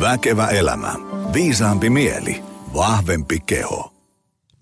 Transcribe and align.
Väkevä 0.00 0.46
elämä. 0.46 0.94
Viisaampi 1.32 1.90
mieli. 1.90 2.42
Vahvempi 2.74 3.40
keho. 3.40 3.92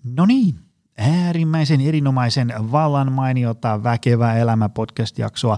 No 0.03 0.25
niin, 0.25 0.55
äärimmäisen 0.97 1.81
erinomaisen 1.81 2.53
vallan 2.71 3.11
mainiota 3.11 3.83
Väkevä 3.83 4.33
elämä 4.33 4.69
podcast-jaksoa 4.69 5.57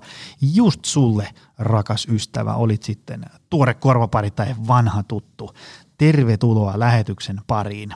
just 0.53 0.85
sulle, 0.85 1.27
rakas 1.59 2.07
ystävä, 2.11 2.53
olit 2.53 2.83
sitten 2.83 3.25
tuore 3.49 3.73
korvapari 3.73 4.31
tai 4.31 4.55
vanha 4.67 5.03
tuttu. 5.03 5.51
Tervetuloa 5.97 6.79
lähetyksen 6.79 7.41
pariin. 7.47 7.93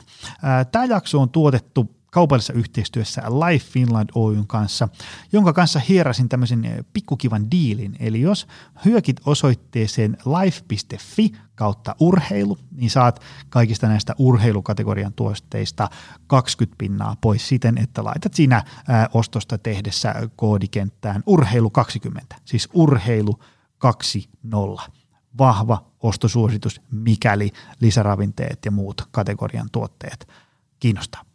Tämä 0.72 0.84
jakso 0.84 1.20
on 1.20 1.30
tuotettu 1.30 1.95
kaupallisessa 2.16 2.52
yhteistyössä 2.52 3.22
Life 3.22 3.66
Finland 3.70 4.10
Oyn 4.14 4.46
kanssa, 4.46 4.88
jonka 5.32 5.52
kanssa 5.52 5.80
hierasin 5.88 6.28
tämmöisen 6.28 6.64
eh, 6.64 6.84
pikkukivan 6.92 7.50
diilin. 7.50 7.96
Eli 8.00 8.20
jos 8.20 8.46
hyökit 8.84 9.20
osoitteeseen 9.26 10.16
life.fi 10.42 11.32
kautta 11.54 11.96
urheilu, 12.00 12.58
niin 12.72 12.90
saat 12.90 13.22
kaikista 13.48 13.88
näistä 13.88 14.14
urheilukategorian 14.18 15.12
tuosteista 15.12 15.88
20 16.26 16.78
pinnaa 16.78 17.16
pois 17.20 17.48
siten, 17.48 17.78
että 17.78 18.04
laitat 18.04 18.34
siinä 18.34 18.64
ää, 18.88 19.08
ostosta 19.14 19.58
tehdessä 19.58 20.14
koodikenttään 20.36 21.22
urheilu 21.26 21.70
20, 21.70 22.36
siis 22.44 22.68
urheilu 22.74 23.40
20 23.78 24.56
vahva 25.38 25.86
ostosuositus, 26.02 26.80
mikäli 26.90 27.50
lisäravinteet 27.80 28.64
ja 28.64 28.70
muut 28.70 29.08
kategorian 29.10 29.68
tuotteet 29.72 30.28
kiinnostaa 30.80 31.26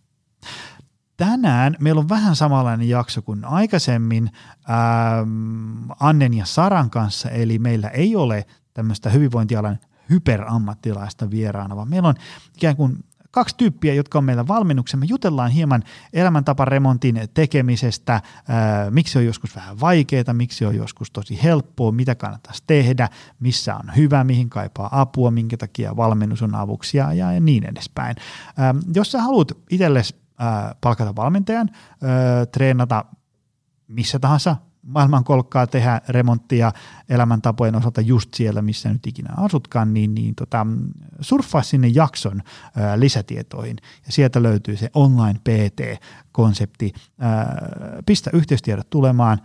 tänään 1.25 1.75
meillä 1.79 1.99
on 1.99 2.09
vähän 2.09 2.35
samanlainen 2.35 2.89
jakso 2.89 3.21
kuin 3.21 3.45
aikaisemmin 3.45 4.31
ähm, 4.69 5.91
Annen 5.99 6.33
ja 6.33 6.45
Saran 6.45 6.89
kanssa, 6.89 7.29
eli 7.29 7.59
meillä 7.59 7.87
ei 7.87 8.15
ole 8.15 8.45
tämmöistä 8.73 9.09
hyvinvointialan 9.09 9.79
hyperammattilaista 10.09 11.31
vieraana, 11.31 11.75
vaan 11.75 11.89
meillä 11.89 12.09
on 12.09 12.15
ikään 12.57 12.75
kuin 12.75 12.97
kaksi 13.31 13.55
tyyppiä, 13.57 13.93
jotka 13.93 14.17
on 14.17 14.23
meillä 14.23 14.47
valmennuksen. 14.47 14.99
Me 14.99 15.05
jutellaan 15.09 15.51
hieman 15.51 15.83
elämäntaparemontin 16.13 17.21
tekemisestä, 17.33 18.13
ää, 18.47 18.81
äh, 18.81 18.91
miksi 18.91 19.17
on 19.17 19.25
joskus 19.25 19.55
vähän 19.55 19.79
vaikeaa, 19.79 20.33
miksi 20.33 20.65
on 20.65 20.75
joskus 20.75 21.11
tosi 21.11 21.43
helppoa, 21.43 21.91
mitä 21.91 22.15
kannattaisi 22.15 22.63
tehdä, 22.67 23.09
missä 23.39 23.75
on 23.75 23.95
hyvä, 23.95 24.23
mihin 24.23 24.49
kaipaa 24.49 25.01
apua, 25.01 25.31
minkä 25.31 25.57
takia 25.57 25.95
valmennus 25.97 26.41
on 26.41 26.55
avuksi 26.55 26.97
ja, 26.97 27.13
ja 27.13 27.39
niin 27.39 27.63
edespäin. 27.63 28.15
Ää, 28.57 28.69
ähm, 28.69 28.79
jos 28.95 29.11
sä 29.11 29.21
haluat 29.21 29.51
itsellesi 29.69 30.20
palkata 30.81 31.15
valmentajan, 31.15 31.69
treenata 32.51 33.05
missä 33.87 34.19
tahansa 34.19 34.55
maailmankolkkaa, 34.83 35.67
tehdä 35.67 36.01
remonttia 36.07 36.71
elämäntapojen 37.09 37.75
osalta 37.75 38.01
just 38.01 38.33
siellä, 38.33 38.61
missä 38.61 38.89
nyt 38.89 39.07
ikinä 39.07 39.29
asutkaan, 39.37 39.93
niin, 39.93 40.15
niin 40.15 40.35
tota, 40.35 40.67
surffaa 41.21 41.61
sinne 41.61 41.87
jakson 41.87 42.41
ää, 42.75 42.99
lisätietoihin 42.99 43.77
ja 44.05 44.11
sieltä 44.11 44.43
löytyy 44.43 44.77
se 44.77 44.89
online 44.93 45.39
PT-konsepti. 45.39 46.93
Pistä 48.05 48.29
yhteystiedot 48.33 48.89
tulemaan, 48.89 49.41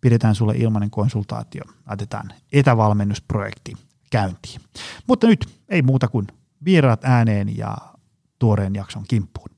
pidetään 0.00 0.34
sulle 0.34 0.54
ilmainen 0.56 0.90
konsultaatio, 0.90 1.62
laitetaan 1.88 2.32
etävalmennusprojekti 2.52 3.72
käyntiin. 4.10 4.60
Mutta 5.06 5.26
nyt 5.26 5.60
ei 5.68 5.82
muuta 5.82 6.08
kuin 6.08 6.26
vieraat 6.64 7.04
ääneen 7.04 7.56
ja 7.56 7.76
tuoreen 8.38 8.74
jakson 8.74 9.04
kimppuun. 9.08 9.55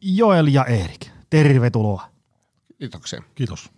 Joel 0.00 0.46
ja 0.46 0.64
Erik, 0.64 1.06
tervetuloa. 1.30 2.10
Kiitoksia. 2.78 3.22
Kiitos. 3.34 3.70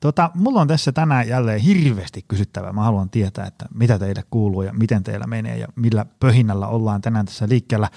Tota, 0.00 0.30
mulla 0.34 0.60
on 0.60 0.68
tässä 0.68 0.92
tänään 0.92 1.28
jälleen 1.28 1.60
hirveästi 1.60 2.24
kysyttävää. 2.28 2.72
Mä 2.72 2.82
haluan 2.82 3.10
tietää, 3.10 3.46
että 3.46 3.66
mitä 3.74 3.98
teille 3.98 4.24
kuuluu 4.30 4.62
ja 4.62 4.72
miten 4.72 5.02
teillä 5.02 5.26
menee 5.26 5.58
ja 5.58 5.68
millä 5.76 6.06
pöhinnällä 6.20 6.66
ollaan 6.66 7.00
tänään 7.00 7.26
tässä 7.26 7.48
liikkeellä. 7.48 7.88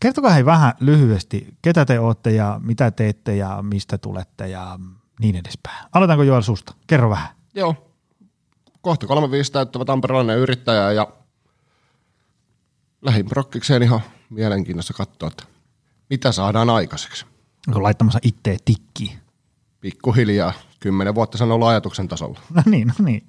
Kertokaa 0.00 0.30
hei 0.30 0.44
vähän 0.44 0.72
lyhyesti, 0.80 1.54
ketä 1.62 1.84
te 1.84 2.00
olette 2.00 2.30
ja 2.30 2.60
mitä 2.64 2.90
teette 2.90 3.36
ja 3.36 3.62
mistä 3.62 3.98
tulette 3.98 4.48
ja 4.48 4.78
niin 5.20 5.36
edespäin. 5.36 5.86
Aloitanko 5.92 6.22
Joel 6.22 6.42
susta? 6.42 6.74
Kerro 6.86 7.10
vähän. 7.10 7.28
Joo. 7.54 7.92
Kohta 8.80 9.06
35 9.06 9.52
täyttävä 9.52 9.84
tamperelainen 9.84 10.38
yrittäjä 10.38 10.92
ja 10.92 11.08
lähin 13.02 13.26
prokkikseen 13.26 13.82
ihan 13.82 14.00
mielenkiinnossa 14.30 14.94
katsoa, 14.94 15.28
että 15.28 15.44
mitä 16.10 16.32
saadaan 16.32 16.70
aikaiseksi? 16.70 17.26
Onko 17.68 17.82
laittamassa 17.82 18.18
itteen 18.22 18.58
tikkiin? 18.64 19.18
Pikkuhiljaa. 19.80 20.52
Kymmenen 20.80 21.14
vuotta 21.14 21.38
sen 21.38 21.52
ollut 21.52 21.68
ajatuksen 21.68 22.08
tasolla. 22.08 22.40
No 22.54 22.62
niin, 22.66 22.88
no 22.88 22.94
niin. 23.04 23.28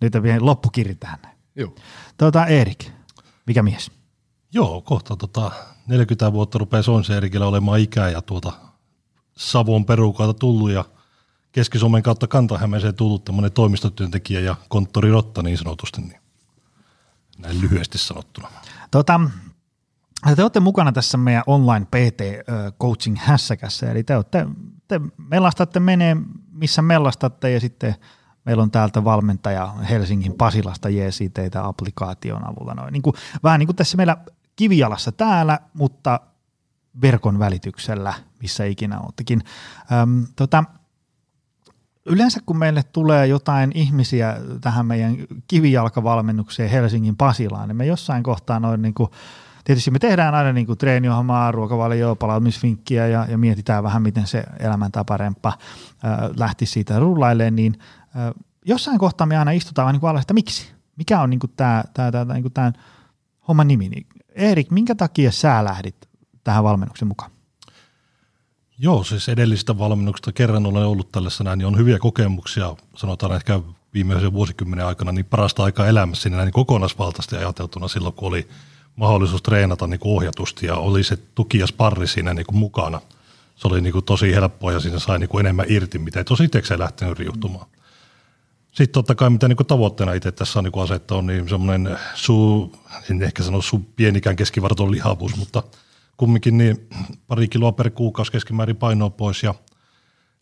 Nyt 0.00 0.14
on 0.14 0.22
vielä 0.22 0.46
loppukirja 0.46 0.94
tähän. 0.94 1.18
Joo. 1.56 1.74
Tuota, 2.18 2.46
Erik, 2.46 2.84
mikä 3.46 3.62
mies? 3.62 3.90
Joo, 4.52 4.80
kohta 4.80 5.16
tota 5.16 5.50
40 5.86 6.32
vuotta 6.32 6.58
rupeaa 6.58 6.82
Sonsi 6.82 7.12
Erikillä 7.12 7.46
olemaan 7.46 7.80
ikää 7.80 8.10
ja 8.10 8.22
tuota 8.22 8.52
Savon 9.36 9.84
perukalta 9.84 10.34
tullut 10.34 10.70
ja 10.70 10.84
Keski-Suomen 11.52 12.02
kautta 12.02 12.26
Kantahämeeseen 12.26 12.94
tullut 12.94 13.24
tämmöinen 13.24 13.52
toimistotyöntekijä 13.52 14.40
ja 14.40 14.56
konttorirotta 14.68 15.42
niin 15.42 15.58
sanotusti, 15.58 16.00
niin 16.00 16.20
näin 17.38 17.60
lyhyesti 17.60 17.98
sanottuna. 17.98 18.48
Tota, 18.90 19.20
te 20.36 20.42
olette 20.42 20.60
mukana 20.60 20.92
tässä 20.92 21.18
meidän 21.18 21.42
online 21.46 21.86
PT-coaching 21.86 23.16
hässäkässä, 23.18 23.90
eli 23.90 24.02
te, 24.04 24.16
olette, 24.16 24.46
te 24.88 25.00
mellastatte 25.16 25.80
menee, 25.80 26.16
missä 26.52 26.82
mellastatte, 26.82 27.50
ja 27.50 27.60
sitten 27.60 27.94
meillä 28.44 28.62
on 28.62 28.70
täältä 28.70 29.04
valmentaja 29.04 29.66
Helsingin 29.66 30.34
Pasilasta 30.34 30.88
jeesi 30.88 31.30
teitä 31.30 31.66
applikaation 31.66 32.48
avulla. 32.48 32.74
Noin. 32.74 32.92
Niin 32.92 33.02
kuin, 33.02 33.14
vähän 33.42 33.58
niin 33.58 33.66
kuin 33.66 33.76
tässä 33.76 33.96
meillä 33.96 34.16
kivialassa 34.56 35.12
täällä, 35.12 35.58
mutta 35.74 36.20
verkon 37.02 37.38
välityksellä, 37.38 38.14
missä 38.42 38.64
ikinä 38.64 39.00
olettekin. 39.00 39.42
Öm, 39.92 40.26
tota, 40.36 40.64
yleensä 42.06 42.40
kun 42.46 42.58
meille 42.58 42.82
tulee 42.82 43.26
jotain 43.26 43.72
ihmisiä 43.74 44.36
tähän 44.60 44.86
meidän 44.86 45.16
kivijalkavalmennukseen 45.48 46.70
Helsingin 46.70 47.16
Pasilaan, 47.16 47.68
niin 47.68 47.76
me 47.76 47.86
jossain 47.86 48.22
kohtaa 48.22 48.60
noin 48.60 48.82
niin 48.82 48.94
kuin 48.94 49.10
tietysti 49.70 49.90
me 49.90 49.98
tehdään 49.98 50.34
aina 50.34 50.52
niin 50.52 50.66
kuin 50.66 50.78
treeniohjelmaa, 50.78 51.52
ruokavalioa, 51.52 52.16
palautumisvinkkiä 52.16 53.06
ja, 53.06 53.26
ja 53.28 53.38
mietitään 53.38 53.82
vähän, 53.82 54.02
miten 54.02 54.26
se 54.26 54.44
elämäntaparemppa 54.58 55.48
äh, 55.48 56.30
lähti 56.36 56.66
siitä 56.66 56.98
rullailemaan, 56.98 57.56
niin 57.56 57.78
äh, 58.02 58.34
jossain 58.64 58.98
kohtaa 58.98 59.26
me 59.26 59.36
aina 59.36 59.50
istutaan 59.50 59.84
vaan 59.84 59.94
niin 59.94 60.00
kuin 60.00 60.18
että 60.18 60.34
miksi? 60.34 60.72
Mikä 60.96 61.20
on 61.20 61.30
niin 61.30 61.40
kuin 61.40 61.52
tämä, 61.56 61.84
tämä, 61.94 62.12
tämä, 62.12 62.34
niin 62.34 62.42
kuin 62.42 62.52
tämän 62.52 62.72
homman 63.48 63.68
nimi? 63.68 63.88
Niin, 63.88 64.06
Erik, 64.28 64.70
minkä 64.70 64.94
takia 64.94 65.32
sä 65.32 65.64
lähdit 65.64 65.96
tähän 66.44 66.64
valmennuksen 66.64 67.08
mukaan? 67.08 67.30
Joo, 68.78 69.04
siis 69.04 69.28
edellisestä 69.28 69.78
valmennuksesta 69.78 70.32
kerran 70.32 70.66
olen 70.66 70.84
ollut 70.84 71.12
tällaisena, 71.12 71.56
niin 71.56 71.66
on 71.66 71.78
hyviä 71.78 71.98
kokemuksia, 71.98 72.76
sanotaan 72.96 73.36
ehkä 73.36 73.60
viimeisen 73.94 74.32
vuosikymmenen 74.32 74.86
aikana, 74.86 75.12
niin 75.12 75.24
parasta 75.24 75.64
aikaa 75.64 75.86
elämässä 75.86 76.28
niin 76.28 76.36
näin 76.36 76.52
kokonaisvaltaisesti 76.52 77.36
ajateltuna 77.36 77.88
silloin, 77.88 78.14
kun 78.14 78.28
oli– 78.28 78.48
mahdollisuus 79.00 79.42
treenata 79.42 79.86
niin 79.86 80.00
kuin 80.00 80.16
ohjatusti 80.16 80.66
ja 80.66 80.76
oli 80.76 81.04
se 81.04 81.16
tuki 81.34 81.58
ja 81.58 81.66
sparri 81.66 82.06
siinä 82.06 82.34
niin 82.34 82.46
kuin 82.46 82.58
mukana. 82.58 83.00
Se 83.56 83.68
oli 83.68 83.80
niin 83.80 83.92
kuin 83.92 84.04
tosi 84.04 84.34
helppoa 84.34 84.72
ja 84.72 84.80
siinä 84.80 84.98
sai 84.98 85.18
niin 85.18 85.28
kuin 85.28 85.46
enemmän 85.46 85.66
irti, 85.68 85.98
mitä 85.98 86.20
ei 86.20 86.24
tosi 86.24 86.44
itse 86.44 86.78
lähtenyt 86.78 87.18
riuhtumaan. 87.18 87.66
Sitten 88.66 88.92
totta 88.92 89.14
kai 89.14 89.30
mitä 89.30 89.48
niin 89.48 89.56
kuin 89.56 89.66
tavoitteena 89.66 90.12
itse 90.12 90.32
tässä 90.32 90.58
on 90.58 90.64
niin 90.64 90.82
asettanut, 90.82 91.26
niin 91.26 91.48
semmoinen 91.48 91.98
suu, 92.14 92.76
en 93.10 93.22
ehkä 93.22 93.42
sano 93.42 93.62
sun 93.62 93.84
pienikään 93.84 94.36
keskivarton 94.36 94.90
lihavuus, 94.90 95.36
mutta 95.36 95.62
kumminkin 96.16 96.58
niin 96.58 96.88
pari 97.26 97.48
kiloa 97.48 97.72
per 97.72 97.90
kuukausi 97.90 98.32
keskimäärin 98.32 98.76
painoa 98.76 99.10
pois 99.10 99.42
ja 99.42 99.54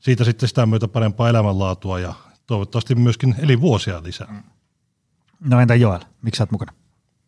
siitä 0.00 0.24
sitten 0.24 0.48
sitä 0.48 0.66
myötä 0.66 0.88
parempaa 0.88 1.28
elämänlaatua 1.28 1.98
ja 1.98 2.14
toivottavasti 2.46 2.94
myöskin 2.94 3.34
elinvuosia 3.38 4.02
lisää. 4.02 4.42
No 5.40 5.60
entä 5.60 5.74
Joel, 5.74 6.00
miksi 6.22 6.38
sä 6.38 6.42
oot 6.42 6.50
mukana? 6.50 6.77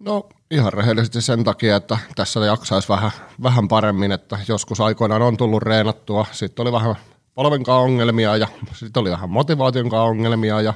No 0.01 0.29
ihan 0.51 0.73
rehellisesti 0.73 1.21
sen 1.21 1.45
takia, 1.45 1.77
että 1.77 1.99
tässä 2.17 2.41
jaksaisi 2.41 2.89
vähän, 2.89 3.11
vähän 3.43 3.69
paremmin, 3.69 4.13
että 4.13 4.39
joskus 4.49 4.81
aikoinaan 4.81 5.23
on 5.23 5.37
tullut 5.37 5.63
reenattua, 5.63 6.27
sitten 6.33 6.63
oli 6.63 6.73
vähän 6.73 6.97
polvenkaan 7.35 7.83
ongelmia 7.83 8.37
ja 8.37 8.49
sitten 8.73 9.01
oli 9.01 9.11
vähän 9.11 9.31
motivaationkaan 9.31 10.09
ongelmia 10.09 10.61
ja 10.61 10.75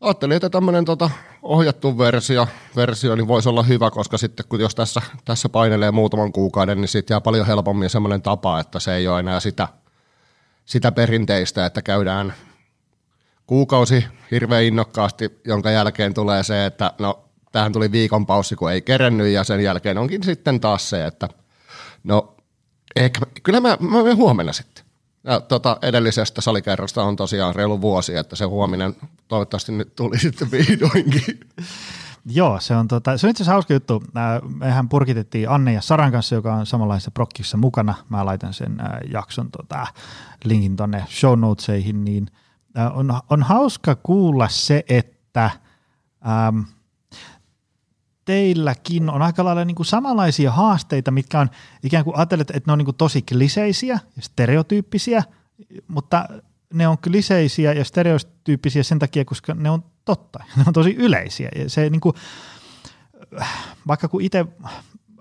ajattelin, 0.00 0.36
että 0.36 0.50
tämmöinen 0.50 0.84
tota, 0.84 1.10
ohjattu 1.42 1.98
versio, 1.98 2.48
versio 2.76 3.16
niin 3.16 3.28
voisi 3.28 3.48
olla 3.48 3.62
hyvä, 3.62 3.90
koska 3.90 4.18
sitten 4.18 4.46
kun 4.48 4.60
jos 4.60 4.74
tässä, 4.74 5.02
tässä 5.24 5.48
painelee 5.48 5.90
muutaman 5.90 6.32
kuukauden, 6.32 6.80
niin 6.80 6.88
sitten 6.88 7.14
jää 7.14 7.20
paljon 7.20 7.46
helpommin 7.46 7.90
semmoinen 7.90 8.22
tapa, 8.22 8.60
että 8.60 8.80
se 8.80 8.94
ei 8.94 9.08
ole 9.08 9.20
enää 9.20 9.40
sitä, 9.40 9.68
sitä 10.64 10.92
perinteistä, 10.92 11.66
että 11.66 11.82
käydään 11.82 12.34
kuukausi 13.46 14.04
hirveän 14.30 14.64
innokkaasti, 14.64 15.40
jonka 15.44 15.70
jälkeen 15.70 16.14
tulee 16.14 16.42
se, 16.42 16.66
että 16.66 16.92
no 16.98 17.27
tähän 17.52 17.72
tuli 17.72 17.92
viikon 17.92 18.26
paussi, 18.26 18.56
kun 18.56 18.72
ei 18.72 18.82
kerennyt, 18.82 19.28
ja 19.28 19.44
sen 19.44 19.60
jälkeen 19.60 19.98
onkin 19.98 20.22
sitten 20.22 20.60
taas 20.60 20.90
se, 20.90 21.06
että 21.06 21.28
no, 22.04 22.36
ehkä, 22.96 23.20
kyllä 23.42 23.60
mä, 23.60 23.76
mä 23.80 24.02
menen 24.02 24.16
huomenna 24.16 24.52
sitten. 24.52 24.84
Ja 25.24 25.40
tota, 25.40 25.78
edellisestä 25.82 26.40
salikerrosta 26.40 27.02
on 27.02 27.16
tosiaan 27.16 27.54
reilu 27.54 27.80
vuosi, 27.80 28.16
että 28.16 28.36
se 28.36 28.44
huominen 28.44 28.96
toivottavasti 29.28 29.72
nyt 29.72 29.96
tuli 29.96 30.18
sitten 30.24 30.50
vihdoinkin. 30.50 31.40
Joo, 32.26 32.60
se 32.60 32.76
on, 32.76 32.88
tota, 32.88 33.18
se 33.18 33.26
on 33.26 33.30
itse 33.30 33.42
asiassa 33.42 33.52
hauska 33.52 33.74
juttu. 33.74 34.02
Mehän 34.54 34.88
purkitettiin 34.88 35.48
Anne 35.48 35.72
ja 35.72 35.80
Saran 35.80 36.12
kanssa, 36.12 36.34
joka 36.34 36.54
on 36.54 36.66
samanlaisessa 36.66 37.10
prokkissa 37.10 37.56
mukana. 37.56 37.94
Mä 38.08 38.26
laitan 38.26 38.54
sen 38.54 38.76
jakson 39.12 39.50
tota, 39.50 39.86
linkin 40.44 40.76
tonne 40.76 41.04
show 41.08 41.38
notesihin, 41.40 42.04
niin 42.04 42.26
on, 42.94 43.20
on 43.30 43.42
hauska 43.42 43.94
kuulla 43.94 44.48
se, 44.48 44.84
että 44.88 45.50
ähm, 46.26 46.60
teilläkin 48.28 49.10
on 49.10 49.22
aika 49.22 49.44
lailla 49.44 49.64
niin 49.64 49.74
kuin 49.74 49.86
samanlaisia 49.86 50.52
haasteita, 50.52 51.10
mitkä 51.10 51.40
on 51.40 51.50
ikään 51.82 52.04
kuin 52.04 52.16
ajatellet, 52.16 52.50
että 52.50 52.62
ne 52.66 52.72
on 52.72 52.78
niin 52.78 52.84
kuin 52.84 52.96
tosi 52.96 53.22
kliseisiä 53.22 53.98
ja 54.16 54.22
stereotyyppisiä, 54.22 55.22
mutta 55.88 56.28
ne 56.74 56.88
on 56.88 56.98
kliseisiä 56.98 57.72
ja 57.72 57.84
stereotyyppisiä 57.84 58.82
sen 58.82 58.98
takia, 58.98 59.24
koska 59.24 59.54
ne 59.54 59.70
on 59.70 59.84
totta. 60.04 60.38
Ne 60.56 60.64
on 60.66 60.72
tosi 60.72 60.94
yleisiä. 60.94 61.48
Ja 61.56 61.70
se 61.70 61.90
niin 61.90 62.00
kuin, 62.00 62.14
vaikka 63.86 64.08
kun 64.08 64.22
itse 64.22 64.46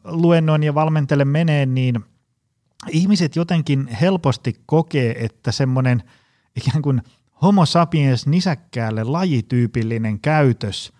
luennoin 0.03 0.63
ja 0.63 0.75
valmentelen 0.75 1.27
menee, 1.27 1.65
niin 1.65 2.06
ihmiset 2.89 3.36
jotenkin 3.36 3.88
helposti 3.88 4.56
kokee, 4.65 5.25
että 5.25 5.51
semmoinen 5.51 6.03
ikään 6.56 6.81
kuin 6.81 7.01
homo 7.42 7.65
sapiens 7.65 8.27
nisäkkäälle 8.27 9.03
lajityypillinen 9.03 10.19
käytös 10.19 10.96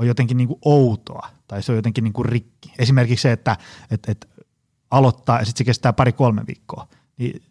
on 0.00 0.06
jotenkin 0.06 0.36
niin 0.36 0.48
kuin 0.48 0.58
outoa 0.64 1.28
tai 1.48 1.62
se 1.62 1.72
on 1.72 1.76
jotenkin 1.76 2.04
niin 2.04 2.12
kuin 2.12 2.26
rikki. 2.26 2.72
Esimerkiksi 2.78 3.22
se, 3.22 3.32
että 3.32 3.56
et, 3.90 4.08
et 4.08 4.28
aloittaa 4.90 5.38
ja 5.38 5.44
sitten 5.44 5.58
se 5.58 5.64
kestää 5.64 5.92
pari-kolme 5.92 6.42
viikkoa. 6.46 6.88
Niin, 7.18 7.42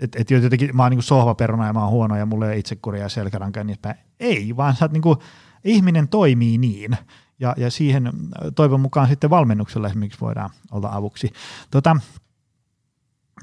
että 0.00 0.18
et 0.20 0.30
jotenkin 0.30 0.76
mä 0.76 0.82
oon 0.82 0.92
niin 0.92 1.02
sohvaperuna 1.02 1.66
ja 1.66 1.72
mä 1.72 1.82
oon 1.82 1.90
huono 1.90 2.16
ja 2.16 2.26
mulla 2.26 2.50
ei 2.50 2.58
itsekuria 2.58 3.02
ja 3.02 3.08
selkäranka 3.08 3.60
ja 3.60 3.64
niin 3.64 3.78
päin. 3.82 3.96
Ei, 4.20 4.56
vaan 4.56 4.76
sä 4.76 4.84
oot 4.84 4.92
niin 4.92 5.02
kuin, 5.02 5.18
ihminen 5.64 6.08
toimii 6.08 6.58
niin. 6.58 6.96
Ja, 7.38 7.54
ja 7.56 7.70
siihen 7.70 8.12
toivon 8.54 8.80
mukaan 8.80 9.08
sitten 9.08 9.30
valmennuksella 9.30 9.88
esimerkiksi 9.88 10.20
voidaan 10.20 10.50
olla 10.70 10.88
avuksi. 10.92 11.32
Tota, 11.70 11.96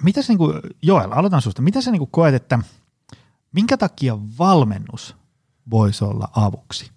mitä 0.04 0.22
se 0.22 0.32
niin 0.32 0.38
kuin, 0.38 0.60
Joel, 0.82 1.12
aloitan 1.12 1.42
susta. 1.42 1.62
Mitä 1.62 1.82
sä 1.82 1.92
niin 1.92 2.00
kuin 2.00 2.12
koet, 2.12 2.36
että 2.36 2.60
minkä 3.52 3.78
takia 3.78 4.18
valmennus 4.40 5.16
voisi 5.70 6.04
olla 6.04 6.28
avuksi? 6.36 6.92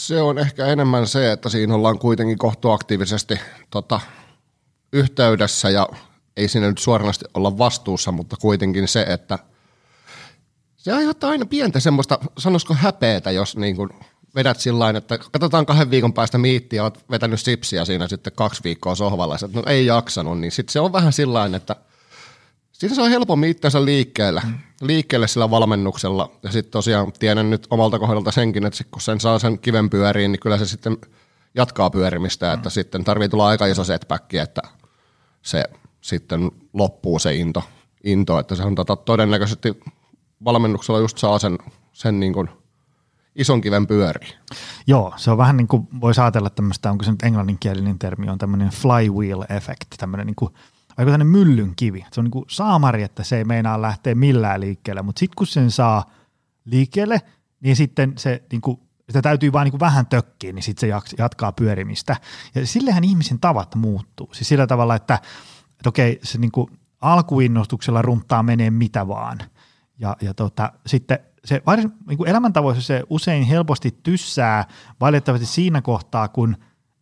Se 0.00 0.20
on 0.20 0.38
ehkä 0.38 0.66
enemmän 0.66 1.06
se, 1.06 1.32
että 1.32 1.48
siinä 1.48 1.74
ollaan 1.74 1.98
kuitenkin 1.98 2.38
kohtuaktiivisesti 2.38 3.40
tota, 3.70 4.00
yhteydessä 4.92 5.70
ja 5.70 5.88
ei 6.36 6.48
siinä 6.48 6.68
nyt 6.68 6.78
suoranaisesti 6.78 7.24
olla 7.34 7.58
vastuussa, 7.58 8.12
mutta 8.12 8.36
kuitenkin 8.40 8.88
se, 8.88 9.02
että 9.02 9.38
se 10.76 10.92
aiheuttaa 10.92 11.30
aina 11.30 11.46
pientä 11.46 11.80
semmoista, 11.80 12.18
sanoisiko 12.38 12.74
häpeetä, 12.74 13.30
jos 13.30 13.56
niin 13.56 13.76
kuin 13.76 13.90
vedät 14.34 14.60
sillä 14.60 14.90
että 14.90 15.18
katsotaan 15.18 15.66
kahden 15.66 15.90
viikon 15.90 16.12
päästä 16.12 16.38
miittiä 16.38 16.76
ja 16.78 16.82
oot 16.82 17.04
vetänyt 17.10 17.40
sipsiä 17.40 17.84
siinä 17.84 18.08
sitten 18.08 18.32
kaksi 18.36 18.64
viikkoa 18.64 18.94
sohvalla, 18.94 19.34
että 19.34 19.58
no 19.58 19.62
ei 19.66 19.86
jaksanut, 19.86 20.40
niin 20.40 20.52
sitten 20.52 20.72
se 20.72 20.80
on 20.80 20.92
vähän 20.92 21.12
sillä 21.12 21.50
että 21.56 21.76
siinä 22.80 22.94
saa 22.94 23.08
helpommin 23.08 23.50
itsensä 23.50 23.84
liikkeelle, 23.84 24.42
mm. 24.44 24.54
liikkeelle 24.80 25.28
sillä 25.28 25.50
valmennuksella. 25.50 26.30
Ja 26.42 26.52
sitten 26.52 26.72
tosiaan 26.72 27.12
tiedän 27.12 27.50
nyt 27.50 27.66
omalta 27.70 27.98
kohdalta 27.98 28.30
senkin, 28.30 28.66
että 28.66 28.84
kun 28.90 29.02
sen 29.02 29.20
saa 29.20 29.38
sen 29.38 29.58
kiven 29.58 29.90
pyöriin, 29.90 30.32
niin 30.32 30.40
kyllä 30.40 30.58
se 30.58 30.66
sitten 30.66 30.96
jatkaa 31.54 31.90
pyörimistä, 31.90 32.46
mm. 32.46 32.54
että 32.54 32.70
sitten 32.70 33.04
tarvii 33.04 33.28
tulla 33.28 33.48
aika 33.48 33.66
iso 33.66 33.84
setback, 33.84 34.34
että 34.34 34.62
se 35.42 35.64
sitten 36.00 36.50
loppuu 36.72 37.18
se 37.18 37.34
into, 37.34 37.62
into 38.04 38.38
että 38.38 38.54
se 38.54 38.62
on 38.62 38.74
tota, 38.74 38.96
todennäköisesti 38.96 39.80
valmennuksella 40.44 41.00
just 41.00 41.18
saa 41.18 41.38
sen, 41.38 41.58
sen 41.92 42.20
niin 42.20 42.32
kuin 42.32 42.48
ison 43.36 43.60
kiven 43.60 43.86
pyöriin. 43.86 44.34
Joo, 44.86 45.14
se 45.16 45.30
on 45.30 45.38
vähän 45.38 45.56
niin 45.56 45.68
kuin 45.68 45.88
voisi 46.00 46.20
ajatella 46.20 46.50
tämmöistä, 46.50 46.90
onko 46.90 47.04
se 47.04 47.10
nyt 47.10 47.22
englanninkielinen 47.22 47.98
termi, 47.98 48.28
on 48.28 48.38
tämmöinen 48.38 48.68
flywheel 48.68 49.44
effect, 49.48 49.88
tämmöinen 49.98 50.26
niin 50.26 50.36
kuin, 50.36 50.54
aika 50.96 51.10
tämmöinen 51.10 51.26
myllyn 51.26 51.72
kivi. 51.76 52.04
Se 52.12 52.20
on 52.20 52.24
niin 52.24 52.30
kuin 52.30 52.44
saamari, 52.48 53.02
että 53.02 53.24
se 53.24 53.36
ei 53.36 53.44
meinaa 53.44 53.82
lähteä 53.82 54.14
millään 54.14 54.60
liikkeelle, 54.60 55.02
mutta 55.02 55.20
sitten 55.20 55.36
kun 55.36 55.46
sen 55.46 55.70
saa 55.70 56.10
liikkeelle, 56.64 57.22
niin 57.60 57.76
sitten 57.76 58.12
se 58.16 58.42
niin 58.52 58.60
kuin, 58.60 58.80
sitä 59.06 59.22
täytyy 59.22 59.52
vain 59.52 59.70
niin 59.70 59.80
vähän 59.80 60.06
tökkiä, 60.06 60.52
niin 60.52 60.62
sitten 60.62 60.88
se 60.88 61.14
jatkaa 61.18 61.52
pyörimistä. 61.52 62.16
Ja 62.54 62.66
sillehän 62.66 63.04
ihmisen 63.04 63.40
tavat 63.40 63.74
muuttuu. 63.74 64.28
Siis 64.32 64.48
sillä 64.48 64.66
tavalla, 64.66 64.94
että 64.94 65.18
että 65.80 65.88
okei, 65.88 66.20
se 66.22 66.38
niin 66.38 66.52
kuin 66.52 66.70
alkuinnostuksella 67.00 68.02
runttaa 68.02 68.42
menee 68.42 68.70
mitä 68.70 69.08
vaan. 69.08 69.38
Ja, 69.98 70.16
ja 70.20 70.34
tota, 70.34 70.72
sitten 70.86 71.18
se 71.44 71.62
niin 72.08 72.18
kuin 72.18 72.30
elämäntavoissa 72.30 72.82
se 72.82 73.02
usein 73.10 73.42
helposti 73.42 73.98
tyssää 74.02 74.64
valitettavasti 75.00 75.46
siinä 75.46 75.82
kohtaa, 75.82 76.28
kun 76.28 76.56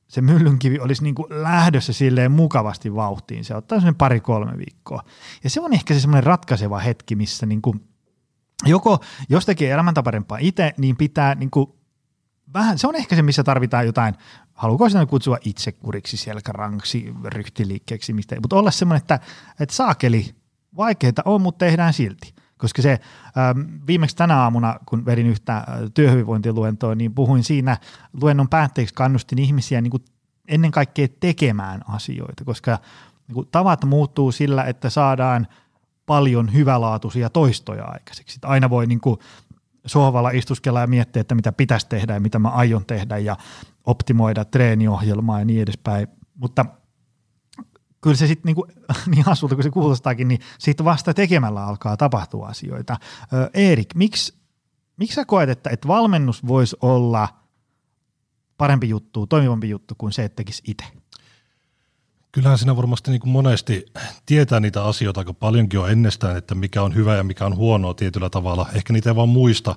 se 0.08 0.20
myllynkivi 0.20 0.78
olisi 0.78 1.02
niin 1.02 1.14
kuin 1.14 1.26
lähdössä 1.30 1.92
silleen 1.92 2.32
mukavasti 2.32 2.94
vauhtiin. 2.94 3.44
Se 3.44 3.54
ottaa 3.54 3.80
sen 3.80 3.94
pari-kolme 3.94 4.58
viikkoa. 4.58 5.02
Ja 5.44 5.50
se 5.50 5.60
on 5.60 5.74
ehkä 5.74 5.94
se 5.94 6.00
semmoinen 6.00 6.24
ratkaiseva 6.24 6.78
hetki, 6.78 7.16
missä 7.16 7.46
niin 7.46 7.62
kuin 7.62 7.88
joko 8.66 9.00
jos 9.28 9.46
tekee 9.46 9.70
elämäntaparempaa 9.70 10.38
itse, 10.40 10.74
niin 10.76 10.96
pitää 10.96 11.34
niin 11.34 11.50
kuin 11.50 11.66
vähän, 12.54 12.78
se 12.78 12.86
on 12.86 12.96
ehkä 12.96 13.16
se, 13.16 13.22
missä 13.22 13.44
tarvitaan 13.44 13.86
jotain 13.86 14.14
haluuko 14.52 14.88
sitä 14.88 15.06
kutsua 15.06 15.38
itsekuriksi, 15.44 16.16
selkäranksi, 16.16 17.14
ryhtiliikkeeksi, 17.24 18.12
mistä, 18.12 18.40
mutta 18.40 18.56
olla 18.56 18.70
semmoinen, 18.70 19.00
että, 19.00 19.20
että 19.60 19.74
saakeli, 19.74 20.34
vaikeita 20.76 21.22
on, 21.24 21.42
mutta 21.42 21.64
tehdään 21.64 21.92
silti. 21.92 22.34
Koska 22.58 22.82
se 22.82 22.90
ähm, 23.38 23.60
viimeksi 23.86 24.16
tänä 24.16 24.36
aamuna, 24.42 24.78
kun 24.86 25.06
vedin 25.06 25.26
yhtä 25.26 25.56
äh, 25.56 25.64
työhyvinvointiluentoa, 25.94 26.94
niin 26.94 27.14
puhuin 27.14 27.44
siinä 27.44 27.76
luennon 28.20 28.48
päätteeksi, 28.48 28.94
kannustin 28.94 29.38
ihmisiä 29.38 29.80
niin 29.80 29.90
kuin 29.90 30.04
ennen 30.48 30.70
kaikkea 30.70 31.08
tekemään 31.20 31.80
asioita, 31.88 32.44
koska 32.44 32.78
niin 33.28 33.34
kuin 33.34 33.48
tavat 33.52 33.84
muuttuu 33.84 34.32
sillä, 34.32 34.64
että 34.64 34.90
saadaan 34.90 35.46
paljon 36.06 36.52
hyvälaatuisia 36.52 37.30
toistoja 37.30 37.84
aikaiseksi. 37.84 38.38
Aina 38.42 38.70
voi 38.70 38.86
niin 38.86 39.00
kuin 39.00 39.18
sohvalla 39.86 40.30
istuskella 40.30 40.80
ja 40.80 40.86
miettiä, 40.86 41.20
että 41.20 41.34
mitä 41.34 41.52
pitäisi 41.52 41.88
tehdä 41.88 42.14
ja 42.14 42.20
mitä 42.20 42.38
mä 42.38 42.48
aion 42.48 42.86
tehdä 42.86 43.18
ja 43.18 43.36
optimoida 43.86 44.44
treeniohjelmaa 44.44 45.38
ja 45.38 45.44
niin 45.44 45.62
edespäin. 45.62 46.08
Mutta 46.34 46.64
kyllä 48.00 48.16
se 48.16 48.26
sitten 48.26 48.48
niinku, 48.48 48.66
niin 49.14 49.24
hassulta 49.24 49.54
kuin 49.54 49.62
se 49.62 49.70
kuulostaakin, 49.70 50.28
niin 50.28 50.40
siitä 50.58 50.84
vasta 50.84 51.14
tekemällä 51.14 51.66
alkaa 51.66 51.96
tapahtua 51.96 52.46
asioita. 52.46 52.96
Ö, 53.32 53.50
Erik, 53.54 53.94
miksi, 53.94 54.34
miksi 54.96 55.14
sä 55.14 55.24
koet, 55.24 55.50
että, 55.50 55.70
että 55.70 55.88
valmennus 55.88 56.46
voisi 56.46 56.76
olla 56.82 57.28
parempi 58.58 58.88
juttu, 58.88 59.26
toimivampi 59.26 59.68
juttu 59.68 59.94
kuin 59.98 60.12
se, 60.12 60.24
että 60.24 60.36
tekisi 60.36 60.62
itse? 60.66 60.84
Kyllähän 62.32 62.58
siinä 62.58 62.76
varmasti 62.76 63.10
niin 63.10 63.20
kuin 63.20 63.30
monesti 63.30 63.86
tietää 64.26 64.60
niitä 64.60 64.84
asioita 64.84 65.20
aika 65.20 65.34
paljonkin 65.34 65.78
jo 65.78 65.86
ennestään, 65.86 66.36
että 66.36 66.54
mikä 66.54 66.82
on 66.82 66.94
hyvä 66.94 67.16
ja 67.16 67.24
mikä 67.24 67.46
on 67.46 67.56
huonoa 67.56 67.94
tietyllä 67.94 68.30
tavalla. 68.30 68.66
Ehkä 68.74 68.92
niitä 68.92 69.10
ei 69.10 69.16
vaan 69.16 69.28
muista, 69.28 69.76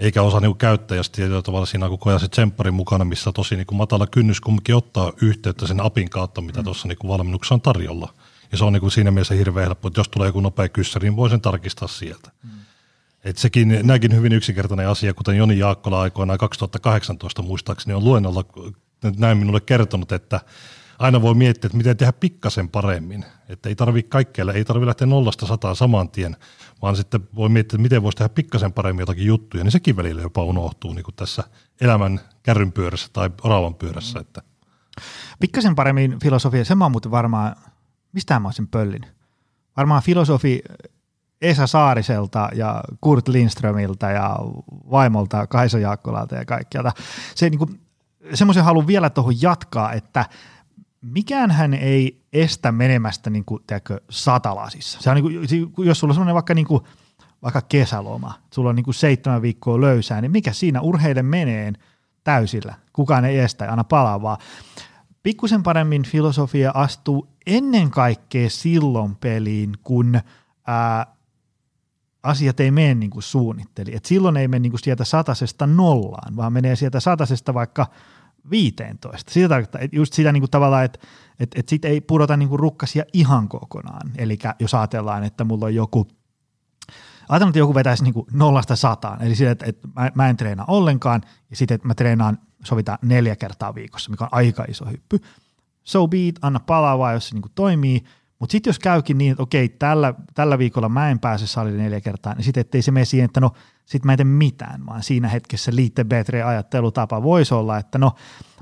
eikä 0.00 0.22
osaa 0.22 0.40
niin 0.40 0.56
käyttää, 0.56 0.96
ja 0.96 1.02
tietyllä 1.12 1.42
tavalla 1.42 1.66
siinä 1.66 1.86
on 1.86 1.90
koko 1.90 2.10
ajan 2.10 2.20
se 2.20 2.28
tsemppari 2.28 2.70
mukana, 2.70 3.04
missä 3.04 3.32
tosi 3.32 3.56
niin 3.56 3.66
kuin 3.66 3.78
matala 3.78 4.06
kynnys 4.06 4.40
kumminkin 4.40 4.74
ottaa 4.74 5.12
yhteyttä 5.22 5.66
sen 5.66 5.80
apin 5.80 6.10
kautta, 6.10 6.40
mitä 6.40 6.60
mm. 6.60 6.64
tuossa 6.64 6.88
niin 6.88 6.98
valmennuksessa 7.08 7.54
on 7.54 7.60
tarjolla. 7.60 8.14
Ja 8.52 8.58
se 8.58 8.64
on 8.64 8.72
niin 8.72 8.80
kuin 8.80 8.90
siinä 8.90 9.10
mielessä 9.10 9.34
hirveän 9.34 9.66
helppo, 9.66 9.88
että 9.88 10.00
jos 10.00 10.08
tulee 10.08 10.28
joku 10.28 10.40
nopea 10.40 10.68
kyssäri, 10.68 11.08
niin 11.08 11.16
voi 11.16 11.30
sen 11.30 11.40
tarkistaa 11.40 11.88
sieltä. 11.88 12.30
Mm. 12.42 12.50
Et 13.24 13.38
sekin, 13.38 13.68
nämäkin 13.68 14.14
hyvin 14.14 14.32
yksinkertainen 14.32 14.88
asia, 14.88 15.14
kuten 15.14 15.36
Joni 15.36 15.58
Jaakkola 15.58 16.00
aikoinaan 16.00 16.38
2018 16.38 17.42
muistaakseni 17.42 17.94
on 17.94 18.04
luennolla 18.04 18.44
näin 19.16 19.38
minulle 19.38 19.60
kertonut, 19.60 20.12
että 20.12 20.40
aina 21.00 21.22
voi 21.22 21.34
miettiä, 21.34 21.66
että 21.66 21.76
miten 21.76 21.96
tehdä 21.96 22.12
pikkasen 22.12 22.68
paremmin. 22.68 23.24
Että 23.48 23.68
ei 23.68 23.76
tarvitse 23.76 24.08
kaikkeelle, 24.08 24.52
ei 24.52 24.64
tarvitse 24.64 24.86
lähteä 24.86 25.06
nollasta 25.06 25.46
sataan 25.46 25.76
saman 25.76 26.10
tien, 26.10 26.36
vaan 26.82 26.96
sitten 26.96 27.28
voi 27.34 27.48
miettiä, 27.48 27.76
että 27.76 27.82
miten 27.82 28.02
voisi 28.02 28.16
tehdä 28.16 28.28
pikkasen 28.28 28.72
paremmin 28.72 29.02
jotakin 29.02 29.26
juttuja, 29.26 29.64
niin 29.64 29.72
sekin 29.72 29.96
välillä 29.96 30.22
jopa 30.22 30.44
unohtuu 30.44 30.92
niin 30.92 31.04
kuin 31.04 31.14
tässä 31.14 31.44
elämän 31.80 32.20
kärrynpyörässä 32.42 33.08
tai 33.12 33.30
oravan 33.42 33.74
pyörässä. 33.74 34.18
Mm. 34.18 34.20
Että. 34.20 34.42
Pikkasen 35.40 35.74
paremmin 35.74 36.18
filosofia, 36.22 36.64
se 36.64 36.74
mä 36.74 36.84
oon 36.84 36.92
muuten 36.92 37.10
varmaan, 37.10 37.56
mistä 38.12 38.40
mä 38.40 38.48
olisin 38.48 38.68
pöllin? 38.68 39.06
Varmaan 39.76 40.02
filosofi 40.02 40.62
Esa 41.42 41.66
Saariselta 41.66 42.48
ja 42.54 42.84
Kurt 43.00 43.28
Lindströmiltä 43.28 44.10
ja 44.10 44.36
vaimolta 44.90 45.46
Kaisa 45.46 45.78
Jaakkolalta 45.78 46.34
ja 46.34 46.44
kaikkialta. 46.44 46.92
Se 47.34 47.50
niin 47.50 47.58
kuin, 47.58 47.80
semmoisen 48.34 48.64
haluan 48.64 48.86
vielä 48.86 49.10
tuohon 49.10 49.42
jatkaa, 49.42 49.92
että– 49.92 50.24
mikään 51.00 51.50
hän 51.50 51.74
ei 51.74 52.22
estä 52.32 52.72
menemästä 52.72 53.30
niin 53.30 53.44
kuin, 53.44 53.62
tiedätkö, 53.66 54.00
satalasissa. 54.10 55.00
Se 55.02 55.10
on 55.10 55.16
niin 55.16 55.72
kuin, 55.72 55.88
jos 55.88 55.98
sulla 56.00 56.10
on 56.10 56.14
semmoinen 56.14 56.34
vaikka, 56.34 56.54
niin 56.54 56.66
kuin, 56.66 56.84
vaikka 57.42 57.62
kesäloma, 57.62 58.34
sulla 58.54 58.70
on 58.70 58.76
niin 58.76 58.84
kuin 58.84 58.94
seitsemän 58.94 59.42
viikkoa 59.42 59.80
löysää, 59.80 60.20
niin 60.20 60.30
mikä 60.30 60.52
siinä 60.52 60.80
urheille 60.80 61.22
menee 61.22 61.72
täysillä? 62.24 62.74
Kukaan 62.92 63.24
ei 63.24 63.38
estä, 63.38 63.70
aina 63.70 63.84
palaa 63.84 64.22
vaan. 64.22 64.38
Pikkusen 65.22 65.62
paremmin 65.62 66.02
filosofia 66.02 66.70
astuu 66.74 67.28
ennen 67.46 67.90
kaikkea 67.90 68.50
silloin 68.50 69.16
peliin, 69.16 69.74
kun 69.82 70.20
ää, 70.66 71.06
asiat 72.22 72.60
ei 72.60 72.70
mene 72.70 72.94
niin 72.94 73.10
kuin 73.10 73.22
suunnitteli. 73.22 73.94
Et 73.94 74.04
silloin 74.04 74.36
ei 74.36 74.48
mene 74.48 74.62
niin 74.62 74.72
kuin 74.72 74.80
sieltä 74.80 75.04
satasesta 75.04 75.66
nollaan, 75.66 76.36
vaan 76.36 76.52
menee 76.52 76.76
sieltä 76.76 77.00
satasesta 77.00 77.54
vaikka 77.54 77.86
15. 78.50 79.32
Sitä 79.32 79.48
tarkoittaa, 79.48 79.80
että 79.80 79.96
just 79.96 80.12
sitä 80.12 80.32
niin 80.32 80.40
kuin 80.40 80.50
tavallaan, 80.50 80.84
että 80.84 80.98
et, 81.40 81.50
et 81.54 81.68
sit 81.68 81.84
ei 81.84 82.00
pudota 82.00 82.36
niin 82.36 82.48
kuin 82.48 82.60
rukkasia 82.60 83.04
ihan 83.12 83.48
kokonaan. 83.48 84.10
Eli 84.18 84.38
jos 84.58 84.74
ajatellaan, 84.74 85.24
että 85.24 85.44
mulla 85.44 85.66
on 85.66 85.74
joku– 85.74 86.06
ajatellaan, 87.30 87.50
että 87.50 87.58
joku 87.58 87.74
vetäisi 87.74 88.04
niin 88.04 88.14
kuin 88.14 88.26
nollasta 88.32 88.76
sataan, 88.76 89.22
eli 89.22 89.34
sille, 89.34 89.50
että, 89.50 89.66
että 89.66 89.88
mä, 89.96 90.10
mä 90.14 90.28
en 90.28 90.36
treenaa 90.36 90.66
ollenkaan, 90.68 91.20
ja 91.50 91.56
sitten, 91.56 91.74
että 91.74 91.88
mä 91.88 91.94
treenaan, 91.94 92.38
sovitaan 92.64 92.98
neljä 93.02 93.36
kertaa 93.36 93.74
viikossa, 93.74 94.10
mikä 94.10 94.24
on 94.24 94.30
aika 94.32 94.64
iso 94.68 94.84
hyppy. 94.84 95.20
So 95.84 96.08
be 96.08 96.26
it, 96.26 96.38
anna 96.42 96.60
palaa 96.60 96.98
vaan, 96.98 97.14
jos 97.14 97.28
se 97.28 97.34
niin 97.34 97.42
kuin 97.42 97.52
toimii, 97.54 98.04
mutta 98.40 98.52
sitten 98.52 98.70
jos 98.70 98.78
käykin 98.78 99.18
niin, 99.18 99.32
että 99.32 99.42
okei, 99.42 99.68
tällä, 99.68 100.14
tällä 100.34 100.58
viikolla 100.58 100.88
mä 100.88 101.10
en 101.10 101.18
pääse 101.18 101.46
salille 101.46 101.82
neljä 101.82 102.00
kertaa, 102.00 102.34
niin 102.34 102.44
sitten 102.44 102.60
ettei 102.60 102.82
se 102.82 102.90
mene 102.90 103.04
siihen, 103.04 103.24
että 103.24 103.40
no 103.40 103.50
sit 103.86 104.04
mä 104.04 104.12
en 104.12 104.16
tee 104.16 104.24
mitään, 104.24 104.86
vaan 104.86 105.02
siinä 105.02 105.28
hetkessä 105.28 105.72
liitte 105.74 106.04
betre 106.04 106.42
ajattelutapa 106.42 107.22
voisi 107.22 107.54
olla, 107.54 107.78
että 107.78 107.98
no 107.98 108.12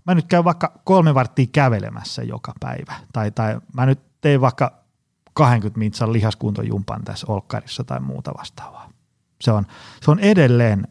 mä 0.05 0.15
nyt 0.15 0.27
käyn 0.27 0.45
vaikka 0.45 0.81
kolme 0.85 1.15
varttia 1.15 1.47
kävelemässä 1.53 2.23
joka 2.23 2.53
päivä, 2.61 2.95
tai, 3.13 3.31
tai 3.31 3.61
mä 3.75 3.87
nyt 3.87 4.01
teen 4.21 4.41
vaikka 4.41 4.79
20 5.35 5.79
mitsan 5.79 6.13
lihaskuntojumpan 6.13 7.05
tässä 7.05 7.27
olkkarissa 7.29 7.85
tai 7.85 8.01
muuta 8.01 8.35
vastaavaa. 8.39 8.91
Se 9.41 9.53
on, 9.53 9.67
se 10.03 10.11
on 10.11 10.19
edelleen 10.19 10.89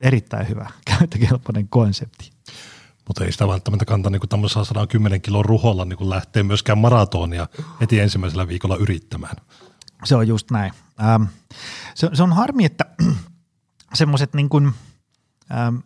erittäin 0.00 0.48
hyvä 0.48 0.70
käyttökelpoinen 0.98 1.68
konsepti. 1.68 2.30
Mutta 3.10 3.24
ei 3.24 3.32
sitä 3.32 3.48
välttämättä 3.48 3.84
kanta 3.84 4.10
niin 4.10 4.28
tämmöisellä 4.28 4.64
110 4.64 5.20
kilon 5.20 5.44
ruholla 5.44 5.84
niin 5.84 6.10
lähteä 6.10 6.42
myöskään 6.42 6.78
maratonia 6.78 7.46
heti 7.80 8.00
ensimmäisellä 8.00 8.48
viikolla 8.48 8.76
yrittämään. 8.76 9.36
Se 10.04 10.16
on 10.16 10.28
just 10.28 10.50
näin. 10.50 10.72
Ähm, 11.02 11.22
se, 11.94 12.10
se 12.12 12.22
on 12.22 12.32
harmi, 12.32 12.64
että 12.64 12.84
semmoiset 13.94 14.34
niin 14.34 14.48
ähm, 15.52 15.76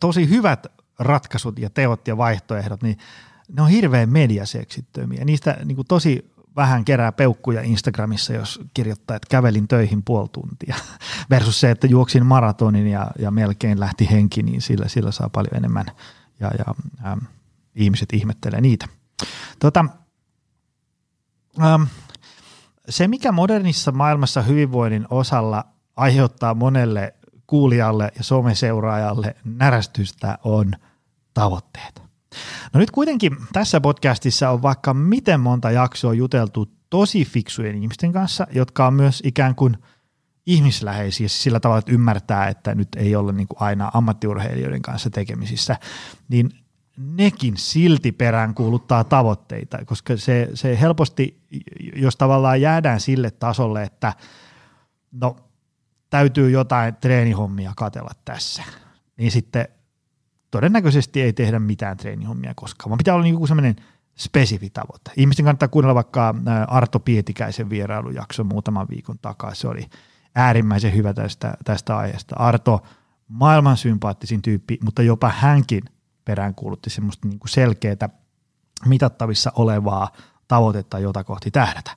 tosi 0.00 0.28
hyvät 0.28 0.66
ratkaisut 0.98 1.58
ja 1.58 1.70
teot 1.70 2.08
ja 2.08 2.16
vaihtoehdot, 2.16 2.82
niin 2.82 2.98
ne 3.56 3.62
on 3.62 3.68
hirveän 3.68 4.08
mediaseksittömiä. 4.08 5.24
Niistä 5.24 5.56
niin 5.64 5.76
kuin 5.76 5.88
tosi 5.88 6.32
vähän 6.56 6.84
kerää 6.84 7.12
peukkuja 7.12 7.62
Instagramissa, 7.62 8.32
jos 8.32 8.60
kirjoittaa, 8.74 9.16
että 9.16 9.28
kävelin 9.30 9.68
töihin 9.68 10.02
puoli 10.02 10.28
tuntia, 10.28 10.74
versus 11.30 11.60
se, 11.60 11.70
että 11.70 11.86
juoksin 11.86 12.26
maratonin 12.26 12.86
ja, 12.86 13.10
ja 13.18 13.30
melkein 13.30 13.80
lähti 13.80 14.10
henki, 14.10 14.42
niin 14.42 14.62
sillä, 14.62 14.88
sillä 14.88 15.12
saa 15.12 15.28
paljon 15.28 15.56
enemmän 15.56 15.86
ja, 16.40 16.50
ja 16.58 16.74
ähm, 17.06 17.18
ihmiset 17.74 18.12
ihmettelee 18.12 18.60
niitä. 18.60 18.86
Tota, 19.58 19.84
ähm, 21.62 21.82
se, 22.88 23.08
mikä 23.08 23.32
modernissa 23.32 23.92
maailmassa 23.92 24.42
hyvinvoinnin 24.42 25.06
osalla 25.10 25.64
aiheuttaa 25.96 26.54
monelle 26.54 27.14
kuulijalle 27.46 28.12
ja 28.16 28.24
someseuraajalle 28.24 29.36
närästystä, 29.44 30.38
on 30.44 30.72
tavoitteet. 31.34 32.02
No 32.72 32.80
nyt 32.80 32.90
kuitenkin 32.90 33.36
tässä 33.52 33.80
podcastissa 33.80 34.50
on 34.50 34.62
vaikka 34.62 34.94
miten 34.94 35.40
monta 35.40 35.70
jaksoa 35.70 36.14
juteltu 36.14 36.68
tosi 36.90 37.24
fiksujen 37.24 37.82
ihmisten 37.82 38.12
kanssa, 38.12 38.46
jotka 38.52 38.86
on 38.86 38.94
myös 38.94 39.22
ikään 39.24 39.54
kuin 39.54 39.76
ihmisläheisiä 40.50 41.28
sillä 41.28 41.60
tavalla, 41.60 41.78
että 41.78 41.92
ymmärtää, 41.92 42.48
että 42.48 42.74
nyt 42.74 42.88
ei 42.96 43.16
ole 43.16 43.32
niin 43.32 43.48
kuin 43.48 43.62
aina 43.62 43.90
ammattiurheilijoiden 43.94 44.82
kanssa 44.82 45.10
tekemisissä, 45.10 45.76
niin 46.28 46.50
nekin 46.96 47.56
silti 47.56 48.12
perään 48.12 48.54
kuuluttaa 48.54 49.04
tavoitteita, 49.04 49.84
koska 49.84 50.16
se, 50.16 50.50
se 50.54 50.80
helposti, 50.80 51.40
jos 51.96 52.16
tavallaan 52.16 52.60
jäädään 52.60 53.00
sille 53.00 53.30
tasolle, 53.30 53.82
että 53.82 54.12
no 55.12 55.36
täytyy 56.10 56.50
jotain 56.50 56.96
treenihommia 56.96 57.72
katella 57.76 58.10
tässä, 58.24 58.62
niin 59.16 59.30
sitten 59.30 59.68
todennäköisesti 60.50 61.22
ei 61.22 61.32
tehdä 61.32 61.58
mitään 61.58 61.96
treenihommia 61.96 62.52
koskaan, 62.56 62.90
vaan 62.90 62.98
pitää 62.98 63.14
olla 63.14 63.24
niinku 63.24 63.46
semmoinen 63.46 63.76
spesifi 64.18 64.70
tavoite. 64.70 65.10
Ihmisten 65.16 65.44
kannattaa 65.44 65.68
kuunnella 65.68 65.94
vaikka 65.94 66.34
Arto 66.68 67.00
Pietikäisen 67.00 67.70
vierailujakso 67.70 68.44
muutaman 68.44 68.86
viikon 68.90 69.18
takaa. 69.22 69.54
Se 69.54 69.68
oli 69.68 69.86
äärimmäisen 70.34 70.94
hyvä 70.94 71.14
tästä, 71.14 71.54
tästä 71.64 71.96
aiheesta. 71.96 72.36
Arto, 72.38 72.82
maailman 73.28 73.76
sympaattisin 73.76 74.42
tyyppi, 74.42 74.78
mutta 74.84 75.02
jopa 75.02 75.28
hänkin 75.28 75.82
peräänkuulutti 76.24 76.90
semmoista 76.90 77.28
niinku 77.28 77.46
selkeää 77.46 78.08
mitattavissa 78.86 79.52
olevaa 79.54 80.08
tavoitetta, 80.48 80.98
jota 80.98 81.24
kohti 81.24 81.50
tähdätä. 81.50 81.90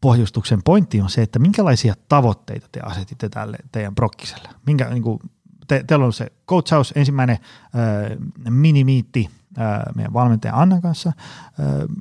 Pohjustuksen 0.00 0.62
pointti 0.64 1.00
on 1.00 1.10
se, 1.10 1.22
että 1.22 1.38
minkälaisia 1.38 1.94
tavoitteita 2.08 2.68
te 2.72 2.80
asetitte 2.80 3.28
tälle 3.28 3.56
teidän 3.72 3.94
prokkiselle. 3.94 4.48
Minkä, 4.66 4.90
niin 4.90 5.02
kuin, 5.02 5.18
te, 5.66 5.84
teillä 5.86 6.06
on 6.06 6.12
se 6.12 6.32
coachaus, 6.48 6.92
ensimmäinen 6.96 7.38
äh, 7.40 8.50
minimiitti 8.50 9.30
äh, 9.58 9.80
meidän 9.94 10.12
valmentajan 10.12 10.56
Annan 10.58 10.80
kanssa. 10.82 11.08
Äh, 11.08 11.96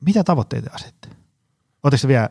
mitä 0.00 0.24
tavoitteita 0.24 0.70
asette? 0.74 1.08
Oletteko 1.82 2.08
vielä 2.08 2.30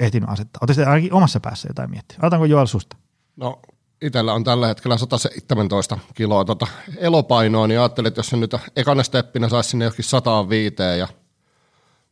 ehtinyt 0.00 0.30
asettaa? 0.30 0.60
Oletteko 0.62 0.90
ainakin 0.90 1.12
omassa 1.12 1.40
päässä 1.40 1.68
jotain 1.68 1.90
miettiä? 1.90 2.18
Aloitanko 2.22 2.44
Joel 2.44 2.66
susta? 2.66 2.96
No 3.36 3.60
itsellä 4.02 4.32
on 4.32 4.44
tällä 4.44 4.66
hetkellä 4.66 4.98
117 4.98 5.98
kiloa 6.14 6.44
tota 6.44 6.66
elopainoa, 6.96 7.66
niin 7.66 7.80
ajattelin, 7.80 8.08
että 8.08 8.18
jos 8.18 8.28
se 8.28 8.36
nyt 8.36 8.54
ekana 8.76 9.02
steppinä 9.02 9.48
saisi 9.48 9.70
sinne 9.70 9.84
johonkin 9.84 10.04
105 10.04 10.76
ja– 10.98 11.08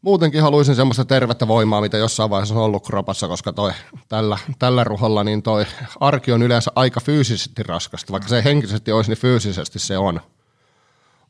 muutenkin 0.04 0.42
haluaisin 0.42 0.74
semmoista 0.74 1.04
tervettä 1.04 1.48
voimaa, 1.48 1.80
mitä 1.80 1.96
jossain 1.96 2.30
vaiheessa 2.30 2.54
on 2.54 2.60
ollut 2.60 2.86
kropassa, 2.86 3.28
koska 3.28 3.52
toi, 3.52 3.72
tällä, 4.08 4.38
tällä 4.58 4.84
ruholla 4.84 5.24
niin 5.24 5.42
toi 5.42 5.66
arki 6.00 6.32
on 6.32 6.42
yleensä 6.42 6.70
aika 6.74 7.00
fyysisesti 7.00 7.62
raskasta. 7.62 8.12
Vaikka 8.12 8.28
se 8.28 8.44
henkisesti 8.44 8.92
olisi, 8.92 9.10
niin 9.10 9.18
fyysisesti 9.18 9.78
se 9.78 9.98
on. 9.98 10.20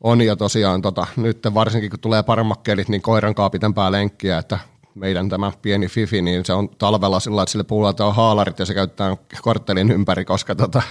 On 0.01 0.21
ja 0.21 0.35
tosiaan 0.35 0.81
tota, 0.81 1.07
nyt 1.15 1.39
varsinkin 1.53 1.89
kun 1.89 1.99
tulee 1.99 2.23
paremmat 2.23 2.61
kelit, 2.61 2.89
niin 2.89 3.01
koiran 3.01 3.35
kaa 3.35 3.49
pitempää 3.49 3.91
lenkkiä, 3.91 4.37
että 4.37 4.59
meidän 4.95 5.29
tämä 5.29 5.51
pieni 5.61 5.87
Fifi, 5.87 6.21
niin 6.21 6.45
se 6.45 6.53
on 6.53 6.69
talvella 6.69 7.19
sillä 7.19 7.41
että 7.41 7.51
sille 7.51 7.63
puhutaan 7.63 8.15
haalarit 8.15 8.59
ja 8.59 8.65
se 8.65 8.73
käytetään 8.73 9.17
korttelin 9.41 9.91
ympäri, 9.91 10.25
koska 10.25 10.55
tota, 10.55 10.81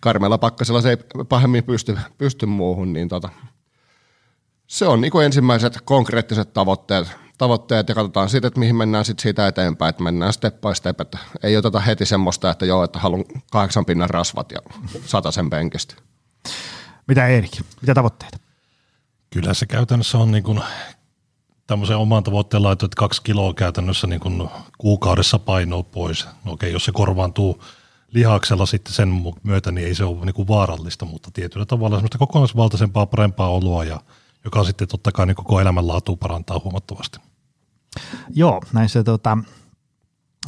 karmeella 0.00 0.38
pakkasella 0.38 0.80
se 0.80 0.90
ei 0.90 0.96
pahemmin 1.28 1.64
pysty, 1.64 1.98
pysty 2.18 2.46
muuhun, 2.46 2.92
niin 2.92 3.08
tota, 3.08 3.28
se 4.66 4.86
on 4.86 5.00
niin 5.00 5.22
ensimmäiset 5.24 5.78
konkreettiset 5.84 6.52
tavoitteet, 6.52 7.12
tavoitteet 7.38 7.88
ja 7.88 7.94
katsotaan 7.94 8.28
sitten, 8.28 8.48
että 8.48 8.60
mihin 8.60 8.76
mennään 8.76 9.04
sitten 9.04 9.22
siitä 9.22 9.48
eteenpäin, 9.48 9.90
että 9.90 10.02
mennään 10.02 10.32
step 10.32 10.60
by 10.60 10.74
step, 10.74 11.00
että 11.00 11.18
ei 11.42 11.56
oteta 11.56 11.80
heti 11.80 12.06
semmoista, 12.06 12.50
että 12.50 12.66
joo, 12.66 12.84
että 12.84 12.98
haluan 12.98 13.24
kahdeksan 13.52 13.84
pinnan 13.84 14.10
rasvat 14.10 14.52
ja 14.52 14.60
sen 15.30 15.50
penkistä. 15.50 15.94
Mitä 17.06 17.26
Erik, 17.26 17.52
mitä 17.80 17.94
tavoitteita? 17.94 18.38
Kyllä 19.30 19.54
se 19.54 19.66
käytännössä 19.66 20.18
on 20.18 20.30
niin 20.30 20.44
kuin 20.44 20.60
tämmöisen 21.70 21.96
oman 21.96 22.22
tavoitteen 22.22 22.62
laittu, 22.62 22.86
että 22.86 22.96
kaksi 22.98 23.22
kiloa 23.22 23.54
käytännössä 23.54 24.06
niin 24.06 24.20
kuin 24.20 24.48
kuukaudessa 24.78 25.38
painoa 25.38 25.82
pois. 25.82 26.28
No 26.44 26.52
okei, 26.52 26.72
jos 26.72 26.84
se 26.84 26.92
korvaantuu 26.92 27.62
lihaksella 28.10 28.66
sitten 28.66 28.92
sen 28.92 29.22
myötä, 29.42 29.72
niin 29.72 29.86
ei 29.86 29.94
se 29.94 30.04
ole 30.04 30.24
niin 30.24 30.34
kuin 30.34 30.48
vaarallista, 30.48 31.04
mutta 31.04 31.30
tietyllä 31.30 31.66
tavalla 31.66 31.96
semmoista 31.96 32.18
kokonaisvaltaisempaa, 32.18 33.06
parempaa 33.06 33.48
oloa 33.48 33.84
ja– 33.84 34.00
joka 34.44 34.64
sitten 34.64 34.88
totta 34.88 35.12
kai 35.12 35.26
niin 35.26 35.34
koko 35.34 35.60
elämänlaatua 35.60 36.16
parantaa 36.16 36.60
huomattavasti. 36.64 37.18
Joo, 38.34 38.60
näissä 38.72 39.04
tota, 39.04 39.38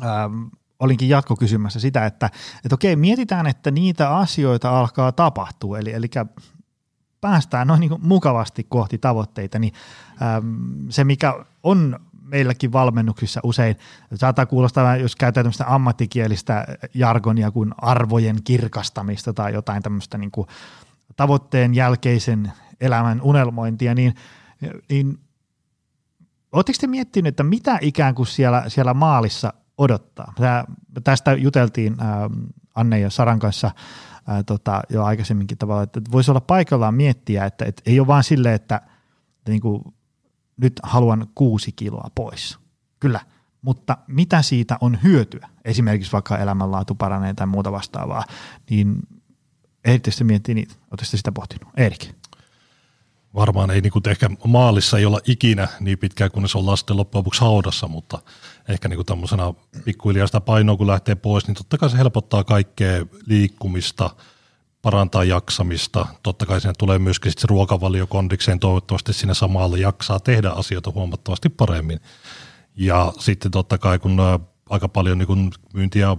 ähm, 0.03 0.43
olinkin 0.79 1.09
jatkokysymässä 1.09 1.81
sitä, 1.81 2.07
että, 2.07 2.31
että 2.65 2.75
okei, 2.75 2.97
mietitään, 2.97 3.47
että 3.47 3.71
niitä 3.71 4.17
asioita 4.17 4.79
alkaa 4.79 5.13
tapahtua, 5.13 5.79
eli, 5.79 5.93
eli 5.93 6.07
päästään 7.21 7.67
noin 7.67 7.81
niin 7.81 7.99
mukavasti 7.99 8.65
kohti 8.65 8.99
tavoitteita, 8.99 9.59
niin 9.59 9.73
se 10.89 11.05
mikä 11.05 11.45
on 11.63 12.01
meilläkin 12.25 12.73
valmennuksissa 12.73 13.41
usein, 13.43 13.77
saattaa 14.15 14.47
kuulostaa, 14.47 14.97
jos 14.97 15.17
käytetään 15.17 15.45
tämmöistä 15.45 15.75
ammattikielistä 15.75 16.67
jargonia 16.95 17.51
kuin 17.51 17.75
arvojen 17.79 18.37
kirkastamista 18.45 19.33
tai 19.33 19.53
jotain 19.53 19.83
tämmöistä 19.83 20.19
niin 20.19 20.31
kuin 20.31 20.47
tavoitteen 21.17 21.75
jälkeisen 21.75 22.53
elämän 22.81 23.23
unelmointia, 23.23 23.95
niin, 23.95 24.15
niin 24.89 25.19
Oletteko 26.53 26.77
te 26.81 26.87
miettinyt, 26.87 27.29
että 27.29 27.43
mitä 27.43 27.79
ikään 27.81 28.15
kuin 28.15 28.27
siellä, 28.27 28.65
siellä 28.69 28.95
maalissa 28.95 29.53
odottaa? 29.79 30.33
Tää, 30.37 30.65
tästä 31.05 31.33
juteltiin 31.33 31.97
ää, 31.99 32.31
Anne 32.75 33.01
ja 33.01 33.11
Saran 33.11 33.39
kanssa 33.39 33.71
ää, 34.27 34.43
tota, 34.43 34.83
jo 34.89 35.05
aikaisemminkin 35.05 35.59
tavalla, 35.59 35.83
että 35.83 36.01
voisi 36.13 36.31
olla 36.31 36.41
paikallaan 36.41 36.95
miettiä, 36.95 37.45
että, 37.45 37.65
että 37.65 37.83
ei 37.87 38.01
ole 38.01 38.07
vaan 38.07 38.25
silleen, 38.25 38.55
että, 38.55 38.77
että 39.39 39.51
niin 39.51 39.61
kuin, 39.61 39.83
nyt 40.63 40.81
haluan 40.83 41.27
kuusi 41.35 41.73
kiloa 41.73 42.11
pois. 42.15 42.59
Kyllä, 43.01 43.21
mutta 43.63 43.99
mitä 44.07 44.43
siitä 44.43 44.79
on 44.81 44.99
hyötyä? 45.03 45.49
Esimerkiksi 45.65 46.13
vaikka 46.13 46.39
elämänlaatu 46.39 46.95
paranee 46.95 47.35
tai 47.35 47.47
muuta 47.47 47.73
vastaavaa, 47.73 48.25
niin 48.71 48.97
erityisesti 49.85 50.25
miettii 50.25 50.55
niitä. 50.55 50.75
Oletteko 50.91 51.17
sitä 51.17 51.33
pohtinut? 51.33 51.69
Erik? 51.77 52.23
varmaan 53.35 53.71
ei 53.71 53.81
niin 53.81 53.93
kuin 53.93 54.09
ehkä 54.09 54.31
maalissa 54.47 54.99
ei 54.99 55.07
olla 55.07 55.21
ikinä 55.27 55.69
niin 55.81 55.99
pitkään, 55.99 56.31
kunnes 56.31 56.57
ollaan 56.57 56.77
sitten 56.77 56.97
loppujen 56.97 57.19
lopuksi 57.21 57.41
haudassa, 57.41 57.89
mutta 57.89 58.19
ehkä 58.69 58.89
niin 58.89 58.97
kuin 58.97 59.07
tämmöisenä 59.07 59.55
pikkuhiljaa 59.85 60.27
sitä 60.27 60.41
painoa 60.41 60.77
kun 60.77 60.87
lähtee 60.87 61.15
pois, 61.15 61.47
niin 61.47 61.55
totta 61.55 61.79
kai 61.79 61.91
se 61.91 61.99
helpottaa 61.99 62.45
kaikkea 62.45 63.07
liikkumista, 63.27 64.11
parantaa 64.83 65.25
jaksamista. 65.25 66.07
Totta 66.23 66.47
kai 66.47 66.61
siinä 66.61 66.75
tulee 66.79 66.99
myöskin 66.99 67.31
sitten 67.31 67.41
se 67.41 67.47
ruokavalio 67.47 68.07
kondikseen, 68.07 68.59
toivottavasti 68.59 69.13
siinä 69.13 69.35
samalla 69.35 69.77
jaksaa 69.77 70.21
tehdä 70.21 70.51
asioita 70.51 70.93
huomattavasti 70.95 71.49
paremmin. 71.49 72.01
Ja 72.77 73.13
sitten 73.19 73.51
totta 73.51 73.79
kai 73.79 73.99
kun 73.99 74.19
aika 74.71 74.89
paljon 74.89 75.19
niin 75.19 75.27
kuin 75.27 75.51
myyntiä 75.75 76.17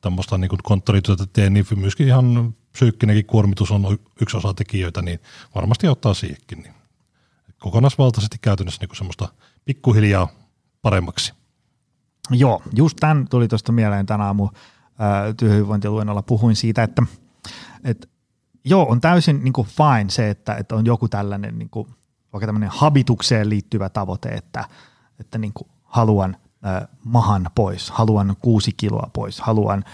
tämmöistä 0.00 0.38
niin 0.38 0.50
konttorityötä 0.62 1.26
teen, 1.32 1.52
niin 1.52 1.66
myöskin 1.76 2.06
ihan 2.06 2.54
psyykkinenkin 2.72 3.26
kuormitus 3.26 3.70
on 3.70 3.98
yksi 4.20 4.36
osa 4.36 4.54
tekijöitä, 4.54 5.02
niin 5.02 5.20
varmasti 5.54 5.88
ottaa 5.88 6.14
siihenkin. 6.14 6.62
Niin 6.62 6.74
kokonaisvaltaisesti 7.58 8.38
käytännössä 8.40 8.86
niin 8.86 8.96
semmoista 8.96 9.28
pikkuhiljaa 9.64 10.28
paremmaksi. 10.82 11.32
Joo, 12.30 12.62
just 12.74 12.96
tämän 13.00 13.28
tuli 13.28 13.48
tuosta 13.48 13.72
mieleen 13.72 14.06
tänä 14.06 14.24
aamu 14.24 14.48
työhyvinvointiluennolla. 15.36 16.22
Puhuin 16.22 16.56
siitä, 16.56 16.82
että, 16.82 17.02
että 17.84 18.08
joo, 18.64 18.86
on 18.88 19.00
täysin 19.00 19.44
niin 19.44 19.52
kuin 19.52 19.68
fine 19.68 20.10
se, 20.10 20.30
että, 20.30 20.54
että 20.54 20.76
on 20.76 20.86
joku 20.86 21.08
tällainen 21.08 21.58
niin 21.58 21.70
kuin, 21.70 21.88
vaikka 22.32 22.46
tämmöinen 22.46 22.70
habitukseen 22.72 23.48
liittyvä 23.48 23.88
tavoite, 23.88 24.28
että, 24.28 24.64
että 25.20 25.38
niin 25.38 25.52
kuin 25.52 25.68
haluan 25.84 26.36
äh, 26.66 26.88
mahan 27.04 27.50
pois, 27.54 27.90
haluan 27.90 28.36
kuusi 28.40 28.72
kiloa 28.76 29.10
pois, 29.12 29.40
haluan 29.40 29.84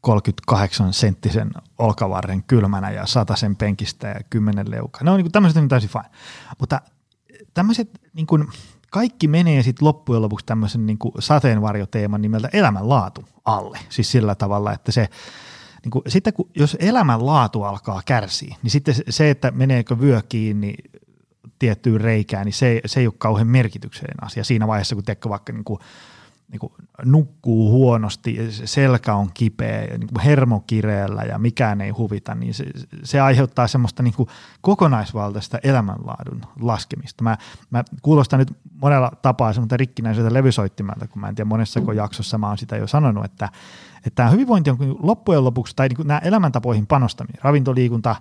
38 0.00 0.92
senttisen 0.92 1.50
olkavarren 1.78 2.42
kylmänä 2.42 2.90
ja 2.90 3.04
sen 3.34 3.56
penkistä 3.56 4.08
ja 4.08 4.20
kymmenen 4.30 4.70
leukaa. 4.70 5.02
Ne 5.04 5.10
on 5.10 5.18
niin 5.18 5.32
tämmöiset 5.32 5.62
on 5.62 5.68
täysin 5.68 5.90
fine. 5.90 6.10
Mutta 6.58 6.80
tämmöiset 7.54 8.00
niin 8.12 8.26
kuin, 8.26 8.48
kaikki 8.90 9.28
menee 9.28 9.62
sitten 9.62 9.88
loppujen 9.88 10.22
lopuksi 10.22 10.46
tämmöisen 10.46 10.86
niin 10.86 10.98
kuin 10.98 11.12
sateenvarjoteeman 11.18 12.22
nimeltä 12.22 12.48
elämänlaatu 12.52 13.24
alle. 13.44 13.78
Siis 13.88 14.10
sillä 14.10 14.34
tavalla, 14.34 14.72
että 14.72 14.92
se, 14.92 15.08
niin 15.84 15.90
kuin, 15.90 16.02
sitten 16.08 16.32
kun, 16.32 16.50
jos 16.54 16.76
elämänlaatu 16.80 17.62
alkaa 17.62 18.02
kärsiä, 18.04 18.56
niin 18.62 18.70
sitten 18.70 18.94
se, 19.08 19.30
että 19.30 19.50
meneekö 19.50 20.00
vyö 20.00 20.22
kiinni 20.28 20.74
tiettyyn 21.58 22.00
reikään, 22.00 22.44
niin 22.44 22.52
se, 22.52 22.80
se 22.86 23.00
ei 23.00 23.06
ole 23.06 23.14
kauhean 23.18 23.46
merkityksellinen 23.46 24.24
asia 24.24 24.44
siinä 24.44 24.66
vaiheessa, 24.66 24.94
kun 24.94 25.04
teekö 25.04 25.28
vaikka 25.28 25.52
niin 25.52 25.64
kuin, 25.64 25.80
niin 26.52 26.60
kuin 26.60 26.72
nukkuu 27.04 27.70
huonosti, 27.70 28.38
selkä 28.64 29.14
on 29.14 29.30
kipeä, 29.34 29.98
niin 29.98 30.08
kuin 30.08 30.24
hermokireellä 30.24 31.22
ja 31.22 31.38
mikään 31.38 31.80
ei 31.80 31.90
huvita, 31.90 32.34
niin 32.34 32.54
se, 32.54 32.64
se 33.04 33.20
aiheuttaa 33.20 33.66
semmoista 33.66 34.02
niin 34.02 34.14
kuin 34.14 34.28
kokonaisvaltaista 34.60 35.58
elämänlaadun 35.62 36.42
laskemista. 36.60 37.24
Mä, 37.24 37.36
mä 37.70 37.84
kuulostan 38.02 38.38
nyt 38.38 38.56
monella 38.82 39.12
tapaa 39.22 39.52
semmoista 39.52 39.76
rikkinäiseltä 39.76 40.34
levysoittimelta, 40.34 41.08
kun 41.08 41.20
mä 41.20 41.28
en 41.28 41.34
tiedä 41.34 41.48
monessa 41.48 41.80
jaksossa 41.94 42.38
mä 42.38 42.48
oon 42.48 42.58
sitä 42.58 42.76
jo 42.76 42.86
sanonut, 42.86 43.24
että, 43.24 43.48
että 43.96 44.10
tämä 44.14 44.30
hyvinvointi 44.30 44.70
on 44.70 44.78
loppujen 45.02 45.44
lopuksi, 45.44 45.76
tai 45.76 45.88
niin 45.88 45.96
kuin 45.96 46.08
nämä 46.08 46.20
elämäntapoihin 46.24 46.86
panostaminen, 46.86 47.42
ravintoliikunta, 47.42 48.16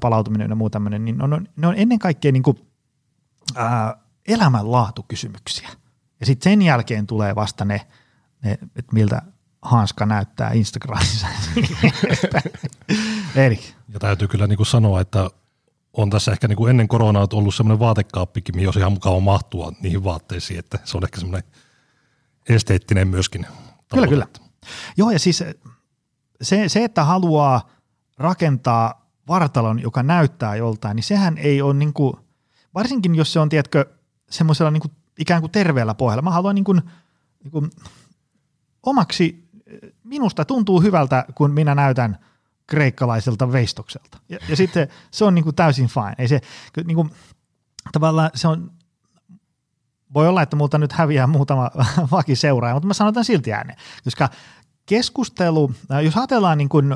palautuminen 0.00 0.50
ja 0.50 0.56
muu 0.56 0.70
tämmöinen, 0.70 1.04
niin 1.04 1.22
on, 1.22 1.46
ne 1.56 1.66
on 1.66 1.74
ennen 1.76 1.98
kaikkea 1.98 2.32
niin 2.32 2.42
kuin, 2.42 2.58
ää, 3.56 3.96
elämänlaatukysymyksiä 4.28 5.68
ja 6.20 6.26
sitten 6.26 6.52
sen 6.52 6.62
jälkeen 6.62 7.06
tulee 7.06 7.34
vasta 7.34 7.64
ne, 7.64 7.86
ne 8.44 8.52
että 8.52 8.92
miltä 8.92 9.22
hanska 9.62 10.06
näyttää 10.06 10.50
Instagramissa. 10.52 11.26
Eli. 13.46 13.60
Ja 13.88 13.98
täytyy 13.98 14.28
kyllä 14.28 14.46
niin 14.46 14.56
kuin 14.56 14.66
sanoa, 14.66 15.00
että 15.00 15.30
on 15.92 16.10
tässä 16.10 16.32
ehkä 16.32 16.48
niin 16.48 16.56
kuin 16.56 16.70
ennen 16.70 16.88
koronaa 16.88 17.26
ollut 17.32 17.54
semmoinen 17.54 17.78
vaatekaappikin, 17.78 18.56
mihin 18.56 18.68
olisi 18.68 18.78
ihan 18.78 18.92
mukava 18.92 19.20
mahtua 19.20 19.72
niihin 19.80 20.04
vaatteisiin, 20.04 20.58
että 20.58 20.78
se 20.84 20.96
on 20.96 21.04
ehkä 21.04 21.20
semmoinen 21.20 21.50
esteettinen 22.48 23.08
myöskin. 23.08 23.46
Kyllä, 23.88 24.06
kyllä. 24.06 24.26
Joo, 24.96 25.10
ja 25.10 25.18
siis 25.18 25.44
se, 26.42 26.68
se, 26.68 26.84
että 26.84 27.04
haluaa 27.04 27.70
rakentaa 28.18 29.10
vartalon, 29.28 29.82
joka 29.82 30.02
näyttää 30.02 30.56
joltain, 30.56 30.96
niin 30.96 31.04
sehän 31.04 31.38
ei 31.38 31.62
ole 31.62 31.74
niin 31.74 31.92
kuin, 31.92 32.16
varsinkin 32.74 33.14
jos 33.14 33.32
se 33.32 33.40
on, 33.40 33.48
tiedätkö, 33.48 33.84
semmoisella 34.30 34.70
niin 34.70 34.80
kuin 34.80 34.92
ikään 35.20 35.40
kuin 35.40 35.52
terveellä 35.52 35.94
pohjalla. 35.94 36.22
Mä 36.22 36.30
haluan 36.30 36.54
niin 36.54 36.64
kuin, 36.64 36.82
niin 37.44 37.50
kuin 37.50 37.70
omaksi, 38.82 39.50
minusta 40.04 40.44
tuntuu 40.44 40.80
hyvältä, 40.80 41.24
kun 41.34 41.50
minä 41.50 41.74
näytän 41.74 42.18
kreikkalaiselta 42.66 43.52
veistokselta. 43.52 44.18
Ja, 44.28 44.38
ja 44.48 44.56
sitten 44.56 44.88
se 45.10 45.24
on 45.24 45.34
niin 45.34 45.44
kuin 45.44 45.56
täysin 45.56 45.88
fine. 45.88 46.14
Ei 46.18 46.28
se, 46.28 46.40
niin 46.84 46.94
kuin, 46.94 47.10
tavallaan 47.92 48.30
se 48.34 48.48
on, 48.48 48.72
voi 50.14 50.28
olla, 50.28 50.42
että 50.42 50.56
multa 50.56 50.78
nyt 50.78 50.92
häviää 50.92 51.26
muutama 51.26 51.70
seuraaja, 52.34 52.74
mutta 52.74 52.86
mä 52.86 52.94
sanotaan 52.94 53.24
silti 53.24 53.52
ääneen, 53.52 53.78
koska 54.04 54.28
keskustelu, 54.86 55.74
jos 56.04 56.16
ajatellaan 56.16 56.58
niin 56.58 56.68
kuin 56.68 56.94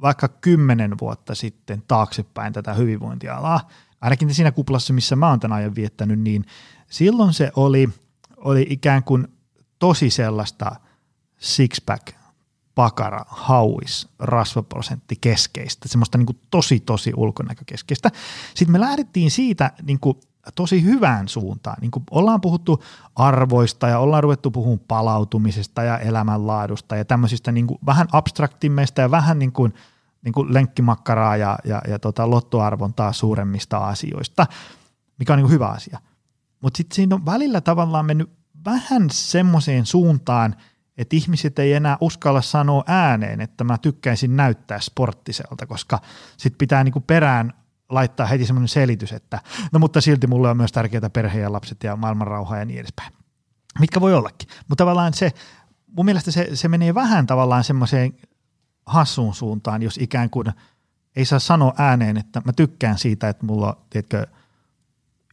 vaikka 0.00 0.28
kymmenen 0.28 0.98
vuotta 1.00 1.34
sitten 1.34 1.82
taaksepäin 1.88 2.52
tätä 2.52 2.74
hyvinvointialaa, 2.74 3.68
ainakin 4.00 4.34
siinä 4.34 4.52
kuplassa, 4.52 4.92
missä 4.92 5.16
mä 5.16 5.28
oon 5.28 5.40
tämän 5.40 5.58
ajan 5.58 5.74
viettänyt, 5.74 6.20
niin 6.20 6.44
silloin 6.94 7.32
se 7.32 7.52
oli, 7.56 7.88
oli 8.36 8.66
ikään 8.70 9.04
kuin 9.04 9.28
tosi 9.78 10.10
sellaista 10.10 10.76
six-pack, 11.40 12.14
pakara, 12.74 13.24
hauis, 13.28 14.08
rasvaprosentti 14.18 15.16
keskeistä, 15.20 15.88
semmoista 15.88 16.18
niin 16.18 16.26
kuin 16.26 16.38
tosi 16.50 16.80
tosi 16.80 17.12
ulkonäkökeskeistä. 17.16 18.10
Sitten 18.54 18.72
me 18.72 18.80
lähdettiin 18.80 19.30
siitä 19.30 19.70
niin 19.82 20.00
kuin 20.00 20.20
tosi 20.54 20.84
hyvään 20.84 21.28
suuntaan. 21.28 21.76
Niin 21.80 21.90
kuin 21.90 22.04
ollaan 22.10 22.40
puhuttu 22.40 22.82
arvoista 23.16 23.88
ja 23.88 23.98
ollaan 23.98 24.22
ruvettu 24.22 24.50
puhumaan 24.50 24.80
palautumisesta 24.88 25.82
ja 25.82 25.98
elämänlaadusta 25.98 26.96
ja 26.96 27.04
tämmöisistä 27.04 27.52
niin 27.52 27.66
kuin 27.66 27.78
vähän 27.86 28.06
abstraktimmeista 28.12 29.00
ja 29.00 29.10
vähän 29.10 29.38
niin 29.38 29.52
kuin, 29.52 29.74
niin 30.22 30.32
kuin 30.32 30.54
lenkkimakkaraa 30.54 31.36
ja, 31.36 31.58
ja, 31.64 31.82
ja 31.88 31.98
tota 31.98 32.30
lottoarvontaa 32.30 33.12
suuremmista 33.12 33.78
asioista, 33.78 34.46
mikä 35.18 35.32
on 35.32 35.36
niin 35.36 35.44
kuin 35.44 35.54
hyvä 35.54 35.68
asia– 35.68 35.98
mutta 36.64 36.76
sitten 36.76 36.96
siinä 36.96 37.14
on 37.14 37.26
välillä 37.26 37.60
tavallaan 37.60 38.06
mennyt 38.06 38.30
vähän 38.64 39.10
semmoiseen 39.10 39.86
suuntaan, 39.86 40.56
että 40.98 41.16
ihmiset 41.16 41.58
ei 41.58 41.72
enää 41.72 41.98
uskalla 42.00 42.42
sanoa 42.42 42.84
ääneen, 42.86 43.40
että 43.40 43.64
mä 43.64 43.78
tykkäisin 43.78 44.36
näyttää 44.36 44.80
sporttiselta, 44.80 45.66
koska 45.66 46.00
sitten 46.36 46.58
pitää 46.58 46.84
niinku 46.84 47.00
perään 47.00 47.52
laittaa 47.88 48.26
heti 48.26 48.46
semmoinen 48.46 48.68
selitys, 48.68 49.12
että 49.12 49.40
no 49.72 49.78
mutta 49.78 50.00
silti 50.00 50.26
mulle 50.26 50.50
on 50.50 50.56
myös 50.56 50.72
tärkeää 50.72 51.10
perhe 51.10 51.40
ja 51.40 51.52
lapset 51.52 51.84
ja 51.84 51.96
maailmanrauha 51.96 52.56
ja 52.56 52.64
niin 52.64 52.80
edespäin. 52.80 53.12
Mitkä 53.80 54.00
voi 54.00 54.14
ollakin. 54.14 54.48
Mutta 54.68 54.84
tavallaan 54.84 55.14
se, 55.14 55.32
mun 55.96 56.04
mielestä 56.04 56.30
se, 56.30 56.48
se 56.54 56.68
menee 56.68 56.94
vähän 56.94 57.26
tavallaan 57.26 57.64
semmoiseen 57.64 58.12
hassuun 58.86 59.34
suuntaan, 59.34 59.82
jos 59.82 59.98
ikään 59.98 60.30
kuin 60.30 60.46
ei 61.16 61.24
saa 61.24 61.38
sanoa 61.38 61.74
ääneen, 61.78 62.16
että 62.16 62.42
mä 62.44 62.52
tykkään 62.52 62.98
siitä, 62.98 63.28
että 63.28 63.46
mulla 63.46 63.68
on, 63.68 63.82
tiedätkö, 63.90 64.26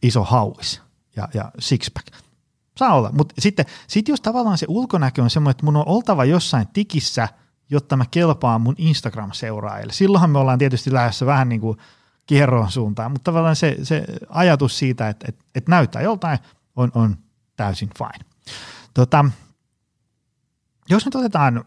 iso 0.02 0.24
hauis 0.24 0.82
ja, 1.16 1.28
ja 1.34 1.50
sixpack. 1.58 2.06
Saa 2.76 2.94
olla, 2.94 3.10
mutta 3.12 3.34
sitten 3.38 3.66
sit 3.86 4.08
jos 4.08 4.20
tavallaan 4.20 4.58
se 4.58 4.66
ulkonäkö 4.68 5.22
on 5.22 5.30
semmoinen, 5.30 5.50
että 5.50 5.64
mun 5.64 5.76
on 5.76 5.88
oltava 5.88 6.24
jossain 6.24 6.68
tikissä, 6.72 7.28
jotta 7.70 7.96
mä 7.96 8.04
kelpaan 8.10 8.60
mun 8.60 8.74
Instagram-seuraajille. 8.78 9.92
Silloinhan 9.92 10.30
me 10.30 10.38
ollaan 10.38 10.58
tietysti 10.58 10.92
lähdössä 10.92 11.26
vähän 11.26 11.48
niin 11.48 11.60
kuin 11.60 11.78
kierroon 12.26 12.70
suuntaan, 12.70 13.12
mutta 13.12 13.24
tavallaan 13.32 13.56
se, 13.56 13.76
se 13.82 14.04
ajatus 14.28 14.78
siitä, 14.78 15.08
että, 15.08 15.26
että, 15.28 15.44
että 15.54 15.70
näyttää 15.70 16.02
joltain, 16.02 16.38
on, 16.76 16.92
on 16.94 17.16
täysin 17.56 17.90
fine. 17.98 18.30
Tota, 18.94 19.24
jos 20.90 21.04
nyt 21.04 21.14
otetaan 21.14 21.64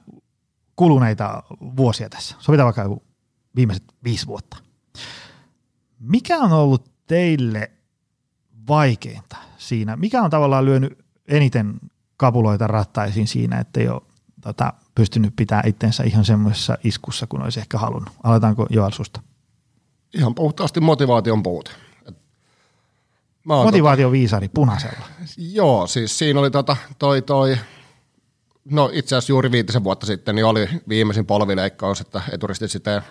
kuluneita 0.75 1.43
vuosia 1.77 2.09
tässä, 2.09 2.35
sovitaan 2.39 2.65
vaikka 2.65 2.97
viimeiset 3.55 3.83
viisi 4.03 4.27
vuotta. 4.27 4.57
Mikä 5.99 6.37
on 6.37 6.51
ollut 6.51 6.91
teille 7.07 7.71
vaikeinta 8.67 9.37
siinä? 9.57 9.95
Mikä 9.95 10.21
on 10.21 10.29
tavallaan 10.29 10.65
lyönyt 10.65 11.05
eniten 11.27 11.79
kapuloita 12.17 12.67
rattaisiin 12.67 13.27
siinä, 13.27 13.59
että 13.59 13.79
ei 13.79 13.87
ole 13.87 14.01
tota, 14.41 14.73
pystynyt 14.95 15.35
pitää 15.35 15.63
itsensä 15.65 16.03
ihan 16.03 16.25
semmoisessa 16.25 16.77
iskussa 16.83 17.27
kuin 17.27 17.43
olisi 17.43 17.59
ehkä 17.59 17.77
halunnut? 17.77 18.13
Aletaanko 18.23 18.65
Joel 18.69 18.91
susta? 18.91 19.21
Ihan 20.13 20.35
puhtaasti 20.35 20.79
motivaation 20.79 21.43
puute. 21.43 21.71
Motivaation 23.43 24.05
tota, 24.05 24.11
viisari 24.11 24.49
punaisella. 24.49 25.05
Joo, 25.37 25.87
siis 25.87 26.17
siinä 26.17 26.39
oli 26.39 26.51
tota, 26.51 26.77
toi, 26.99 27.21
toi, 27.21 27.57
no 28.65 28.89
itse 28.93 29.15
asiassa 29.15 29.31
juuri 29.31 29.51
viitisen 29.51 29.83
vuotta 29.83 30.05
sitten 30.05 30.35
niin 30.35 30.45
oli 30.45 30.69
viimeisin 30.89 31.25
polvileikkaus, 31.25 32.01
että 32.01 32.21
eturisti 32.31 32.67
sitten 32.67 33.01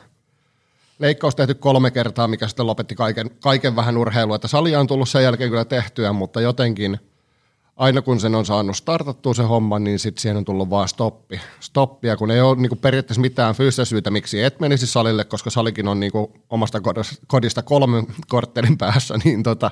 leikkaus 0.98 1.36
tehty 1.36 1.54
kolme 1.54 1.90
kertaa, 1.90 2.28
mikä 2.28 2.48
sitten 2.48 2.66
lopetti 2.66 2.94
kaiken, 2.94 3.30
kaiken 3.42 3.76
vähän 3.76 3.96
urheilua. 3.96 4.36
Että 4.36 4.48
salia 4.48 4.80
on 4.80 4.86
tullut 4.86 5.08
sen 5.08 5.22
jälkeen 5.22 5.50
kyllä 5.50 5.64
tehtyä, 5.64 6.12
mutta 6.12 6.40
jotenkin 6.40 6.98
aina 7.76 8.02
kun 8.02 8.20
sen 8.20 8.34
on 8.34 8.46
saanut 8.46 8.76
startattua 8.76 9.34
se 9.34 9.42
homma, 9.42 9.78
niin 9.78 9.98
sitten 9.98 10.22
siihen 10.22 10.36
on 10.36 10.44
tullut 10.44 10.70
vaan 10.70 10.88
stoppi. 10.88 11.40
Stoppia, 11.60 12.16
kun 12.16 12.30
ei 12.30 12.40
ole 12.40 12.56
niin 12.56 12.78
periaatteessa 12.78 13.20
mitään 13.20 13.54
fyysistä 13.54 13.84
syytä, 13.84 14.10
miksi 14.10 14.42
et 14.42 14.60
menisi 14.60 14.86
salille, 14.86 15.24
koska 15.24 15.50
salikin 15.50 15.88
on 15.88 16.00
niin 16.00 16.12
omasta 16.50 16.80
kodista 17.26 17.62
kolmen 17.62 18.06
korttelin 18.28 18.78
päässä, 18.78 19.14
niin 19.24 19.42
tota, 19.42 19.70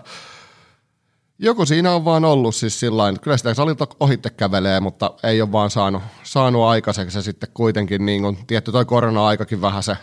joku 1.39 1.67
siinä 1.67 1.93
on 1.93 2.05
vaan 2.05 2.25
ollut 2.25 2.55
siis 2.55 2.81
sillain, 2.81 3.21
kyllä 3.21 3.37
sitä 3.37 3.55
salilta 3.55 3.87
ohitte 4.01 4.31
kävelee, 4.31 4.81
mutta 4.81 5.15
ei 5.23 5.43
ole 5.43 5.53
vaan 5.53 5.71
saanut, 5.71 6.03
saanut 6.23 6.65
aikaiseksi 6.65 7.19
ja 7.19 7.23
sitten 7.23 7.49
kuitenkin 7.55 8.07
niin 8.07 8.23
kuin, 8.23 8.39
tietty 8.47 8.73
toi 8.73 8.85
korona-aikakin 8.85 9.61
vähän 9.61 9.83
se, 9.83 9.97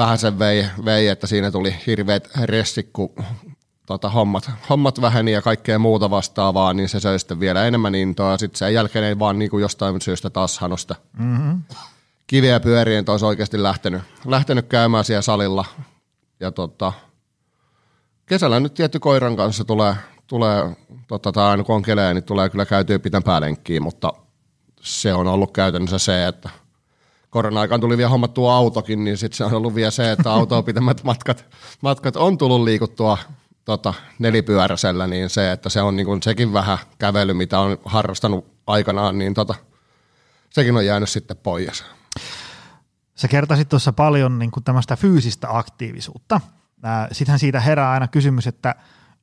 vähän 0.00 0.18
sen 0.18 0.38
vei, 0.38 0.66
vei, 0.84 1.08
että 1.08 1.26
siinä 1.26 1.50
tuli 1.50 1.74
hirveät 1.86 2.28
ressit, 2.44 2.90
kun 2.92 3.14
tota, 3.86 4.10
hommat, 4.10 4.50
hommat 4.68 5.00
väheni 5.00 5.32
ja 5.32 5.42
kaikkea 5.42 5.78
muuta 5.78 6.10
vastaavaa, 6.10 6.74
niin 6.74 6.88
se 6.88 7.00
söi 7.00 7.18
sitten 7.18 7.40
vielä 7.40 7.66
enemmän 7.66 7.94
intoa. 7.94 8.38
Sitten 8.38 8.58
sen 8.58 8.74
jälkeen 8.74 9.04
ei 9.04 9.18
vaan 9.18 9.38
niin 9.38 9.50
kuin 9.50 9.60
jostain 9.60 10.00
syystä 10.00 10.30
taas 10.30 10.58
hanosta 10.58 10.94
mm-hmm. 11.18 11.62
kiviä 12.26 12.60
pyörien, 12.60 13.00
että 13.00 13.12
olisi 13.12 13.26
oikeasti 13.26 13.62
lähtenyt, 13.62 14.02
lähtenyt 14.26 14.66
käymään 14.66 15.04
siellä 15.04 15.22
salilla. 15.22 15.64
Ja 16.40 16.50
tota, 16.50 16.92
kesällä 18.26 18.60
nyt 18.60 18.74
tietty 18.74 18.98
koiran 18.98 19.36
kanssa 19.36 19.64
tulee, 19.64 19.94
tulee 20.26 20.76
tota, 21.08 21.32
tai 21.32 21.50
aina 21.50 21.64
kun 21.64 21.76
on 21.76 21.82
keleä, 21.82 22.14
niin 22.14 22.24
tulee 22.24 22.48
kyllä 22.48 22.66
käytyä 22.66 22.98
pitempää 22.98 23.40
lenkkiä, 23.40 23.80
mutta 23.80 24.12
se 24.80 25.14
on 25.14 25.26
ollut 25.26 25.52
käytännössä 25.52 25.98
se, 25.98 26.26
että 26.26 26.50
korona-aikaan 27.30 27.80
tuli 27.80 27.96
vielä 27.96 28.10
hommattua 28.10 28.54
autokin, 28.54 29.04
niin 29.04 29.18
sitten 29.18 29.36
se 29.36 29.44
on 29.44 29.54
ollut 29.54 29.74
vielä 29.74 29.90
se, 29.90 30.12
että 30.12 30.32
autoa 30.32 30.62
pitemmät 30.62 31.04
matkat, 31.10 31.44
matkat 31.80 32.16
on 32.16 32.38
tullut 32.38 32.62
liikuttua 32.62 33.18
tota, 33.64 33.94
nelipyöräisellä, 34.18 35.06
niin 35.06 35.30
se, 35.30 35.52
että 35.52 35.68
se 35.68 35.82
on 35.82 35.96
niin 35.96 36.22
sekin 36.22 36.52
vähän 36.52 36.78
kävely, 36.98 37.34
mitä 37.34 37.60
on 37.60 37.78
harrastanut 37.84 38.46
aikanaan, 38.66 39.18
niin 39.18 39.34
tota, 39.34 39.54
sekin 40.50 40.76
on 40.76 40.86
jäänyt 40.86 41.08
sitten 41.08 41.36
pois. 41.36 41.84
Sä 43.14 43.28
kertasit 43.28 43.68
tuossa 43.68 43.92
paljon 43.92 44.38
niin 44.38 44.50
kuin 44.50 44.64
tämmöistä 44.64 44.96
fyysistä 44.96 45.48
aktiivisuutta. 45.50 46.40
Sittenhän 47.12 47.38
siitä 47.38 47.60
herää 47.60 47.90
aina 47.90 48.08
kysymys, 48.08 48.46
että 48.46 48.74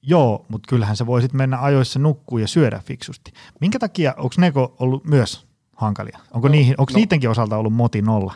joo, 0.02 0.46
mutta 0.50 0.68
kyllähän 0.70 0.96
sä 0.96 1.06
voisit 1.06 1.34
mennä 1.34 1.62
ajoissa 1.62 2.00
nukkuu 2.00 2.38
ja 2.38 2.48
syödä 2.48 2.80
fiksusti. 2.86 3.34
Minkä 3.62 3.80
takia, 3.80 4.14
onko 4.18 4.36
neko 4.38 4.76
ollut 4.80 5.06
myös 5.06 5.47
hankalia? 5.78 6.20
Onko, 6.34 6.48
no, 6.48 6.52
niihin, 6.52 6.76
onko 6.78 6.94
no, 6.94 6.98
niidenkin 6.98 7.30
osalta 7.30 7.58
ollut 7.58 7.74
moti 7.74 8.02
nolla? 8.02 8.34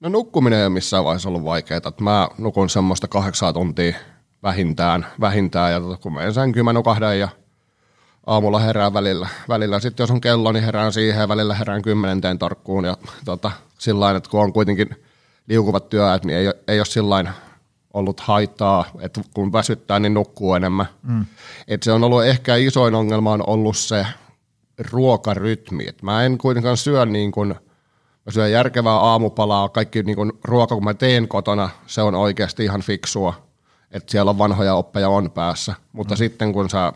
No 0.00 0.08
nukkuminen 0.08 0.58
ei 0.58 0.64
ole 0.64 0.72
missään 0.72 1.04
vaiheessa 1.04 1.28
ollut 1.28 1.44
vaikeaa. 1.44 1.80
Mä 2.00 2.28
nukun 2.38 2.70
semmoista 2.70 3.08
kahdeksaa 3.08 3.52
tuntia 3.52 3.94
vähintään, 4.42 5.06
vähintään 5.20 5.72
ja 5.72 5.80
tota, 5.80 5.96
kun 5.96 6.14
menen 6.14 6.34
sänkyyn, 6.34 6.64
mä 6.64 6.72
nukahdan 6.72 7.18
ja 7.18 7.28
aamulla 8.26 8.58
herään 8.58 8.94
välillä. 8.94 9.28
välillä. 9.48 9.80
Sitten 9.80 10.04
jos 10.04 10.10
on 10.10 10.20
kello, 10.20 10.52
niin 10.52 10.64
herään 10.64 10.92
siihen 10.92 11.20
ja 11.20 11.28
välillä 11.28 11.54
herään 11.54 11.82
kymmenenteen 11.82 12.38
tarkkuun 12.38 12.84
ja 12.84 12.96
tota, 13.24 13.50
sillä 13.78 14.10
että 14.10 14.30
kun 14.30 14.40
on 14.40 14.52
kuitenkin 14.52 14.88
liukuvat 15.48 15.88
työajat, 15.88 16.24
niin 16.24 16.38
ei, 16.38 16.46
ei 16.68 16.78
ole 16.80 16.84
sillä 16.84 17.34
ollut 17.94 18.20
haittaa, 18.20 18.84
että 19.00 19.20
kun 19.34 19.52
väsyttää, 19.52 19.98
niin 19.98 20.14
nukkuu 20.14 20.54
enemmän. 20.54 20.86
Mm. 21.02 21.24
Et 21.68 21.82
se 21.82 21.92
on 21.92 22.04
ollut 22.04 22.24
ehkä 22.24 22.56
isoin 22.56 22.94
ongelma 22.94 23.32
on 23.32 23.48
ollut 23.48 23.76
se 23.76 24.06
ruokarytmi. 24.78 25.88
Et 25.88 26.02
mä 26.02 26.24
en 26.24 26.38
kuitenkaan 26.38 26.76
syö 26.76 27.06
niin 27.06 27.32
kuin, 27.32 27.48
mä 28.26 28.32
syön 28.32 28.52
järkevää 28.52 28.96
aamupalaa, 28.96 29.68
kaikki 29.68 30.02
niin 30.02 30.16
kuin 30.16 30.32
ruoka, 30.44 30.74
kun 30.74 30.84
mä 30.84 30.94
teen 30.94 31.28
kotona, 31.28 31.70
se 31.86 32.02
on 32.02 32.14
oikeasti 32.14 32.64
ihan 32.64 32.82
fiksua 32.82 33.52
että 33.92 34.10
siellä 34.10 34.30
on 34.30 34.38
vanhoja 34.38 34.74
oppeja 34.74 35.08
on 35.08 35.30
päässä. 35.30 35.74
Mutta 35.92 36.14
mm. 36.14 36.18
sitten 36.18 36.52
kun 36.52 36.70
sä 36.70 36.92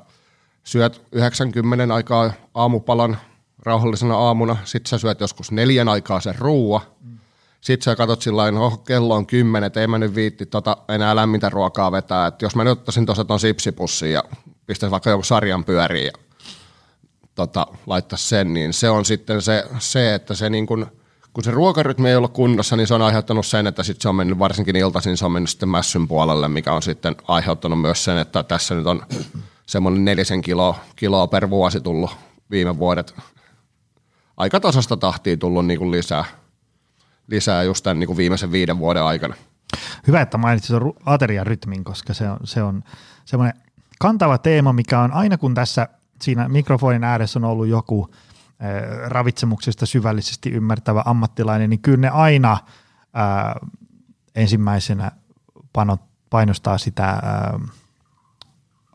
syöt 0.65 1.03
90 1.13 1.95
aikaa 1.95 2.33
aamupalan 2.55 3.19
rauhallisena 3.59 4.17
aamuna, 4.17 4.57
sitten 4.65 4.91
sä 4.91 4.99
syöt 4.99 5.21
joskus 5.21 5.53
neljän 5.53 5.89
aikaa 5.89 6.21
sen 6.21 6.35
ruua, 6.39 6.81
mm. 7.01 7.19
sitten 7.61 7.85
sä 7.85 7.97
katsot 7.97 8.23
sillä 8.23 8.43
oh, 8.43 8.85
kello 8.85 9.15
on 9.15 9.27
kymmenen, 9.27 9.67
että 9.67 9.81
ei 9.81 9.87
mä 9.87 9.99
nyt 9.99 10.15
viitti 10.15 10.47
tota 10.47 10.77
enää 10.89 11.17
lämmintä 11.17 11.49
ruokaa 11.49 11.93
vetää, 11.93 12.27
että 12.27 12.45
jos 12.45 12.57
mä 12.57 12.65
nyt 12.65 12.73
ottaisin 12.73 13.07
tuossa 13.07 13.25
ton 13.25 13.41
sipsipussin 13.41 14.13
ja 14.13 14.25
pistäisin 14.67 14.91
vaikka 14.91 15.11
joku 15.11 15.23
sarjan 15.23 15.65
pyöriin 15.65 16.07
ja 16.07 16.13
tota, 17.37 17.67
laittaisi 17.87 18.29
sen, 18.29 18.55
niin 18.55 18.73
se 18.73 18.91
on 18.91 19.05
sitten 19.05 19.43
se, 19.43 19.65
se 19.79 20.15
että 20.15 20.35
se 20.35 20.51
niin 20.51 20.67
kuin– 20.67 20.87
kun 21.37 21.45
se 21.45 21.51
ruokarytmi 21.51 22.09
ei 22.09 22.17
ollut 22.17 22.33
kunnossa, 22.33 22.77
niin 22.77 22.87
se 22.87 22.95
on 22.95 23.03
aiheuttanut 23.03 23.47
sen, 23.47 23.67
että 23.67 23.83
sit 23.83 24.01
se 24.01 24.09
on 24.09 24.15
mennyt 24.15 24.39
varsinkin 24.39 24.77
iltaisin, 24.77 25.17
se 25.17 25.25
on 25.25 25.33
mennyt 25.33 25.51
sitten 25.51 25.69
mässyn 25.69 26.09
puolelle, 26.09 26.49
mikä 26.49 26.73
on 26.73 26.83
sitten 26.83 27.17
aiheuttanut 27.29 27.81
myös 27.81 28.05
sen, 28.05 28.19
että 28.19 28.43
tässä 28.43 28.75
nyt 28.75 28.87
on 28.87 29.03
semmoinen 29.67 30.05
nelisen 30.05 30.43
kiloa, 30.43 30.79
kiloa 30.97 31.27
per 31.27 31.51
vuosi 31.51 31.81
tullut 31.81 32.11
viime 32.51 32.79
vuodet. 32.79 33.15
Aika 34.37 34.61
tasasta 34.61 34.97
tahtia 34.97 35.37
tullut 35.37 35.67
niin 35.67 35.79
kuin 35.79 35.91
lisää, 35.91 36.25
lisää 37.27 37.63
just 37.63 37.85
tämän 37.85 38.01
niin 38.01 38.07
kuin 38.07 38.17
viimeisen 38.17 38.53
viiden 38.53 38.79
vuoden 38.79 39.03
aikana. 39.03 39.35
Hyvä, 40.07 40.21
että 40.21 40.39
mainitsit 40.39 40.77
ateriarytmin, 41.07 41.85
koska 41.85 42.15
se 42.15 42.31
on, 42.31 42.39
se 42.45 42.63
on 42.63 42.83
semmoinen 43.25 43.61
kantava 43.99 44.39
teema, 44.39 44.73
mikä 44.73 45.01
on 45.01 45.13
aina 45.13 45.39
kun 45.39 45.55
tässä 45.55 45.89
siinä 46.23 46.49
mikrofonin 46.49 47.05
ääressä 47.05 47.39
on 47.39 47.45
ollut 47.45 47.67
joku– 47.67 48.09
ravitsemuksesta 49.07 49.87
syvällisesti 49.87 50.51
ymmärtävä 50.51 51.03
ammattilainen, 51.05 51.71
niin 51.71 51.81
kyllä 51.81 52.01
ne 52.01 52.09
aina 52.09 52.59
ää, 53.15 53.61
ensimmäisenä 54.35 55.11
painostaa 56.31 56.79
sitä 56.79 57.05
ää, 57.05 57.59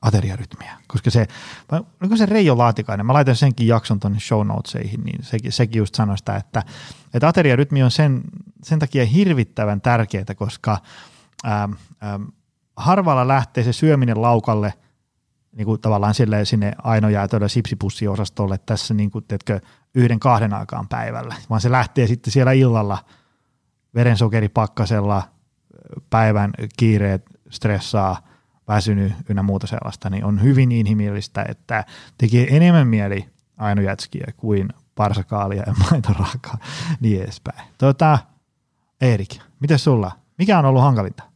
ateriarytmiä, 0.01 0.77
koska 0.87 1.09
se, 1.09 1.27
oliko 2.01 2.17
se 2.17 2.25
Reijo 2.25 2.57
Laatikainen, 2.57 3.05
mä 3.05 3.13
laitan 3.13 3.35
senkin 3.35 3.67
jakson 3.67 3.99
tuonne 3.99 4.19
show 4.19 4.47
notesihin, 4.47 5.03
niin 5.03 5.23
sekin, 5.23 5.51
sekin 5.51 5.79
just 5.79 5.95
sanoi 5.95 6.17
sitä, 6.17 6.35
että, 6.35 6.63
että 7.13 7.27
ateriarytmi 7.27 7.83
on 7.83 7.91
sen, 7.91 8.21
sen 8.63 8.79
takia 8.79 9.05
hirvittävän 9.05 9.81
tärkeää, 9.81 10.35
koska 10.35 10.77
ää, 11.43 11.69
ää, 12.01 12.19
harvalla 12.75 13.27
lähtee 13.27 13.63
se 13.63 13.73
syöminen 13.73 14.21
laukalle– 14.21 14.73
niin 15.57 15.65
kuin 15.65 15.81
tavallaan 15.81 16.13
sille 16.13 16.45
sinne 16.45 16.73
ainojäätöllä 16.77 17.47
sipsipussiosastolle 17.47 18.57
tässä 18.65 18.93
niin 18.93 19.11
kuin, 19.11 19.25
teetkö, 19.27 19.59
yhden 19.95 20.19
kahden 20.19 20.53
aikaan 20.53 20.87
päivällä, 20.87 21.35
vaan 21.49 21.61
se 21.61 21.71
lähtee 21.71 22.07
sitten 22.07 22.33
siellä 22.33 22.51
illalla 22.51 22.97
verensokeripakkasella, 23.95 25.23
päivän 26.09 26.51
kiireet, 26.77 27.25
stressaa, 27.49 28.27
väsynyt 28.67 29.13
ynnä 29.29 29.43
muuta 29.43 29.67
sellaista, 29.67 30.09
niin 30.09 30.25
on 30.25 30.41
hyvin 30.41 30.71
inhimillistä, 30.71 31.45
että 31.49 31.85
tekee 32.17 32.55
enemmän 32.55 32.87
mieli 32.87 33.29
ainojätskiä 33.57 34.33
kuin 34.37 34.69
parsakaalia 34.95 35.63
ja 35.67 35.73
maitoraakaa, 35.91 36.57
niin 36.99 37.23
edespäin. 37.23 37.67
Tuota, 37.77 38.19
Erik, 39.01 39.35
miten 39.59 39.79
sulla? 39.79 40.11
Mikä 40.37 40.59
on 40.59 40.65
ollut 40.65 40.81
hankalinta? 40.81 41.30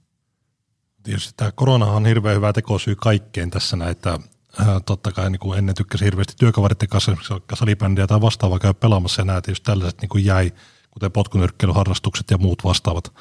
Tietysti 1.06 1.34
tämä 1.38 1.52
korona 1.52 1.86
on 1.86 2.06
hirveän 2.06 2.36
hyvä 2.36 2.54
tekosyy 2.54 2.96
kaikkeen 2.96 3.50
tässä 3.50 3.78
näitä. 3.78 4.20
Äh, 4.62 4.68
totta 4.86 5.12
kai 5.12 5.30
niin 5.30 5.40
kuin 5.40 5.60
ennen 5.60 5.76
tykkäsin 5.76 6.06
hirveästi 6.06 6.34
työkaveritten 6.40 6.90
kanssa, 6.90 7.16
vaikka 7.30 7.56
salibändiä 7.56 8.08
tai 8.08 8.22
vastaavaa 8.22 8.60
käy 8.60 8.74
pelaamassa 8.74 9.22
ja 9.22 9.26
nämä 9.26 9.42
tietysti 9.42 9.66
tällaiset 9.66 10.02
niin 10.02 10.10
kuin 10.10 10.26
jäi, 10.26 10.52
kuten 10.92 11.12
potkunyrkkeilyharrastukset 11.12 12.32
ja 12.32 12.38
muut 12.38 12.64
vastaavat. 12.64 13.14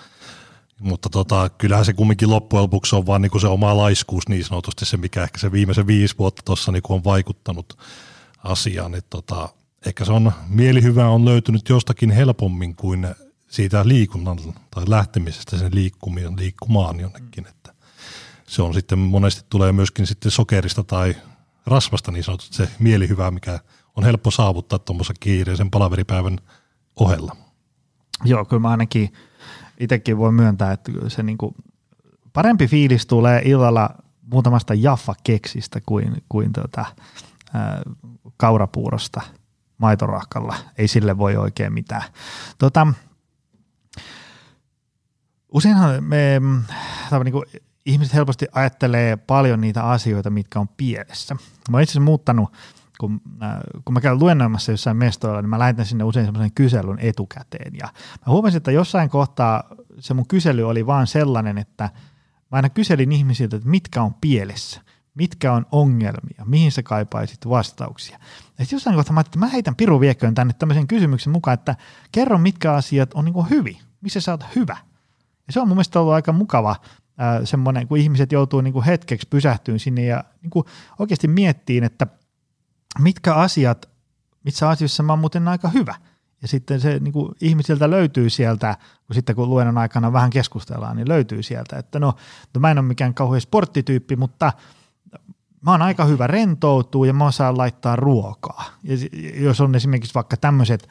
Mutta 0.81 1.09
tota, 1.09 1.49
kyllähän 1.49 1.85
se 1.85 1.93
kumminkin 1.93 2.31
loppujen 2.31 2.63
lopuksi 2.63 2.97
on 2.97 3.07
vaan 3.07 3.23
niin 3.23 3.31
kuin 3.31 3.41
se 3.41 3.47
oma 3.47 3.77
laiskuus 3.77 4.29
niin 4.29 4.45
sanotusti 4.45 4.85
se, 4.85 4.97
mikä 4.97 5.23
ehkä 5.23 5.39
se 5.39 5.53
viimeisen 5.53 5.87
viisi 5.87 6.19
vuotta 6.19 6.43
tuossa 6.45 6.73
niin 6.73 6.83
on 6.89 7.05
vaikuttanut 7.05 7.79
asiaan. 8.45 8.95
Että 8.95 9.11
tota, 9.11 9.49
ehkä 9.87 10.05
se 10.05 10.13
on 10.13 10.33
mielihyvä 10.49 11.09
on 11.09 11.25
löytynyt 11.25 11.69
jostakin 11.69 12.11
helpommin 12.11 12.77
kuin 12.77 13.07
siitä 13.49 13.89
liikunnan 13.89 14.39
tai 14.71 14.85
lähtemisestä 14.89 15.59
sen 15.59 15.75
liikkumaan 16.37 17.01
jonnekin. 17.01 17.47
Että 17.47 17.64
se 18.55 18.63
on 18.63 18.75
sitten 18.75 18.99
monesti 18.99 19.47
tulee 19.51 19.73
myöskin 19.73 20.07
sitten 20.07 20.31
sokerista 20.31 20.85
tai 20.85 21.17
rasvasta 21.67 22.13
niin 22.13 22.25
sanotusti 22.25 22.57
se 22.57 22.69
mielihyvä, 22.79 23.31
mikä 23.31 23.59
on 23.97 24.05
helppo 24.05 24.31
saavuttaa 24.31 24.79
tuommoisen 24.79 25.17
kiireisen 25.21 25.71
palaveripäivän 25.71 26.39
ohella. 27.01 27.37
Joo, 28.25 28.45
kyllä 28.45 28.61
mä 28.61 28.71
ainakin 28.71 29.13
itsekin 29.81 30.19
voin 30.19 30.35
myöntää, 30.35 30.73
että 30.73 30.93
se 31.09 31.23
niinku 31.23 31.55
parempi 32.33 32.67
fiilis 32.67 33.07
tulee 33.07 33.43
illalla 33.45 33.91
muutamasta 34.33 34.75
jaffa-keksistä 34.75 35.81
kuin, 35.87 36.25
kuin 36.29 36.53
tota, 36.53 36.85
ää, 37.55 37.83
kaurapuurosta 38.37 39.21
maitorahkalla. 39.79 40.55
Ei 40.79 40.89
sille 40.89 41.19
voi 41.19 41.37
oikein 41.37 41.73
mitään. 41.73 42.03
Tota, 42.59 42.87
useinhan 45.49 46.05
me, 46.05 46.41
tai 47.11 47.25
niin 47.25 47.33
kuin 47.33 47.45
ihmiset 47.87 48.15
helposti 48.15 48.47
ajattelee 48.53 49.17
paljon 49.17 49.61
niitä 49.61 49.85
asioita, 49.85 50.31
mitkä 50.31 50.61
on 50.61 50.69
pielessä. 50.69 51.37
Mä 51.71 51.81
itse 51.81 51.91
asiassa 51.91 52.05
muuttanut, 52.05 52.53
kun, 52.99 53.21
äh, 53.43 53.59
kun 53.85 53.95
mä 53.95 54.01
käyn 54.01 54.19
luennoimassa 54.19 54.73
jossain 54.73 54.97
mestoilla, 54.97 55.43
niin 55.43 55.51
mä 55.51 55.59
lähetän 55.59 55.87
sinne 55.87 56.05
usein 56.05 56.27
semmoisen 56.27 56.55
kyselyn 56.55 56.99
etukäteen. 56.99 57.75
Ja 57.75 57.89
mä 57.95 58.33
huomasin, 58.33 58.57
että 58.57 58.71
jossain 58.71 59.11
kohtaa 59.11 59.65
se 59.99 60.15
mun 60.15 60.29
kysely 60.29 60.63
oli 60.63 60.87
vaan 60.87 61.07
sellainen, 61.07 61.59
että 61.59 61.85
mä 62.51 62.57
aina 62.57 62.69
kyselin 62.69 63.13
ihmisiltä, 63.13 63.57
että 63.57 63.69
mitkä 63.69 64.03
on 64.03 64.15
pielessä. 64.15 64.81
mitkä 65.15 65.53
on 65.53 65.67
ongelmia, 65.73 66.45
mihin 66.45 66.73
sä 66.73 66.83
kaipaisit 66.83 67.49
vastauksia. 67.49 68.19
Ja 68.59 68.67
jossain 68.73 68.97
kohtaa 68.97 69.15
mä 69.15 69.21
että 69.21 69.39
mä 69.39 69.47
heitän 69.47 69.77
Piru 69.77 70.01
Viekköön 70.01 70.35
tänne 70.35 70.53
tämmöisen 70.53 70.87
kysymyksen 70.87 71.33
mukaan, 71.33 71.55
että 71.55 71.77
kerro 72.13 72.39
mitkä 72.39 72.73
asiat 72.73 73.15
on 73.15 73.25
niin 73.25 73.51
hyvin, 73.51 73.77
missä 74.01 74.21
sä 74.21 74.33
oot 74.33 74.45
hyvä. 74.57 74.77
Ja 75.47 75.53
se 75.53 75.61
on 75.61 75.69
mun 75.69 75.77
mielestä 75.77 76.01
ollut 76.01 76.15
aika 76.15 76.33
mukava 76.33 76.77
semmoinen, 77.45 77.89
kun 77.89 77.99
ihmiset 77.99 78.33
joutuu 78.33 78.61
niin 78.61 78.73
kuin 78.73 78.85
hetkeksi 78.85 79.27
pysähtyyn 79.31 79.79
sinne 79.79 80.05
ja 80.05 80.25
niin 80.43 80.51
kuin 80.51 80.65
oikeasti 80.99 81.29
miettiin, 81.29 81.85
että 81.85 82.07
mitkä 82.99 83.35
asiat, 83.35 83.89
missä 84.45 84.69
asioissa 84.69 85.03
mä 85.03 85.13
oon 85.13 85.19
muuten 85.19 85.49
aika 85.49 85.69
hyvä. 85.69 85.95
Ja 86.43 86.49
sitten 86.49 86.81
se 86.81 86.99
niin 86.99 87.13
kuin 87.13 87.35
ihmisiltä 87.41 87.91
löytyy 87.91 88.31
sieltä, 88.31 88.77
kun 89.07 89.15
sitten 89.15 89.37
kun 89.37 89.51
luennon 89.51 89.79
aikana 89.79 90.13
vähän 90.13 90.31
keskustellaan, 90.31 90.97
niin 90.97 91.09
löytyy 91.09 91.43
sieltä, 91.43 91.79
että 91.79 91.99
no, 91.99 92.15
no 92.55 92.61
mä 92.61 92.71
en 92.71 92.79
ole 92.79 92.87
mikään 92.87 93.15
kauhean 93.15 93.41
sporttityyppi, 93.41 94.17
mutta 94.17 94.53
mä 95.61 95.71
oon 95.71 95.83
aika 95.83 96.05
hyvä 96.05 96.27
rentoutua 96.27 97.07
ja 97.07 97.13
mä 97.13 97.27
osaan 97.27 97.59
laittaa 97.59 97.97
ruokaa. 97.97 98.65
Ja 98.83 98.97
jos 99.37 99.61
on 99.61 99.75
esimerkiksi 99.75 100.15
vaikka 100.15 100.37
tämmöiset 100.37 100.89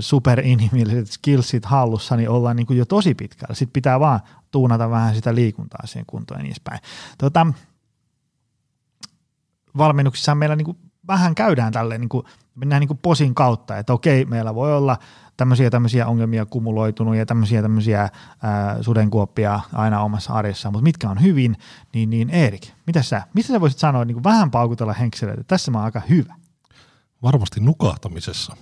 superinhimilliset 0.00 1.10
skillsit 1.10 1.64
hallussa, 1.64 2.16
niin 2.16 2.30
ollaan 2.30 2.56
niin 2.56 2.66
kuin 2.66 2.78
jo 2.78 2.84
tosi 2.84 3.14
pitkällä. 3.14 3.54
Sitten 3.54 3.72
pitää 3.72 4.00
vaan 4.00 4.20
tuunata 4.50 4.90
vähän 4.90 5.14
sitä 5.14 5.34
liikuntaa 5.34 5.86
siihen 5.86 6.06
kuntoon 6.06 6.40
ja 6.40 6.42
niin 6.42 6.50
edespäin. 6.50 6.80
Tota, 7.18 7.46
valmennuksissa 9.76 10.34
meillä 10.34 10.56
niin 10.56 10.64
kuin 10.64 10.78
vähän 11.08 11.34
käydään 11.34 11.72
tälleen, 11.72 12.00
niin 12.00 12.08
kuin, 12.08 12.26
mennään 12.54 12.80
niin 12.80 12.88
kuin 12.88 12.98
posin 13.02 13.34
kautta, 13.34 13.78
että 13.78 13.92
okei, 13.92 14.24
meillä 14.24 14.54
voi 14.54 14.76
olla 14.76 14.98
tämmöisiä 15.36 15.70
tämmöisiä 15.70 16.06
ongelmia 16.06 16.46
kumuloitunut 16.46 17.16
ja 17.16 17.26
tämmöisiä 17.26 17.62
tämmöisiä 17.62 18.08
ää, 18.42 18.82
sudenkuoppia 18.82 19.60
aina 19.72 20.00
omassa 20.00 20.32
arjessa, 20.32 20.70
mutta 20.70 20.82
mitkä 20.82 21.10
on 21.10 21.22
hyvin, 21.22 21.56
niin, 21.94 22.10
niin 22.10 22.30
Erik, 22.30 22.62
mitä 22.86 23.02
sä, 23.02 23.22
mistä 23.34 23.52
sä 23.52 23.60
voisit 23.60 23.78
sanoa, 23.78 24.04
niin 24.04 24.14
kuin 24.14 24.24
vähän 24.24 24.50
paukutella 24.50 24.92
henkseleitä, 24.92 25.40
että 25.40 25.54
tässä 25.54 25.70
mä 25.70 25.78
oon 25.78 25.84
aika 25.84 26.02
hyvä? 26.08 26.34
Varmasti 27.22 27.60
nukahtamisessa 27.60 28.56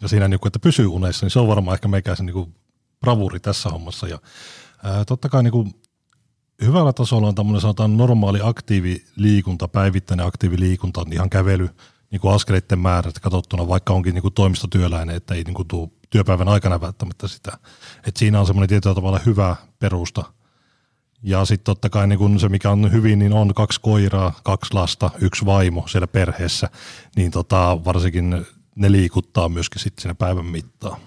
ja 0.00 0.08
siinä, 0.08 0.28
niin 0.28 0.40
kuin, 0.40 0.48
että 0.48 0.58
pysyy 0.58 0.86
unessa, 0.86 1.26
niin 1.26 1.30
se 1.30 1.38
on 1.38 1.48
varmaan 1.48 1.74
ehkä 1.74 1.88
meikäisen 1.88 2.26
niin 2.26 2.54
bravuri 3.00 3.40
tässä 3.40 3.68
hommassa 3.68 4.08
ja 4.08 4.18
ää, 4.84 5.04
totta 5.04 5.28
kai 5.28 5.42
niin 5.42 5.52
kuin, 5.52 5.74
hyvällä 6.62 6.92
tasolla 6.92 7.28
on 7.28 7.34
tämmöinen 7.34 7.60
sanotaan 7.60 7.96
normaali 7.96 8.40
aktiiviliikunta, 8.42 9.68
päivittäinen 9.68 10.26
aktiiviliikunta, 10.26 11.04
ihan 11.12 11.30
kävely, 11.30 11.68
niin 12.10 12.20
kuin 12.20 12.34
askeleiden 12.34 12.78
määrät 12.78 13.18
katsottuna, 13.18 13.68
vaikka 13.68 13.92
onkin 13.92 14.14
niin 14.14 14.22
kuin 14.22 14.34
toimistotyöläinen, 14.34 15.16
että 15.16 15.34
ei 15.34 15.44
niin 15.44 15.54
kuin 15.54 15.68
tule 15.68 15.88
työpäivän 16.10 16.48
aikana 16.48 16.80
välttämättä 16.80 17.28
sitä. 17.28 17.58
Et 18.06 18.16
siinä 18.16 18.40
on 18.40 18.46
semmoinen 18.46 18.68
tietyllä 18.68 18.94
tavalla 18.94 19.20
hyvä 19.26 19.56
perusta. 19.78 20.24
Ja 21.22 21.44
sitten 21.44 21.64
totta 21.64 21.90
kai 21.90 22.06
niin 22.06 22.18
kun 22.18 22.40
se, 22.40 22.48
mikä 22.48 22.70
on 22.70 22.92
hyvin, 22.92 23.18
niin 23.18 23.32
on 23.32 23.54
kaksi 23.54 23.80
koiraa, 23.80 24.32
kaksi 24.44 24.74
lasta, 24.74 25.10
yksi 25.20 25.46
vaimo 25.46 25.88
siellä 25.88 26.06
perheessä, 26.06 26.70
niin 27.16 27.30
tota, 27.30 27.78
varsinkin 27.84 28.46
ne 28.76 28.92
liikuttaa 28.92 29.48
myöskin 29.48 29.82
sitten 29.82 30.02
siinä 30.02 30.14
päivän 30.14 30.46
mittaan. 30.46 31.00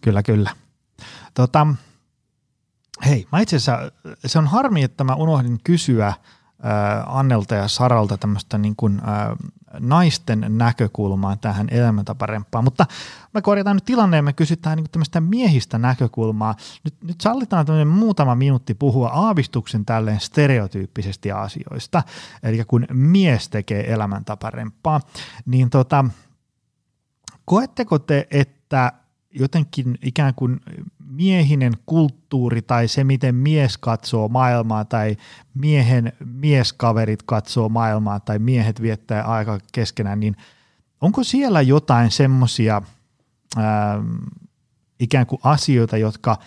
Kyllä, 0.00 0.22
kyllä. 0.22 0.50
Tota, 1.34 1.66
hei, 3.06 3.26
mä 3.32 3.40
itse 3.40 3.56
asiassa, 3.56 3.92
se 4.26 4.38
on 4.38 4.46
harmi, 4.46 4.82
että 4.82 5.04
mä 5.04 5.14
unohdin 5.14 5.58
kysyä 5.64 6.06
äh, 6.06 6.16
Annelta 7.06 7.54
ja 7.54 7.68
Saralta 7.68 8.18
tämmöistä 8.18 8.58
niin 8.58 8.76
kuin, 8.76 8.98
äh, 8.98 9.36
naisten 9.80 10.44
näkökulmaa 10.48 11.36
tähän 11.36 11.68
elämäntaparempaan, 11.70 12.64
mutta 12.64 12.86
me 13.34 13.42
korjataan 13.42 13.76
nyt 13.76 13.84
tilanne 13.84 14.16
ja 14.16 14.22
me 14.22 14.32
kysytään 14.32 14.76
niin 14.76 14.90
tämmöistä 14.92 15.20
miehistä 15.20 15.78
näkökulmaa. 15.78 16.54
Nyt, 16.84 16.94
nyt 17.02 17.20
sallitaan 17.20 17.66
tämmöinen 17.66 17.88
muutama 17.88 18.34
minuutti 18.34 18.74
puhua 18.74 19.08
aavistuksen 19.08 19.84
tälleen 19.84 20.20
stereotyyppisesti 20.20 21.32
asioista, 21.32 22.02
eli 22.42 22.64
kun 22.64 22.86
mies 22.92 23.48
tekee 23.48 23.92
elämäntaparempaa, 23.92 25.00
niin 25.46 25.70
tota, 25.70 26.04
koetteko 27.44 27.98
te, 27.98 28.26
että 28.30 28.92
jotenkin 29.30 29.98
ikään 30.02 30.34
kuin 30.34 30.60
miehinen 30.98 31.72
kulttuuri 31.86 32.62
tai 32.62 32.88
se, 32.88 33.04
miten 33.04 33.34
mies 33.34 33.78
katsoo 33.78 34.28
maailmaa 34.28 34.84
tai 34.84 35.16
miehen 35.54 36.12
mieskaverit 36.24 37.22
katsoo 37.22 37.68
maailmaa 37.68 38.20
tai 38.20 38.38
miehet 38.38 38.82
viettää 38.82 39.22
aika 39.22 39.58
keskenään, 39.72 40.20
niin 40.20 40.36
onko 41.00 41.24
siellä 41.24 41.62
jotain 41.62 42.10
semmoisia 42.10 42.82
ikään 45.00 45.26
kuin 45.26 45.40
asioita, 45.44 45.96
jotka 45.96 46.38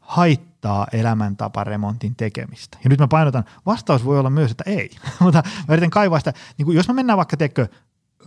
haittaa 0.00 0.86
elämäntaparemontin 0.92 2.16
tekemistä? 2.16 2.78
Ja 2.84 2.90
nyt 2.90 2.98
mä 2.98 3.08
painotan, 3.08 3.44
vastaus 3.66 4.04
voi 4.04 4.18
olla 4.18 4.30
myös, 4.30 4.50
että 4.50 4.64
ei, 4.66 4.90
mutta 5.20 5.42
mä 5.68 5.74
yritän 5.74 5.90
kaivaa 5.90 6.18
sitä, 6.18 6.32
niin 6.58 6.66
kuin 6.66 6.76
jos 6.76 6.88
mä 6.88 6.94
mennään 6.94 7.16
vaikka 7.16 7.36
teekö 7.36 7.66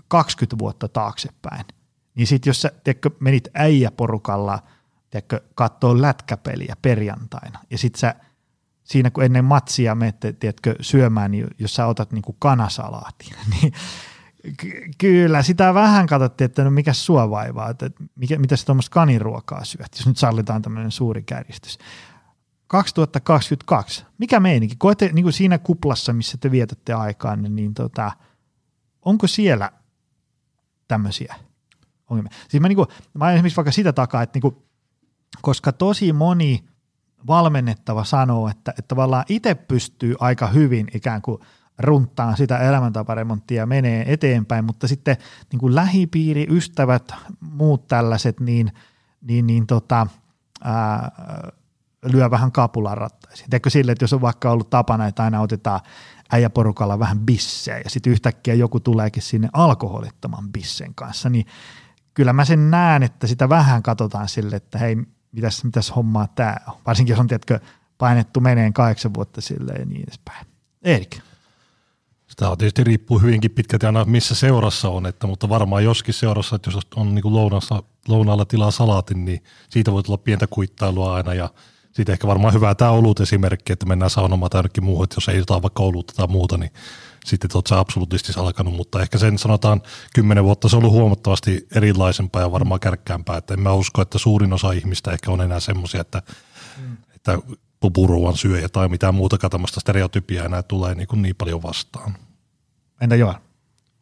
20 0.08 0.60
vuotta 0.60 0.88
taaksepäin, 0.88 1.66
niin 2.16 2.28
sitten 2.28 2.50
jos 2.50 2.62
sä 2.62 2.72
teekö, 2.84 3.10
menit 3.20 3.48
äijäporukalla– 3.54 4.60
tiedätkö, 5.12 5.42
katsoo 5.56 6.02
lätkäpeliä 6.02 6.76
perjantaina 6.82 7.60
ja 7.70 7.78
sitten 7.78 8.00
sä 8.00 8.16
siinä 8.84 9.12
kun 9.12 9.24
ennen 9.24 9.46
matsia 9.46 9.96
menette 9.96 10.34
tiedätkö, 10.34 10.76
syömään, 10.82 11.32
niin 11.32 11.48
jos 11.60 11.74
sä 11.74 11.86
otat 11.86 12.12
niin 12.12 12.24
kanasalaatin, 12.40 13.34
niin 13.62 13.74
ky- 14.58 14.92
kyllä 14.98 15.44
sitä 15.44 15.74
vähän 15.74 16.08
katsottiin, 16.08 16.46
että 16.46 16.64
no 16.64 16.72
mikä 16.72 16.94
sua 16.94 17.30
vaivaa, 17.30 17.70
että 17.70 17.92
mikä, 18.16 18.40
mitä 18.40 18.56
sä 18.56 18.66
tuommoista 18.66 18.94
kaniruokaa 18.94 19.66
syöt, 19.66 19.96
jos 19.98 20.08
nyt 20.08 20.18
sallitaan 20.18 20.62
tämmöinen 20.62 20.92
suuri 20.92 21.24
kärjistys. 21.24 21.80
2022, 22.68 24.06
mikä 24.18 24.40
meininki? 24.40 24.76
Koette 24.78 25.10
niin 25.14 25.24
kuin 25.24 25.34
siinä 25.34 25.58
kuplassa, 25.58 26.14
missä 26.14 26.38
te 26.38 26.52
vietätte 26.52 26.94
aikaa, 26.94 27.36
niin, 27.36 27.56
niin 27.56 27.74
tota, 27.74 28.12
onko 29.02 29.28
siellä 29.28 29.72
tämmöisiä 30.88 31.36
ongelmia? 32.12 32.32
Siis 32.50 32.62
mä, 32.62 32.68
niin 32.68 32.76
kuin, 32.76 32.88
mä 33.14 33.32
esimerkiksi 33.32 33.58
vaikka 33.58 33.72
sitä 33.72 33.94
takaa, 33.94 34.22
että 34.22 34.36
niin 34.36 34.42
kuin, 34.42 34.56
koska 35.42 35.72
tosi 35.72 36.14
moni 36.14 36.66
valmennettava 37.28 38.04
sanoo, 38.04 38.48
että, 38.48 38.72
että 38.72 38.88
tavallaan 38.88 39.26
itse 39.30 39.56
pystyy 39.56 40.16
aika 40.20 40.48
hyvin 40.48 40.88
ikään 40.94 41.22
kuin 41.22 41.42
runttaan 41.80 42.38
sitä 42.38 42.58
elämäntaparemonttia 42.58 43.66
menee 43.66 44.14
eteenpäin, 44.14 44.66
mutta 44.66 44.88
sitten 44.88 45.18
niin 45.52 45.60
kuin 45.60 45.76
lähipiiri, 45.76 46.48
ystävät, 46.50 47.14
muut 47.40 47.88
tällaiset, 47.88 48.40
niin, 48.40 48.72
niin, 49.22 49.48
niin 49.48 49.68
tota, 49.68 50.08
ää, 50.64 51.12
lyö 52.06 52.32
vähän 52.32 52.52
kapulan 52.52 52.98
rattaisiin. 52.98 53.50
Teekö 53.50 53.70
sille, 53.70 53.92
että 53.92 54.04
jos 54.04 54.14
on 54.14 54.22
vaikka 54.22 54.52
ollut 54.52 54.70
tapana, 54.70 55.08
että 55.08 55.24
aina 55.24 55.42
otetaan 55.42 55.80
äijäporukalla 56.32 57.00
vähän 57.00 57.20
bissejä 57.20 57.82
ja 57.84 57.90
sitten 57.90 58.14
yhtäkkiä 58.14 58.54
joku 58.54 58.80
tuleekin 58.80 59.24
sinne 59.24 59.50
alkoholittoman 59.54 60.52
bissen 60.52 60.96
kanssa, 60.96 61.30
niin 61.30 61.46
kyllä 62.14 62.34
mä 62.34 62.46
sen 62.46 62.72
näen, 62.72 63.04
että 63.04 63.28
sitä 63.28 63.50
vähän 63.50 63.84
katsotaan 63.84 64.30
sille, 64.30 64.56
että 64.56 64.78
hei, 64.78 64.98
mitäs, 65.32 65.64
mitäs 65.64 65.96
hommaa 65.96 66.28
tämä 66.28 66.56
on. 66.68 66.74
Varsinkin 66.88 67.14
jos 67.14 67.20
on, 67.20 67.28
tiedätkö, 67.28 67.60
painettu 67.98 68.40
meneen 68.40 68.74
kahdeksan 68.74 69.14
vuotta 69.14 69.42
sille 69.42 69.72
ja 69.80 69.86
niin 69.86 70.04
edespäin. 70.04 70.48
Erik. 70.84 71.20
Sitä 72.28 72.50
on 72.50 72.58
tietysti 72.58 72.84
riippuu 72.84 73.20
hyvinkin 73.20 73.52
pitkälti 73.52 73.86
aina 73.86 74.06
missä 74.06 74.36
seurassa 74.36 74.90
on, 74.90 75.06
että, 75.06 75.28
mutta 75.28 75.50
varmaan 75.50 75.84
joskin 75.84 76.14
seurassa, 76.14 76.56
että 76.56 76.70
jos 76.70 76.88
on 76.96 77.16
niin 77.16 77.24
kuin 77.24 77.34
lounassa, 77.34 77.84
lounaalla 78.08 78.46
tilaa 78.46 78.72
salaatin, 78.72 79.26
niin 79.26 79.44
siitä 79.70 79.92
voi 79.92 80.04
tulla 80.04 80.18
pientä 80.18 80.48
kuittailua 80.48 81.16
aina 81.16 81.34
ja 81.34 81.50
siitä 81.92 82.12
ehkä 82.12 82.28
varmaan 82.28 82.54
hyvä 82.54 82.76
tämä 82.76 82.92
olut 82.92 83.20
esimerkki, 83.20 83.74
että 83.74 83.86
mennään 83.86 84.10
saunomaan 84.10 84.50
tai 84.50 84.58
jonnekin 84.60 84.84
muuhun, 84.84 85.04
että 85.04 85.16
jos 85.16 85.30
ei 85.30 85.38
jotain 85.38 85.62
vaikka 85.62 85.84
olutta 85.84 86.14
tai 86.14 86.28
muuta, 86.28 86.58
niin 86.58 86.72
sitten 87.26 87.50
olet 87.54 87.68
sä 87.68 87.80
absoluuttisesti 87.80 88.40
alkanut, 88.40 88.74
mutta 88.74 89.02
ehkä 89.02 89.18
sen 89.18 89.38
sanotaan 89.38 89.82
kymmenen 90.14 90.44
vuotta 90.44 90.70
se 90.70 90.76
on 90.76 90.84
ollut 90.84 90.96
huomattavasti 90.96 91.68
erilaisempaa 91.76 92.42
ja 92.42 92.52
varmaan 92.52 92.80
kärkkäämpää, 92.80 93.38
että 93.38 93.54
en 93.54 93.60
mä 93.60 93.74
usko, 93.74 94.02
että 94.02 94.18
suurin 94.18 94.54
osa 94.54 94.72
ihmistä 94.72 95.12
ehkä 95.12 95.32
on 95.32 95.42
enää 95.42 95.60
semmoisia, 95.60 96.02
että, 96.02 96.22
mm. 96.78 96.98
että 97.16 97.40
pupuruuan 97.80 98.38
syöjä 98.38 98.70
tai 98.70 98.88
mitään 98.88 99.16
muuta 99.16 99.50
tämmöistä 99.50 99.80
stereotypiaa 99.80 100.46
enää 100.46 100.64
tulee 100.64 100.96
niin, 100.96 101.08
kuin 101.08 101.22
niin 101.22 101.36
paljon 101.36 101.64
vastaan. 101.64 102.18
Entä 103.02 103.16
Joa? 103.16 103.42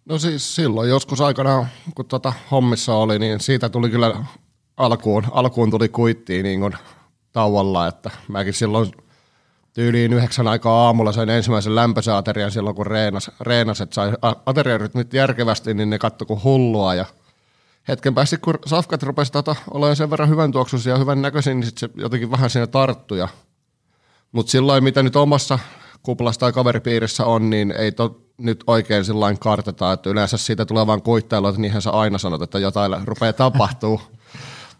No 0.05 0.19
siis 0.19 0.55
silloin 0.55 0.89
joskus 0.89 1.21
aikana, 1.21 1.67
kun 1.95 2.05
tuota 2.05 2.33
hommissa 2.51 2.93
oli, 2.93 3.19
niin 3.19 3.39
siitä 3.39 3.69
tuli 3.69 3.89
kyllä 3.89 4.25
alkuun, 4.77 5.23
alkuun 5.31 5.71
tuli 5.71 5.89
kuittiin 5.89 6.43
niin 6.43 6.59
kuin 6.59 6.73
tauolla, 7.31 7.87
että 7.87 8.11
mäkin 8.27 8.53
silloin– 8.53 8.91
tyyliin 9.79 10.13
yhdeksän 10.13 10.47
aikaa 10.47 10.85
aamulla 10.85 11.11
sain 11.11 11.29
ensimmäisen 11.29 11.75
lämpöisen 11.75 12.13
aterian 12.13 12.51
silloin, 12.51 12.75
kun 12.75 12.87
reenas, 12.87 13.31
reenas 13.41 13.81
että 13.81 13.93
sai 13.93 14.11
ateriarytmit 14.45 15.13
järkevästi, 15.13 15.73
niin 15.73 15.89
ne 15.89 15.99
katto 15.99 16.25
kuin 16.25 16.43
hullua 16.43 16.95
ja 16.95 17.05
hetken 17.87 18.15
päästä, 18.15 18.37
kun 18.37 18.59
safkat 18.65 19.03
rupesi 19.03 19.31
tota, 19.31 19.55
olemaan 19.71 19.95
sen 19.95 20.09
verran 20.09 20.29
hyvän 20.29 20.51
tuoksuisia 20.51 20.93
ja 20.93 20.97
hyvän 20.99 21.21
näköisiä, 21.21 21.53
niin 21.53 21.71
se 21.77 21.89
jotenkin 21.95 22.31
vähän 22.31 22.49
siinä 22.49 22.67
tarttuja. 22.67 23.27
Mutta 24.31 24.51
silloin, 24.51 24.83
mitä 24.83 25.03
nyt 25.03 25.15
omassa 25.15 25.59
kuplassa 26.03 26.39
tai 26.39 26.51
kaveripiirissä 26.51 27.25
on, 27.25 27.49
niin 27.49 27.71
ei 27.71 27.91
to, 27.91 28.21
nyt 28.37 28.63
oikein 28.67 29.05
sillä 29.05 29.35
karteta, 29.39 29.93
että 29.93 30.09
yleensä 30.09 30.37
siitä 30.37 30.65
tulee 30.65 30.87
vain 30.87 31.01
kuittailu, 31.01 31.47
että 31.47 31.61
niinhän 31.61 31.81
sä 31.81 31.91
aina 31.91 32.17
sanot, 32.17 32.41
että 32.41 32.59
jotain 32.59 32.91
rupeaa 33.05 33.33
tapahtuu. 33.33 34.01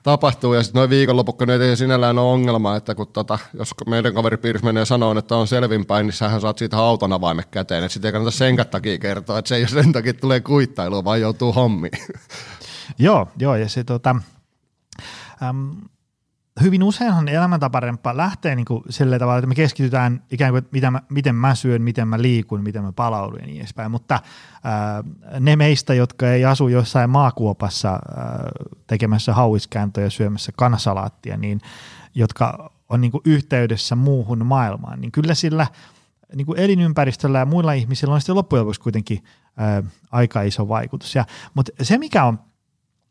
Tapahtuu. 0.04 0.54
Ja 0.54 0.64
sitten 0.64 0.80
noin 0.80 0.90
viikonlopukko 0.90 1.46
ei 1.70 1.78
sinällään 1.78 2.20
ole 2.20 2.32
ongelma, 2.32 2.76
että 2.76 2.96
kun 2.96 3.08
tota, 3.08 3.40
jos 3.54 3.74
meidän 3.88 4.14
kaveripiirissä 4.14 4.66
menee 4.66 4.86
sanoa, 4.86 5.20
että 5.20 5.36
on 5.36 5.48
selvinpäin, 5.48 6.06
niin 6.06 6.14
sähän 6.14 6.42
saat 6.42 6.58
siitä 6.58 6.78
auton 6.78 7.14
avaimet 7.14 7.46
käteen. 7.46 7.84
Että 7.84 7.94
sitten 7.94 8.10
ei 8.10 8.14
kannata 8.14 8.38
sen 8.38 8.58
takia 8.72 8.98
kertoa, 8.98 9.40
että 9.40 9.50
se 9.50 9.56
ei 9.56 9.62
ole 9.62 9.84
sen 9.84 9.94
takia 9.94 10.14
tulee 10.14 10.40
kuittailua, 10.40 11.04
vaan 11.04 11.22
joutuu 11.22 11.54
hommiin. 11.54 11.92
joo, 13.00 13.28
joo, 13.40 13.56
ja 13.56 13.70
se 13.70 13.84
tota, 13.84 14.16
äm, 15.44 15.72
hyvin 16.62 16.84
useinhan 16.84 17.28
elämäntaparempaa 17.28 18.18
lähtee 18.18 18.56
niin 18.56 18.66
kuin 18.66 18.84
sillä 18.90 19.20
tavalla, 19.20 19.38
että 19.38 19.48
me 19.48 19.56
keskitytään 19.56 20.24
ikään 20.32 20.52
kuin, 20.52 20.66
mitä 20.72 20.92
mä, 20.92 21.02
miten 21.10 21.36
mä 21.36 21.56
syön, 21.56 21.82
miten 21.82 22.08
mä 22.08 22.22
liikun, 22.22 22.64
miten 22.64 22.84
mä 22.84 22.92
palaudun 22.92 23.40
ja 23.40 23.46
niin 23.46 23.60
edespäin. 23.60 23.92
Mutta 23.92 24.20
ää, 24.64 25.04
ne 25.40 25.56
meistä, 25.56 25.94
jotka 25.94 26.32
ei 26.32 26.46
asu 26.46 26.68
jossain 26.68 27.10
maakuopassa 27.10 27.90
ää, 27.90 28.00
tekemässä 28.88 29.34
hauiskääntöjä 29.34 30.10
syömässä 30.10 30.52
kanasalaattia, 30.56 31.38
niin 31.38 31.62
jotka 32.16 32.72
on 32.90 33.02
niin 33.02 33.12
kuin 33.12 33.22
yhteydessä 33.26 33.96
muuhun 33.96 34.46
maailmaan, 34.46 35.02
niin 35.02 35.12
kyllä 35.12 35.34
sillä 35.34 35.68
niin 36.36 36.46
kuin 36.46 36.60
elinympäristöllä 36.60 37.40
ja 37.40 37.46
muilla 37.46 37.74
ihmisillä 37.74 38.14
on 38.14 38.22
sitten 38.22 38.36
loppujen 38.36 38.66
lopuksi 38.66 38.82
kuitenkin 38.82 39.24
ää, 39.58 39.84
aika 40.12 40.42
iso 40.42 40.68
vaikutus. 40.68 41.16
Ja, 41.16 41.26
mutta 41.54 41.72
se, 41.82 41.98
mikä 41.98 42.24
on, 42.24 42.40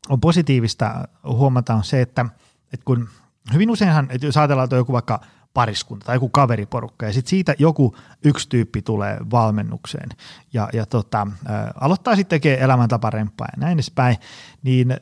on 0.09 0.21
positiivista 0.21 1.09
huomata, 1.25 1.75
on 1.75 1.85
se, 1.85 2.01
että, 2.01 2.27
että 2.73 2.85
kun 2.85 3.09
hyvin 3.53 3.71
useinhan, 3.71 4.09
että 4.11 4.27
jos 4.27 4.37
ajatellaan, 4.37 4.65
että 4.65 4.77
on 4.77 4.81
joku 4.81 4.93
vaikka 4.93 5.21
pariskunta 5.55 6.07
tai 6.07 6.17
joku 6.17 6.29
kaveriporukka 6.29 7.07
ja 7.07 7.13
sitten 7.13 7.31
siitä 7.31 7.55
joku 7.59 7.97
yksi 8.25 8.49
tyyppi 8.49 8.83
tulee 8.83 9.19
valmennukseen 9.31 10.09
ja, 10.53 10.69
ja 10.73 10.87
tota, 10.87 11.27
ä, 11.47 11.73
aloittaa 11.81 12.17
sitten 12.17 12.41
tekemään 12.41 12.63
elämäntaparempaa 12.63 13.49
ja 13.57 13.61
näin 13.61 13.75
edespäin, 13.75 14.17
niin 14.63 14.97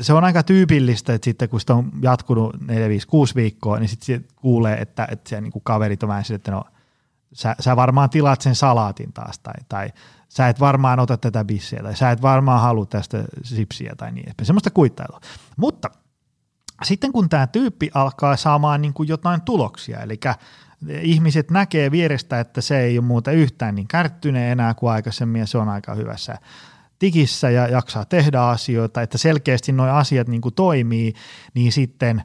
se 0.00 0.12
on 0.12 0.24
aika 0.24 0.42
tyypillistä, 0.42 1.14
että 1.14 1.24
sitten 1.24 1.48
kun 1.48 1.60
sitä 1.60 1.74
on 1.74 1.90
jatkunut 2.02 2.60
4, 2.60 2.88
5, 2.88 3.06
6 3.06 3.34
viikkoa, 3.34 3.78
niin 3.78 3.88
sitten 3.88 4.24
kuulee, 4.36 4.76
että, 4.80 5.08
että 5.10 5.30
se 5.30 5.40
niin 5.40 5.52
kaverit 5.62 6.02
on 6.02 6.08
vähän 6.08 6.24
sille, 6.24 6.36
että 6.36 6.50
no 6.50 6.64
sä, 7.32 7.56
sä 7.60 7.76
varmaan 7.76 8.10
tilaat 8.10 8.40
sen 8.40 8.54
salaatin 8.54 9.12
taas 9.12 9.38
tai, 9.38 9.54
tai 9.68 9.92
sä 10.28 10.48
et 10.48 10.60
varmaan 10.60 11.00
ota 11.00 11.16
tätä 11.16 11.44
bissiä 11.44 11.82
tai 11.82 11.96
sä 11.96 12.10
et 12.10 12.22
varmaan 12.22 12.60
halua 12.60 12.86
tästä 12.86 13.24
sipsiä 13.42 13.92
tai 13.96 14.12
niin 14.12 14.24
edespäin. 14.24 14.46
Semmoista 14.46 14.70
kuittailua. 14.70 15.20
Mutta 15.56 15.90
sitten 16.84 17.12
kun 17.12 17.28
tämä 17.28 17.46
tyyppi 17.46 17.90
alkaa 17.94 18.36
saamaan 18.36 18.82
niin 18.82 18.94
kuin 18.94 19.08
jotain 19.08 19.40
tuloksia, 19.40 20.00
eli 20.00 20.20
ihmiset 21.02 21.50
näkee 21.50 21.90
vierestä, 21.90 22.40
että 22.40 22.60
se 22.60 22.80
ei 22.80 22.98
ole 22.98 23.06
muuta 23.06 23.32
yhtään 23.32 23.74
niin 23.74 23.88
kärttyneen 23.88 24.52
enää 24.52 24.74
kuin 24.74 24.92
aikaisemmin 24.92 25.40
ja 25.40 25.46
se 25.46 25.58
on 25.58 25.68
aika 25.68 25.94
hyvässä 25.94 26.38
tikissä 26.98 27.50
ja 27.50 27.68
jaksaa 27.68 28.04
tehdä 28.04 28.42
asioita, 28.42 29.02
että 29.02 29.18
selkeästi 29.18 29.72
nuo 29.72 29.86
asiat 29.86 30.28
niin 30.28 30.40
kuin 30.40 30.54
toimii, 30.54 31.14
niin 31.54 31.72
sitten 31.72 32.22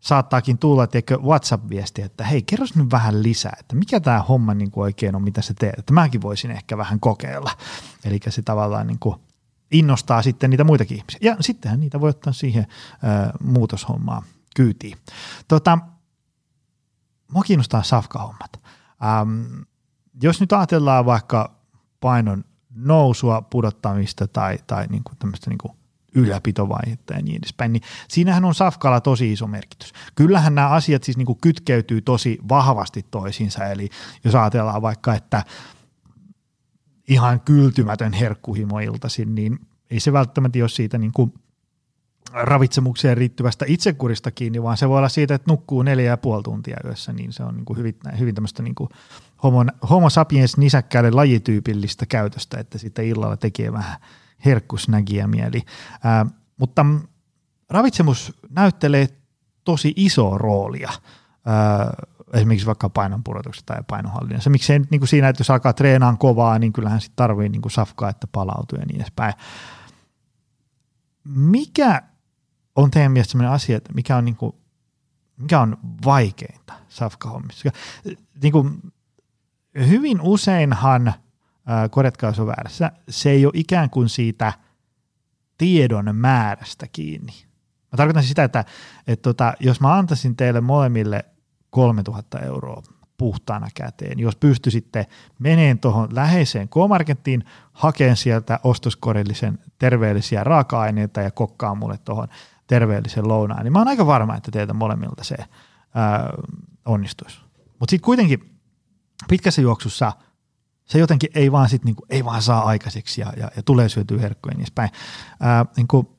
saattaakin 0.00 0.58
tulla 0.58 0.86
tiedätkö, 0.86 1.18
WhatsApp-viesti, 1.18 2.02
että 2.02 2.24
hei, 2.24 2.42
kerros 2.42 2.76
nyt 2.76 2.90
vähän 2.90 3.22
lisää, 3.22 3.56
että 3.60 3.76
mikä 3.76 4.00
tämä 4.00 4.22
homma 4.22 4.54
niin 4.54 4.70
kuin 4.70 4.82
oikein 4.82 5.16
on, 5.16 5.22
mitä 5.22 5.42
sä 5.42 5.54
teet, 5.58 5.78
että 5.78 5.92
mäkin 5.92 6.22
voisin 6.22 6.50
ehkä 6.50 6.78
vähän 6.78 7.00
kokeilla. 7.00 7.50
Eli 8.04 8.20
se 8.28 8.42
tavallaan 8.42 8.86
niin 8.86 8.98
kuin 8.98 9.16
innostaa 9.74 10.22
sitten 10.22 10.50
niitä 10.50 10.64
muitakin 10.64 10.96
ihmisiä. 10.96 11.18
Ja 11.22 11.36
sittenhän 11.40 11.80
niitä 11.80 12.00
voi 12.00 12.10
ottaa 12.10 12.32
siihen 12.32 12.66
ö, 12.94 13.38
muutoshommaan 13.44 14.22
kyytiin. 14.56 14.98
Tota, 15.48 15.78
mua 17.32 17.42
kiinnostaa 17.42 17.82
safkahommat. 17.82 18.60
Ähm, 19.04 19.62
jos 20.22 20.40
nyt 20.40 20.52
ajatellaan 20.52 21.06
vaikka 21.06 21.54
painon 22.00 22.44
nousua, 22.74 23.42
pudottamista 23.42 24.28
tai, 24.28 24.58
tai 24.66 24.86
niin 24.86 25.04
kuin 25.04 25.18
tämmöistä 25.18 25.50
niin 25.50 25.58
kuin 25.58 25.72
ylläpitovaihetta 26.14 27.14
ja 27.14 27.22
niin 27.22 27.36
edespäin, 27.36 27.72
niin 27.72 27.82
siinähän 28.08 28.44
on 28.44 28.54
safkalla 28.54 29.00
tosi 29.00 29.32
iso 29.32 29.46
merkitys. 29.46 29.92
Kyllähän 30.14 30.54
nämä 30.54 30.68
asiat 30.68 31.04
siis 31.04 31.16
niin 31.16 31.26
kuin 31.26 31.38
kytkeytyy 31.40 32.00
tosi 32.00 32.38
vahvasti 32.48 33.06
toisiinsa, 33.10 33.64
eli 33.64 33.88
jos 34.24 34.34
ajatellaan 34.34 34.82
vaikka, 34.82 35.14
että 35.14 35.44
ihan 37.08 37.40
kyltymätön 37.40 38.12
herkkuhimo 38.12 38.78
iltaisin, 38.78 39.34
niin 39.34 39.58
ei 39.90 40.00
se 40.00 40.12
välttämättä 40.12 40.58
ole 40.58 40.68
siitä 40.68 40.98
niin 40.98 41.12
kuin 41.12 41.34
ravitsemukseen 42.32 43.16
riittyvästä 43.16 43.64
itsekurista 43.68 44.30
kiinni, 44.30 44.62
vaan 44.62 44.76
se 44.76 44.88
voi 44.88 44.98
olla 44.98 45.08
siitä, 45.08 45.34
että 45.34 45.50
nukkuu 45.50 45.82
neljä 45.82 46.10
ja 46.10 46.16
puoli 46.16 46.42
tuntia 46.42 46.76
yössä, 46.84 47.12
niin 47.12 47.32
se 47.32 47.42
on 47.42 47.56
niin 47.56 47.64
kuin 47.64 47.76
hyvin, 47.76 47.94
hyvin 48.18 48.34
tämmöistä 48.34 48.62
niin 48.62 48.74
kuin 48.74 48.90
homo, 49.42 49.64
homo 49.90 50.10
sapiens 50.10 50.56
nisäkkäälle 50.56 51.10
lajityypillistä 51.10 52.06
käytöstä, 52.06 52.60
että 52.60 52.78
sitten 52.78 53.04
illalla 53.04 53.36
tekee 53.36 53.72
vähän 53.72 54.00
herkkusnägiä 54.44 55.26
mieli. 55.26 55.62
Ää, 56.04 56.26
mutta 56.56 56.86
ravitsemus 57.70 58.32
näyttelee 58.50 59.08
tosi 59.64 59.92
isoa 59.96 60.38
roolia 60.38 60.90
ää, 61.46 61.94
esimerkiksi 62.34 62.66
vaikka 62.66 62.88
painonpudotuksessa 62.88 63.66
tai 63.66 63.82
painonhallinnassa. 63.88 64.50
Miksei 64.50 64.78
nyt 64.78 64.90
niin 64.90 65.00
kuin 65.00 65.08
siinä, 65.08 65.28
että 65.28 65.40
jos 65.40 65.50
alkaa 65.50 65.72
treenaan 65.72 66.18
kovaa, 66.18 66.58
niin 66.58 66.72
kyllähän 66.72 67.00
sitten 67.00 67.16
tarvii 67.16 67.48
niin 67.48 67.62
kuin 67.62 67.72
safkaa, 67.72 68.10
että 68.10 68.26
palautuu 68.26 68.78
ja 68.78 68.86
niin 68.86 69.00
edespäin. 69.00 69.34
Mikä 71.24 72.02
on 72.76 72.90
teidän 72.90 73.12
mielestä 73.12 73.32
sellainen 73.32 73.54
asia, 73.54 73.76
että 73.76 73.92
mikä 73.92 74.16
on, 74.16 74.24
niin 74.24 74.36
kuin, 74.36 74.52
mikä 75.36 75.60
on 75.60 75.76
vaikeinta 76.04 76.72
safkahommissa? 76.88 77.70
Niin 78.42 78.52
kuin, 78.52 78.92
hyvin 79.78 80.20
useinhan, 80.20 81.14
korjatkaa 81.90 82.30
jos 82.30 82.40
on 82.40 82.46
väärässä, 82.46 82.92
se 83.08 83.30
ei 83.30 83.46
ole 83.46 83.52
ikään 83.56 83.90
kuin 83.90 84.08
siitä 84.08 84.52
tiedon 85.58 86.16
määrästä 86.16 86.86
kiinni. 86.92 87.32
Mä 87.92 87.96
tarkoitan 87.96 88.22
siis 88.22 88.28
sitä, 88.28 88.44
että, 88.44 88.64
että 89.06 89.22
tota, 89.22 89.54
jos 89.60 89.80
mä 89.80 89.94
antaisin 89.94 90.36
teille 90.36 90.60
molemmille 90.60 91.24
3000 91.74 92.40
euroa 92.40 92.82
puhtaana 93.18 93.68
käteen. 93.74 94.18
Jos 94.18 94.36
pystyisitte 94.36 95.06
meneen 95.38 95.78
tuohon 95.78 96.14
läheiseen 96.14 96.68
K-Markettiin, 96.68 97.44
hakeen 97.72 98.16
sieltä 98.16 98.60
ostoskorillisen 98.64 99.58
terveellisiä 99.78 100.44
raaka-aineita 100.44 101.20
ja 101.20 101.30
kokkaan 101.30 101.78
mulle 101.78 101.98
tuohon 102.04 102.28
terveellisen 102.66 103.28
lounaan, 103.28 103.64
niin 103.64 103.72
mä 103.72 103.78
oon 103.78 103.88
aika 103.88 104.06
varma, 104.06 104.36
että 104.36 104.50
teiltä 104.50 104.74
molemmilta 104.74 105.24
se 105.24 105.36
ää, 105.94 106.32
onnistuisi. 106.84 107.40
Mutta 107.78 107.90
sitten 107.90 108.04
kuitenkin 108.04 108.60
pitkässä 109.28 109.62
juoksussa 109.62 110.12
se 110.84 110.98
jotenkin 110.98 111.30
ei 111.34 111.52
vaan, 111.52 111.68
sit 111.68 111.84
niinku, 111.84 112.06
ei 112.08 112.24
vaan 112.24 112.42
saa 112.42 112.64
aikaiseksi 112.64 113.20
ja, 113.20 113.32
ja, 113.36 113.50
ja 113.56 113.62
tulee 113.62 113.88
syötyä 113.88 114.20
herkkuja 114.20 114.54
niin 114.54 114.60
edespäin. 114.60 114.90
Ää, 115.40 115.66
niinku, 115.76 116.18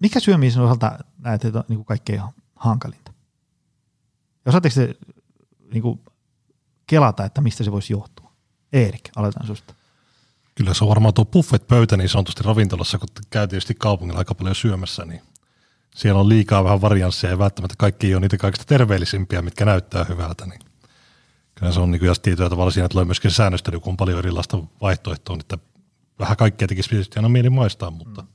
mikä 0.00 0.20
syömisen 0.20 0.62
osalta 0.62 0.98
näet, 1.18 1.44
että 1.44 1.58
on 1.58 1.64
niinku 1.68 1.84
kaikkein 1.84 2.22
hankalinta? 2.56 3.12
Osaatteko 4.48 4.74
te 4.74 4.94
niin 5.72 5.82
kuin, 5.82 6.00
kelata, 6.86 7.24
että 7.24 7.40
mistä 7.40 7.64
se 7.64 7.72
voisi 7.72 7.92
johtua? 7.92 8.32
Eerik, 8.72 9.10
aloitetaan 9.16 9.46
susta. 9.46 9.74
Kyllä 10.54 10.74
se 10.74 10.84
on 10.84 10.88
varmaan 10.88 11.14
tuo 11.14 11.24
buffet-pöytä 11.24 11.96
niin 11.96 12.08
sanotusti 12.08 12.42
ravintolassa, 12.42 12.98
kun 12.98 13.08
käy 13.30 13.48
tietysti 13.48 13.74
kaupungilla 13.74 14.18
aika 14.18 14.34
paljon 14.34 14.54
syömässä, 14.54 15.04
niin 15.04 15.22
siellä 15.94 16.20
on 16.20 16.28
liikaa 16.28 16.64
vähän 16.64 16.80
varianssia 16.80 17.30
ja 17.30 17.38
välttämättä 17.38 17.74
kaikki 17.78 18.06
ei 18.06 18.14
ole 18.14 18.20
niitä 18.20 18.36
kaikista 18.36 18.64
terveellisimpiä, 18.64 19.42
mitkä 19.42 19.64
näyttää 19.64 20.04
hyvältä. 20.04 20.46
Niin 20.46 20.60
kyllä 21.54 21.72
se 21.72 21.80
on 21.80 21.90
niin 21.90 22.02
tietyllä 22.22 22.50
tavalla 22.50 22.70
siinä 22.70 22.88
tulee 22.88 23.04
myöskin 23.04 23.30
säännöstely, 23.30 23.80
kun 23.80 23.90
on 23.90 23.96
paljon 23.96 24.18
erilaista 24.18 24.58
vaihtoehtoa, 24.80 25.36
niin 25.36 25.40
että 25.40 25.58
vähän 26.18 26.36
kaikkea 26.36 26.68
tekisi 26.68 26.88
tietysti 26.88 27.18
aina 27.18 27.28
mieli 27.28 27.50
maistaa, 27.50 27.90
mutta 27.90 28.22
mm. 28.22 28.28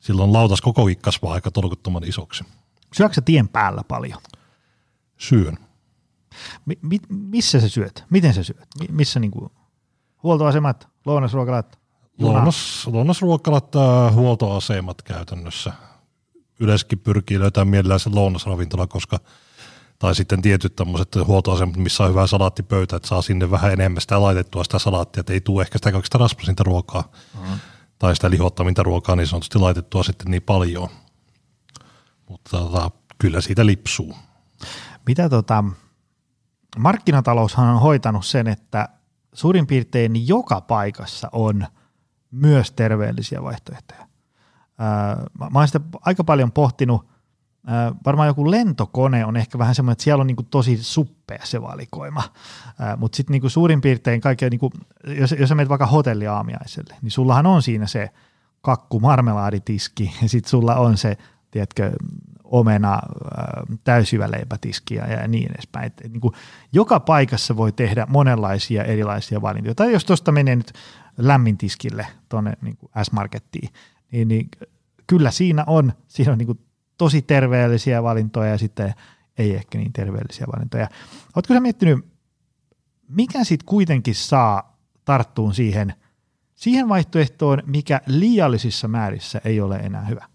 silloin 0.00 0.32
lautas 0.32 0.60
koko 0.60 0.82
kasvaa 1.00 1.32
aika 1.32 1.50
tolkuttoman 1.50 2.04
isoksi. 2.04 2.44
Syöksä 2.92 3.20
tien 3.20 3.48
päällä 3.48 3.82
paljon? 3.88 4.18
Syön. 5.22 5.58
Mi- 6.66 6.78
mi- 6.82 7.08
missä 7.08 7.60
sä 7.60 7.68
syöt? 7.68 8.04
Miten 8.10 8.34
sä 8.34 8.42
syöt? 8.42 8.66
Mi- 8.80 8.88
missä 8.90 9.20
niinku 9.20 9.52
huoltoasemat, 10.22 10.88
lounasruokalat? 11.06 11.78
Lounas, 12.18 12.86
lounasruokalat, 12.86 13.76
äh, 13.76 14.14
huoltoasemat 14.14 15.02
käytännössä. 15.02 15.72
Yleiskin 16.60 16.98
pyrkii 16.98 17.40
löytämään 17.40 17.68
mielellään 17.68 18.00
se 18.00 18.10
lounasravintola, 18.10 18.86
koska 18.86 19.18
tai 19.98 20.14
sitten 20.14 20.42
tietyt 20.42 20.76
tämmöiset 20.76 21.08
huoltoasemat, 21.26 21.76
missä 21.76 22.04
on 22.04 22.10
hyvä 22.10 22.26
salaattipöytä, 22.26 22.96
että 22.96 23.08
saa 23.08 23.22
sinne 23.22 23.50
vähän 23.50 23.72
enemmän 23.72 24.00
sitä 24.00 24.22
laitettua 24.22 24.64
sitä 24.64 24.78
salaattia, 24.78 25.20
että 25.20 25.32
ei 25.32 25.40
tule 25.40 25.62
ehkä 25.62 25.78
sitä 25.78 25.92
kaikista 25.92 26.18
rasvasinta 26.18 26.62
ruokaa 26.62 27.10
mm. 27.34 27.58
tai 27.98 28.14
sitä 28.14 28.30
lihottavinta 28.30 28.82
ruokaa 28.82 29.16
niin 29.16 29.26
sanotusti 29.26 29.58
laitettua 29.58 30.02
sitten 30.02 30.30
niin 30.30 30.42
paljon. 30.42 30.88
Mutta 32.28 32.50
tota, 32.50 32.90
kyllä 33.18 33.40
siitä 33.40 33.66
lipsuu. 33.66 34.14
Mitä 35.06 35.28
tota, 35.28 35.64
markkinataloushan 36.78 37.68
on 37.68 37.80
hoitanut 37.80 38.26
sen, 38.26 38.48
että 38.48 38.88
suurin 39.32 39.66
piirtein 39.66 40.28
joka 40.28 40.60
paikassa 40.60 41.28
on 41.32 41.66
myös 42.30 42.72
terveellisiä 42.72 43.42
vaihtoehtoja. 43.42 44.06
mä, 45.38 45.50
mä 45.50 45.58
oon 45.58 45.66
sitä 45.66 45.80
aika 46.00 46.24
paljon 46.24 46.52
pohtinut, 46.52 47.12
varmaan 48.06 48.28
joku 48.28 48.50
lentokone 48.50 49.24
on 49.24 49.36
ehkä 49.36 49.58
vähän 49.58 49.74
semmoinen, 49.74 49.92
että 49.92 50.04
siellä 50.04 50.20
on 50.20 50.26
niinku 50.26 50.42
tosi 50.42 50.78
suppea 50.82 51.38
se 51.44 51.62
valikoima, 51.62 52.22
mutta 52.96 53.16
sitten 53.16 53.32
niinku 53.32 53.48
suurin 53.48 53.80
piirtein 53.80 54.20
kaikkea, 54.20 54.50
niinku, 54.50 54.70
jos, 55.06 55.34
jos 55.38 55.48
sä 55.48 55.54
menet 55.54 55.68
vaikka 55.68 55.86
hotelliaamiaiselle, 55.86 56.96
niin 57.02 57.10
sullahan 57.10 57.46
on 57.46 57.62
siinä 57.62 57.86
se 57.86 58.10
kakku 58.60 59.00
marmelaaditiski 59.00 60.12
ja 60.22 60.28
sitten 60.28 60.50
sulla 60.50 60.74
on 60.74 60.96
se 60.96 61.16
tiedätkö, 61.50 61.92
omena, 62.52 63.00
täysivä 63.84 64.30
leipätiski 64.30 64.94
ja 64.94 65.28
niin 65.28 65.50
edespäin. 65.52 65.86
Et, 65.86 66.00
et, 66.04 66.12
niin 66.12 66.20
kuin, 66.20 66.34
joka 66.72 67.00
paikassa 67.00 67.56
voi 67.56 67.72
tehdä 67.72 68.06
monenlaisia 68.08 68.84
erilaisia 68.84 69.42
valintoja. 69.42 69.74
Tai 69.74 69.92
jos 69.92 70.04
tuosta 70.04 70.32
menee 70.32 70.56
nyt 70.56 70.72
lämmintiskille 71.18 72.06
tuonne 72.28 72.52
niin 72.62 72.78
S-Markettiin, 73.02 73.68
niin, 74.12 74.28
niin 74.28 74.48
kyllä 75.06 75.30
siinä 75.30 75.64
on, 75.66 75.92
siinä 76.08 76.32
on 76.32 76.38
niin 76.38 76.46
kuin 76.46 76.60
tosi 76.98 77.22
terveellisiä 77.22 78.02
valintoja 78.02 78.50
ja 78.50 78.58
sitten 78.58 78.94
ei 79.38 79.54
ehkä 79.54 79.78
niin 79.78 79.92
terveellisiä 79.92 80.46
valintoja. 80.56 80.88
Oletko 81.36 81.54
sä 81.54 81.60
miettinyt, 81.60 82.06
mikä 83.08 83.44
sitten 83.44 83.66
kuitenkin 83.66 84.14
saa 84.14 84.78
tarttuun 85.04 85.54
siihen, 85.54 85.94
siihen 86.54 86.88
vaihtoehtoon, 86.88 87.62
mikä 87.66 88.00
liiallisissa 88.06 88.88
määrissä 88.88 89.40
ei 89.44 89.60
ole 89.60 89.76
enää 89.76 90.04
hyvä? 90.04 90.31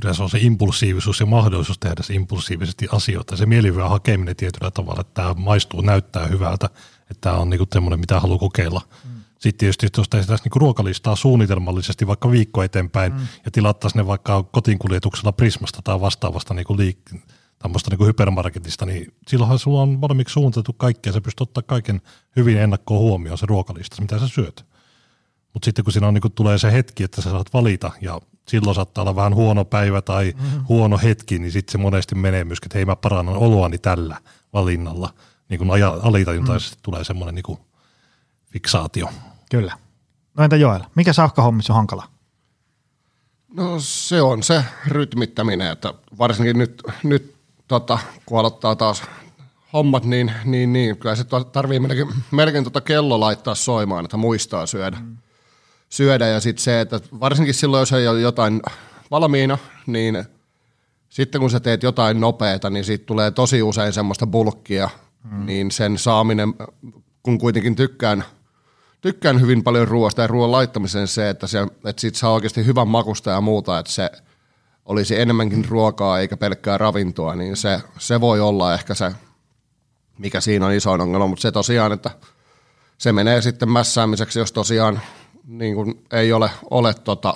Kyllä 0.00 0.14
se 0.14 0.22
on 0.22 0.30
se 0.30 0.38
impulsiivisuus 0.38 1.20
ja 1.20 1.26
mahdollisuus 1.26 1.78
tehdä 1.78 2.02
se 2.02 2.14
impulsiivisesti 2.14 2.88
asioita. 2.92 3.36
Se 3.36 3.46
mielihyvän 3.46 3.90
hakeminen 3.90 4.36
tietyllä 4.36 4.70
tavalla, 4.70 5.00
että 5.00 5.14
tämä 5.14 5.34
maistuu, 5.34 5.80
näyttää 5.80 6.26
hyvältä, 6.26 6.66
että 7.10 7.20
tämä 7.20 7.36
on 7.36 7.50
niinku 7.50 7.66
semmoinen, 7.72 8.00
mitä 8.00 8.20
haluaa 8.20 8.38
kokeilla. 8.38 8.80
Mm. 9.04 9.10
Sitten 9.38 9.58
tietysti 9.58 9.86
jos 9.98 10.08
tehtäisiin 10.08 10.44
niinku 10.44 10.58
ruokalistaa 10.58 11.16
suunnitelmallisesti 11.16 12.06
vaikka 12.06 12.30
viikko 12.30 12.62
eteenpäin 12.62 13.12
mm. 13.12 13.20
ja 13.44 13.50
tilattaisiin 13.50 14.00
ne 14.00 14.06
vaikka 14.06 14.42
kotiinkuljetuksella 14.42 15.32
Prismasta 15.32 15.82
tai 15.84 16.00
vastaavasta 16.00 16.54
niinku 16.54 16.76
liik- 16.76 17.18
tämmöistä 17.58 17.90
niin 17.90 18.06
hypermarketista, 18.06 18.86
niin 18.86 19.14
silloinhan 19.28 19.58
sulla 19.58 19.82
on 19.82 20.00
valmiiksi 20.00 20.32
suunniteltu 20.32 20.72
kaikki 20.72 21.08
ja 21.08 21.12
sä 21.12 21.20
pystyt 21.20 21.40
ottaa 21.40 21.62
kaiken 21.62 22.00
hyvin 22.36 22.58
ennakkoon 22.58 23.00
huomioon 23.00 23.38
se 23.38 23.46
ruokalista, 23.46 24.02
mitä 24.02 24.18
sä 24.18 24.28
syöt. 24.28 24.71
Mutta 25.54 25.64
sitten 25.64 25.84
kun 25.84 25.92
siinä 25.92 26.08
on, 26.08 26.14
niin 26.14 26.22
kun 26.22 26.32
tulee 26.32 26.58
se 26.58 26.72
hetki, 26.72 27.04
että 27.04 27.22
sä 27.22 27.30
saat 27.30 27.54
valita 27.54 27.90
ja 28.00 28.20
silloin 28.48 28.74
saattaa 28.74 29.02
olla 29.02 29.16
vähän 29.16 29.34
huono 29.34 29.64
päivä 29.64 30.02
tai 30.02 30.34
mm-hmm. 30.36 30.64
huono 30.68 30.98
hetki, 30.98 31.38
niin 31.38 31.52
sitten 31.52 31.72
se 31.72 31.78
monesti 31.78 32.14
menee 32.14 32.44
myöskin, 32.44 32.66
että 32.66 32.78
hei 32.78 32.84
mä 32.84 32.96
parannan 32.96 33.36
oloani 33.36 33.78
tällä 33.78 34.16
valinnalla. 34.52 35.14
Niin 35.48 35.58
kun 35.58 35.70
alitajuntaisesti 36.02 36.76
mm. 36.76 36.82
tulee 36.82 37.04
semmoinen 37.04 37.34
niin 37.34 37.58
fiksaatio. 38.52 39.08
Kyllä. 39.50 39.78
No 40.38 40.44
entä 40.44 40.56
Joel, 40.56 40.80
mikä 40.94 41.12
safkahommissa 41.12 41.72
on 41.72 41.76
hankala? 41.76 42.08
No 43.56 43.80
se 43.80 44.22
on 44.22 44.42
se 44.42 44.64
rytmittäminen, 44.86 45.72
että 45.72 45.94
varsinkin 46.18 46.58
nyt, 46.58 46.82
nyt 47.02 47.34
tota, 47.68 47.98
kun 48.26 48.38
aloittaa 48.38 48.76
taas 48.76 49.02
hommat, 49.72 50.04
niin, 50.04 50.32
niin, 50.44 50.72
niin 50.72 50.96
kyllä 50.96 51.16
se 51.16 51.24
tarvii 51.52 51.80
melkein, 51.80 52.08
melkein 52.30 52.64
tota 52.64 52.80
kello 52.80 53.20
laittaa 53.20 53.54
soimaan, 53.54 54.04
että 54.04 54.16
muistaa 54.16 54.66
syödä. 54.66 54.96
Mm. 55.00 55.16
Syödä. 55.92 56.26
Ja 56.26 56.40
sitten 56.40 56.64
se, 56.64 56.80
että 56.80 57.00
varsinkin 57.20 57.54
silloin, 57.54 57.80
jos 57.80 57.92
ei 57.92 58.08
ole 58.08 58.20
jotain 58.20 58.62
valmiina, 59.10 59.58
niin 59.86 60.24
sitten 61.08 61.40
kun 61.40 61.50
sä 61.50 61.60
teet 61.60 61.82
jotain 61.82 62.20
nopeata, 62.20 62.70
niin 62.70 62.84
siitä 62.84 63.06
tulee 63.06 63.30
tosi 63.30 63.62
usein 63.62 63.92
semmoista 63.92 64.26
bulkkia, 64.26 64.90
mm. 65.30 65.46
niin 65.46 65.70
sen 65.70 65.98
saaminen, 65.98 66.54
kun 67.22 67.38
kuitenkin 67.38 67.76
tykkään, 67.76 68.24
tykkään 69.00 69.40
hyvin 69.40 69.62
paljon 69.62 69.88
ruoasta 69.88 70.22
ja 70.22 70.26
ruoan 70.26 70.52
laittamisen 70.52 71.08
se, 71.08 71.30
että, 71.30 71.46
se, 71.46 71.62
että 71.62 72.00
sit 72.00 72.14
saa 72.14 72.32
oikeasti 72.32 72.66
hyvän 72.66 72.88
makusta 72.88 73.30
ja 73.30 73.40
muuta, 73.40 73.78
että 73.78 73.92
se– 73.92 74.10
olisi 74.84 75.20
enemmänkin 75.20 75.64
ruokaa 75.64 76.18
eikä 76.18 76.36
pelkkää 76.36 76.78
ravintoa, 76.78 77.34
niin 77.34 77.56
se, 77.56 77.82
se 77.98 78.20
voi 78.20 78.40
olla 78.40 78.74
ehkä 78.74 78.94
se, 78.94 79.12
mikä 80.18 80.40
siinä 80.40 80.66
on 80.66 80.72
iso 80.72 80.92
ongelma, 80.92 81.26
mutta 81.26 81.42
se 81.42 81.52
tosiaan, 81.52 81.92
että 81.92 82.10
se 82.98 83.12
menee 83.12 83.42
sitten 83.42 83.68
mässäämiseksi, 83.68 84.38
jos 84.38 84.52
tosiaan 84.52 85.00
niin 85.44 85.74
kuin 85.74 86.04
ei 86.10 86.32
ole, 86.32 86.50
ole 86.70 86.94
tota, 86.94 87.34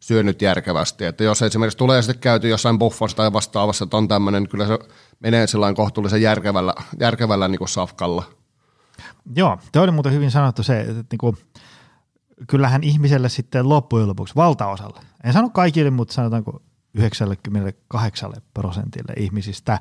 syönyt 0.00 0.42
järkevästi. 0.42 1.04
Että 1.04 1.24
jos 1.24 1.42
esimerkiksi 1.42 1.78
tulee 1.78 2.02
sitten 2.02 2.20
käyty 2.20 2.48
jossain 2.48 2.78
buffassa 2.78 3.16
tai 3.16 3.32
vastaavassa, 3.32 3.84
että 3.84 3.96
on 3.96 4.08
tämmöinen, 4.08 4.42
niin 4.42 4.50
kyllä 4.50 4.66
se 4.66 4.78
menee 5.20 5.46
sellainen 5.46 5.76
kohtuullisen 5.76 6.22
järkevällä, 6.22 6.74
järkevällä 7.00 7.48
niin 7.48 7.58
kuin 7.58 7.68
safkalla. 7.68 8.24
Joo, 9.36 9.58
te 9.72 9.80
oli 9.80 9.90
muuten 9.90 10.12
hyvin 10.12 10.30
sanottu 10.30 10.62
se, 10.62 10.80
että 10.80 10.92
niin 10.92 11.18
kuin, 11.18 11.36
kyllähän 12.46 12.84
ihmiselle 12.84 13.28
sitten 13.28 13.68
loppujen 13.68 14.08
lopuksi 14.08 14.34
valtaosalle, 14.34 15.00
en 15.24 15.32
sano 15.32 15.50
kaikille, 15.50 15.90
mutta 15.90 16.14
sanotaanko 16.14 16.62
98 16.94 18.32
prosentille 18.54 19.12
ihmisistä 19.16 19.80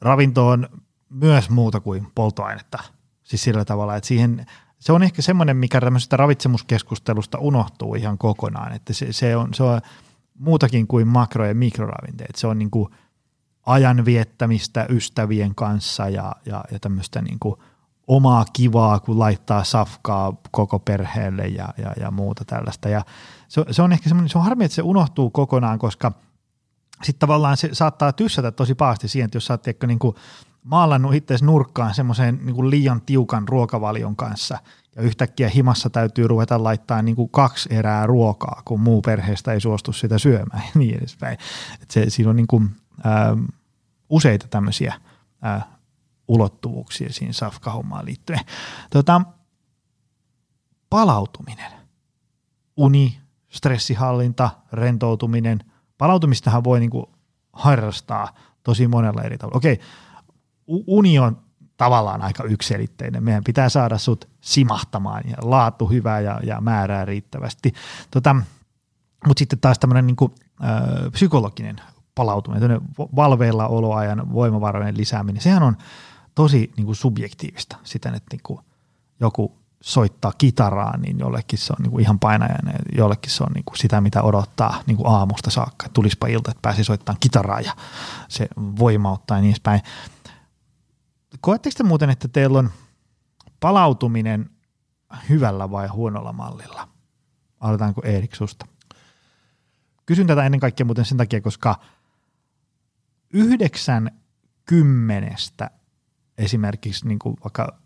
ravinto 0.00 0.48
on 0.48 0.68
myös 1.10 1.50
muuta 1.50 1.80
kuin 1.80 2.06
polttoainetta. 2.14 2.78
Siis 3.22 3.42
sillä 3.42 3.64
tavalla, 3.64 3.96
että 3.96 4.08
siihen, 4.08 4.46
se 4.84 4.92
on 4.92 5.02
ehkä 5.02 5.22
semmoinen, 5.22 5.56
mikä 5.56 5.80
tämmöisestä 5.80 6.16
ravitsemuskeskustelusta 6.16 7.38
unohtuu 7.38 7.94
ihan 7.94 8.18
kokonaan, 8.18 8.72
että 8.72 8.92
se, 8.92 9.12
se, 9.12 9.36
on, 9.36 9.54
se 9.54 9.62
on 9.62 9.80
muutakin 10.38 10.86
kuin 10.86 11.08
makro- 11.08 11.46
ja 11.46 11.54
mikroravinteet. 11.54 12.34
Se 12.36 12.46
on 12.46 12.58
niin 12.58 12.70
kuin 12.70 12.88
ajan 13.66 14.04
viettämistä 14.04 14.86
ystävien 14.88 15.54
kanssa 15.54 16.08
ja, 16.08 16.32
ja, 16.46 16.64
ja 16.70 16.78
tämmöistä 16.78 17.22
niin 17.22 17.38
kuin– 17.38 17.56
omaa 18.06 18.44
kivaa, 18.52 19.00
kun 19.00 19.18
laittaa 19.18 19.64
safkaa 19.64 20.32
koko 20.50 20.78
perheelle 20.78 21.46
ja, 21.46 21.68
ja, 21.78 21.92
ja 22.00 22.10
muuta 22.10 22.44
tällaista. 22.44 22.88
Ja 22.88 23.04
se, 23.48 23.64
se 23.70 23.82
on 23.82 23.92
ehkä 23.92 24.08
semmoinen, 24.08 24.28
se 24.28 24.38
on 24.38 24.44
harmi, 24.44 24.64
että 24.64 24.74
se 24.74 24.82
unohtuu 24.82 25.30
kokonaan, 25.30 25.78
koska 25.78 26.12
sitten 27.02 27.18
tavallaan 27.18 27.56
se 27.56 27.68
saattaa 27.72 28.12
tyssätä 28.12 28.50
tosi 28.50 28.74
pahasti 28.74 29.08
siihen, 29.08 29.24
että 29.24 29.36
jos 29.36 29.46
sä 29.46 29.54
oot 29.54 29.86
niin 29.86 29.98
kuin 29.98 30.16
maalannut 30.64 31.14
itseäsi 31.14 31.44
nurkkaan 31.44 31.94
semmoiseen 31.94 32.40
niin 32.42 32.70
liian 32.70 33.00
tiukan 33.00 33.48
ruokavalion 33.48 34.16
kanssa 34.16 34.58
ja 34.96 35.02
yhtäkkiä 35.02 35.48
himassa 35.48 35.90
täytyy 35.90 36.28
ruveta 36.28 36.64
laittaa 36.64 37.02
niin 37.02 37.16
kuin 37.16 37.30
kaksi 37.30 37.68
erää 37.74 38.06
ruokaa, 38.06 38.62
kun 38.64 38.80
muu 38.80 39.02
perheestä 39.02 39.52
ei 39.52 39.60
suostu 39.60 39.92
sitä 39.92 40.18
syömään 40.18 40.62
ja 40.62 40.70
niin 40.78 40.98
edespäin. 40.98 41.38
Et 41.82 41.90
se, 41.90 42.10
siinä 42.10 42.30
on 42.30 42.36
niin 42.36 42.46
kuin, 42.46 42.70
ä, 43.06 43.10
useita 44.08 44.48
tämmöisiä 44.48 44.94
ä, 45.44 45.60
ulottuvuuksia 46.28 47.12
siinä 47.12 47.32
safkahommaan 47.32 48.04
liittyen. 48.04 48.40
Tota, 48.90 49.20
palautuminen, 50.90 51.72
uni, 52.76 53.20
stressihallinta, 53.48 54.50
rentoutuminen. 54.72 55.58
Palautumistahan 55.98 56.64
voi 56.64 56.80
niinku 56.80 57.10
harrastaa 57.52 58.34
tosi 58.62 58.88
monella 58.88 59.22
eri 59.22 59.38
tavalla. 59.38 59.56
Okei, 59.56 59.80
uni 60.66 61.18
on 61.18 61.44
tavallaan 61.76 62.22
aika 62.22 62.44
ykselitteinen. 62.44 63.24
Meidän 63.24 63.44
pitää 63.44 63.68
saada 63.68 63.98
sut 63.98 64.28
simahtamaan 64.40 65.22
ja 65.30 65.36
laatu 65.42 65.86
hyvää 65.86 66.20
ja, 66.20 66.40
ja 66.42 66.60
määrää 66.60 67.04
riittävästi. 67.04 67.72
Tota, 68.10 68.36
Mutta 69.26 69.38
sitten 69.38 69.58
taas 69.58 69.78
tämmöinen 69.78 70.16
ö, 70.20 71.10
psykologinen 71.10 71.76
palautuminen, 72.14 72.80
valveilla 73.16 73.68
oloajan 73.68 74.32
voimavarojen 74.32 74.96
lisääminen, 74.96 75.42
sehän 75.42 75.62
on 75.62 75.76
tosi 76.34 76.72
niin 76.76 76.84
kuin 76.84 76.96
subjektiivista 76.96 77.76
siten, 77.84 78.14
että 78.14 78.28
niin 78.32 78.40
kuin 78.42 78.60
joku 79.20 79.58
soittaa 79.82 80.32
kitaraa, 80.38 80.96
niin 80.96 81.18
jollekin 81.18 81.58
se 81.58 81.72
on 81.72 81.82
niin 81.82 81.90
kuin 81.90 82.02
ihan 82.02 82.18
painajainen, 82.18 82.74
jollekin 82.96 83.32
se 83.32 83.44
on 83.44 83.52
niin 83.54 83.64
kuin 83.64 83.78
sitä, 83.78 84.00
mitä 84.00 84.22
odottaa 84.22 84.82
niin 84.86 84.96
kuin 84.96 85.08
aamusta 85.08 85.50
saakka. 85.50 85.88
Tulispa 85.88 86.26
ilta, 86.26 86.50
että 86.50 86.62
pääsi 86.62 86.84
soittamaan 86.84 87.20
kitaraa 87.20 87.60
ja 87.60 87.72
se 88.28 88.48
voimauttaa 88.56 89.36
ja 89.36 89.40
niin 89.40 89.50
edespäin. 89.50 89.80
Koetteko 91.40 91.74
te 91.76 91.82
muuten, 91.82 92.10
että 92.10 92.28
teillä 92.28 92.58
on 92.58 92.70
palautuminen 93.60 94.50
hyvällä 95.28 95.70
vai 95.70 95.88
huonolla 95.88 96.32
mallilla? 96.32 96.88
Aloitetaanko 97.60 98.02
Eerik 98.04 98.34
susta? 98.34 98.66
Kysyn 100.06 100.26
tätä 100.26 100.46
ennen 100.46 100.60
kaikkea 100.60 100.86
muuten 100.86 101.04
sen 101.04 101.18
takia, 101.18 101.40
koska 101.40 101.76
yhdeksän 103.32 104.10
kymmenestä 104.64 105.70
esimerkiksi 106.38 107.08
niin 107.08 107.18
kuin 107.18 107.36
vaikka 107.44 107.78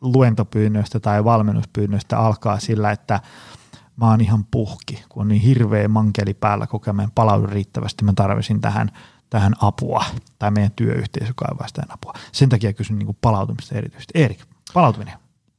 luentopyynnöistä 0.00 1.00
tai 1.00 1.24
valmennuspyynnöistä 1.24 2.18
alkaa 2.18 2.60
sillä, 2.60 2.90
että 2.90 3.20
mä 3.96 4.10
oon 4.10 4.20
ihan 4.20 4.44
puhki, 4.50 5.04
kun 5.08 5.20
on 5.20 5.28
niin 5.28 5.42
hirveä 5.42 5.88
mankeli 5.88 6.34
päällä 6.34 6.66
koko 6.66 6.90
ajan, 6.90 7.10
palaudu 7.14 7.46
riittävästi, 7.46 8.04
mä 8.04 8.12
tarvisin 8.16 8.60
tähän, 8.60 8.90
tähän 9.30 9.52
apua, 9.60 10.04
tai 10.38 10.50
meidän 10.50 10.72
työyhteisö 10.76 11.32
kaivaa 11.36 11.68
sitä 11.68 11.82
apua. 11.88 12.12
Sen 12.32 12.48
takia 12.48 12.72
kysyn 12.72 12.98
niin 12.98 13.06
kuin 13.06 13.18
palautumista 13.20 13.74
erityisesti. 13.74 14.12
Erik, 14.14 14.38
palautuminen. 14.74 15.14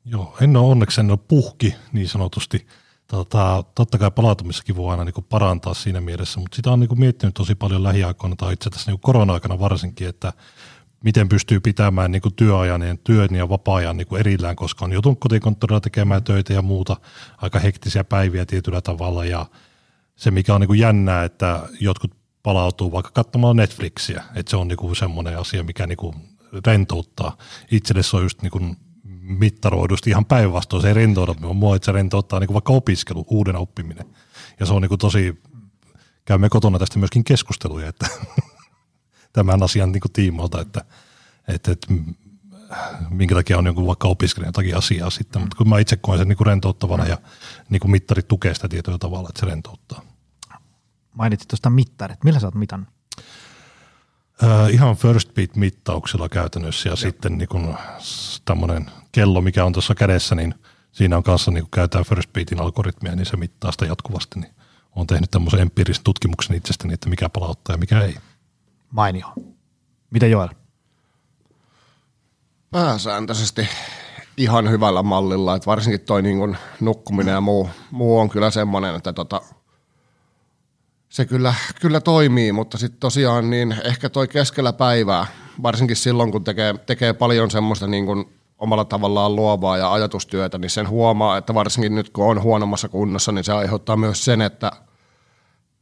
Joo, 0.05 0.37
en 0.41 0.57
ole 0.57 0.71
onneksi 0.71 1.01
en 1.01 1.11
ole 1.11 1.19
puhki 1.27 1.75
niin 1.91 2.07
sanotusti. 2.07 2.67
Tota, 3.07 3.63
totta 3.75 3.97
kai 3.97 4.11
palautumissakin 4.11 4.75
voi 4.75 4.91
aina 4.91 5.03
niin 5.03 5.25
parantaa 5.29 5.73
siinä 5.73 6.01
mielessä, 6.01 6.39
mutta 6.39 6.55
sitä 6.55 6.71
on 6.71 6.79
niin 6.79 6.99
miettinyt 6.99 7.33
tosi 7.33 7.55
paljon 7.55 7.83
lähiaikoina 7.83 8.35
tai 8.35 8.53
itse 8.53 8.69
asiassa 8.69 8.91
niin 8.91 8.99
korona-aikana 8.99 9.59
varsinkin, 9.59 10.07
että 10.07 10.33
miten 11.03 11.29
pystyy 11.29 11.59
pitämään 11.59 12.11
niin 12.11 12.21
työajan 12.35 12.81
ja 12.81 12.95
työn 13.03 13.35
ja 13.35 13.49
vapaa-ajan 13.49 13.97
niin 13.97 14.17
erillään, 14.19 14.55
koska 14.55 14.85
on 14.85 14.91
joutunut 14.91 15.19
kotikonttorilla 15.19 15.79
tekemään 15.79 16.23
töitä 16.23 16.53
ja 16.53 16.61
muuta, 16.61 16.97
aika 17.37 17.59
hektisiä 17.59 18.03
päiviä 18.03 18.45
tietyllä 18.45 18.81
tavalla 18.81 19.25
ja 19.25 19.45
se 20.15 20.31
mikä 20.31 20.55
on 20.55 20.61
niin 20.61 20.79
jännää, 20.79 21.23
että 21.23 21.69
jotkut 21.79 22.11
palautuu 22.47 22.91
vaikka 22.91 23.11
katsomaan 23.11 23.55
Netflixiä, 23.55 24.23
että 24.35 24.49
se 24.49 24.57
on 24.57 24.67
niin 24.67 24.77
kuin 24.77 24.95
semmoinen 24.95 25.39
asia, 25.39 25.63
mikä 25.63 25.87
niin 25.87 25.97
kuin 25.97 26.15
rentouttaa. 26.65 27.37
Itselle 27.71 28.03
se 28.03 28.17
on 28.17 28.23
just 28.23 28.41
niin 28.41 28.51
kuin 28.51 28.77
mittaroidusti 29.21 30.09
ihan 30.09 30.25
päinvastoin, 30.25 30.81
se 30.81 30.87
ei 30.87 30.93
rentouda 30.93 31.33
mua, 31.53 31.75
että 31.75 31.85
se 31.85 31.91
rentouttaa 31.91 32.39
niin 32.39 32.47
kuin 32.47 32.53
vaikka 32.53 32.73
opiskelu, 32.73 33.25
uuden 33.29 33.55
oppiminen. 33.55 34.05
Ja 34.59 34.65
se 34.65 34.73
on 34.73 34.81
niin 34.81 34.89
kuin 34.89 34.99
tosi 34.99 35.41
käymme 36.25 36.49
kotona 36.49 36.79
tästä 36.79 36.99
myöskin 36.99 37.23
keskusteluja, 37.23 37.89
että 37.89 38.07
tämän 39.33 39.63
asian 39.63 39.91
niin 39.91 40.01
kuin 40.01 40.11
tiimoilta, 40.11 40.61
että, 40.61 40.85
että, 41.47 41.71
että 41.71 41.93
minkä 43.09 43.35
takia 43.35 43.57
on 43.57 43.65
jonkun 43.65 43.87
vaikka 43.87 44.07
opiskelijan 44.07 44.53
takia 44.53 44.77
asiaa 44.77 45.09
sitten, 45.09 45.41
mutta 45.41 45.57
kun 45.57 45.69
mä 45.69 45.79
itse 45.79 45.97
koen 45.97 46.19
sen 46.19 46.27
niin 46.27 46.37
kuin 46.37 46.47
rentouttavana 46.47 47.05
ja 47.05 47.17
niin 47.69 47.79
kuin 47.79 47.91
mittarit 47.91 48.27
tukee 48.27 48.53
sitä 48.53 48.67
tietyllä 48.67 48.97
tavalla, 48.97 49.29
että 49.29 49.39
se 49.39 49.45
rentouttaa. 49.45 50.06
Mainitsit 51.17 51.47
tuosta 51.47 51.69
mittarit. 51.69 52.23
Millä 52.23 52.39
sä 52.39 52.47
oot 52.47 52.55
mitannut? 52.55 52.89
Äh, 54.43 54.69
ihan 54.71 54.95
first 54.95 55.33
beat-mittauksella 55.33 56.29
käytännössä 56.29 56.89
ja 56.89 56.91
Joo. 56.91 56.95
sitten 56.95 57.37
niin 57.37 57.49
kun 57.49 57.77
tämmöinen 58.45 58.91
kello, 59.11 59.41
mikä 59.41 59.65
on 59.65 59.73
tuossa 59.73 59.95
kädessä, 59.95 60.35
niin 60.35 60.55
siinä 60.91 61.17
on 61.17 61.23
kanssa 61.23 61.51
niin 61.51 61.63
kun 61.63 61.71
käytetään 61.71 62.05
first 62.05 62.33
beatin 62.33 62.59
algoritmia, 62.59 63.15
niin 63.15 63.25
se 63.25 63.37
mittaa 63.37 63.71
sitä 63.71 63.85
jatkuvasti. 63.85 64.39
Niin 64.39 64.51
olen 64.95 65.07
tehnyt 65.07 65.31
tämmöisen 65.31 65.59
empiirisen 65.59 66.03
tutkimuksen 66.03 66.57
itsestäni, 66.57 66.93
että 66.93 67.09
mikä 67.09 67.29
palauttaa 67.29 67.73
ja 67.73 67.77
mikä 67.77 68.01
ei. 68.01 68.15
Mainio. 68.91 69.33
Mitä 70.09 70.27
Joel? 70.27 70.49
Pääsääntöisesti 72.71 73.67
ihan 74.37 74.69
hyvällä 74.69 75.03
mallilla, 75.03 75.55
että 75.55 75.65
varsinkin 75.65 76.01
toi 76.01 76.21
niin 76.21 76.57
nukkuminen 76.79 77.33
ja 77.33 77.41
muu, 77.41 77.69
muu 77.91 78.19
on 78.19 78.29
kyllä 78.29 78.51
semmoinen, 78.51 78.95
että 78.95 79.13
tota, 79.13 79.41
se 81.17 81.25
kyllä, 81.25 81.53
kyllä 81.81 82.01
toimii, 82.01 82.51
mutta 82.51 82.77
sitten 82.77 82.99
tosiaan 82.99 83.49
niin 83.49 83.75
ehkä 83.83 84.09
toi 84.09 84.27
keskellä 84.27 84.73
päivää, 84.73 85.27
varsinkin 85.63 85.95
silloin 85.95 86.31
kun 86.31 86.43
tekee, 86.43 86.75
tekee 86.85 87.13
paljon 87.13 87.51
semmoista 87.51 87.87
niin 87.87 88.05
kuin 88.05 88.25
omalla 88.57 88.85
tavallaan 88.85 89.35
luovaa 89.35 89.77
ja 89.77 89.93
ajatustyötä, 89.93 90.57
niin 90.57 90.69
sen 90.69 90.89
huomaa, 90.89 91.37
että 91.37 91.53
varsinkin 91.53 91.95
nyt 91.95 92.09
kun 92.09 92.25
on 92.25 92.41
huonommassa 92.41 92.89
kunnossa, 92.89 93.31
niin 93.31 93.43
se 93.43 93.53
aiheuttaa 93.53 93.97
myös 93.97 94.25
sen, 94.25 94.41
että 94.41 94.71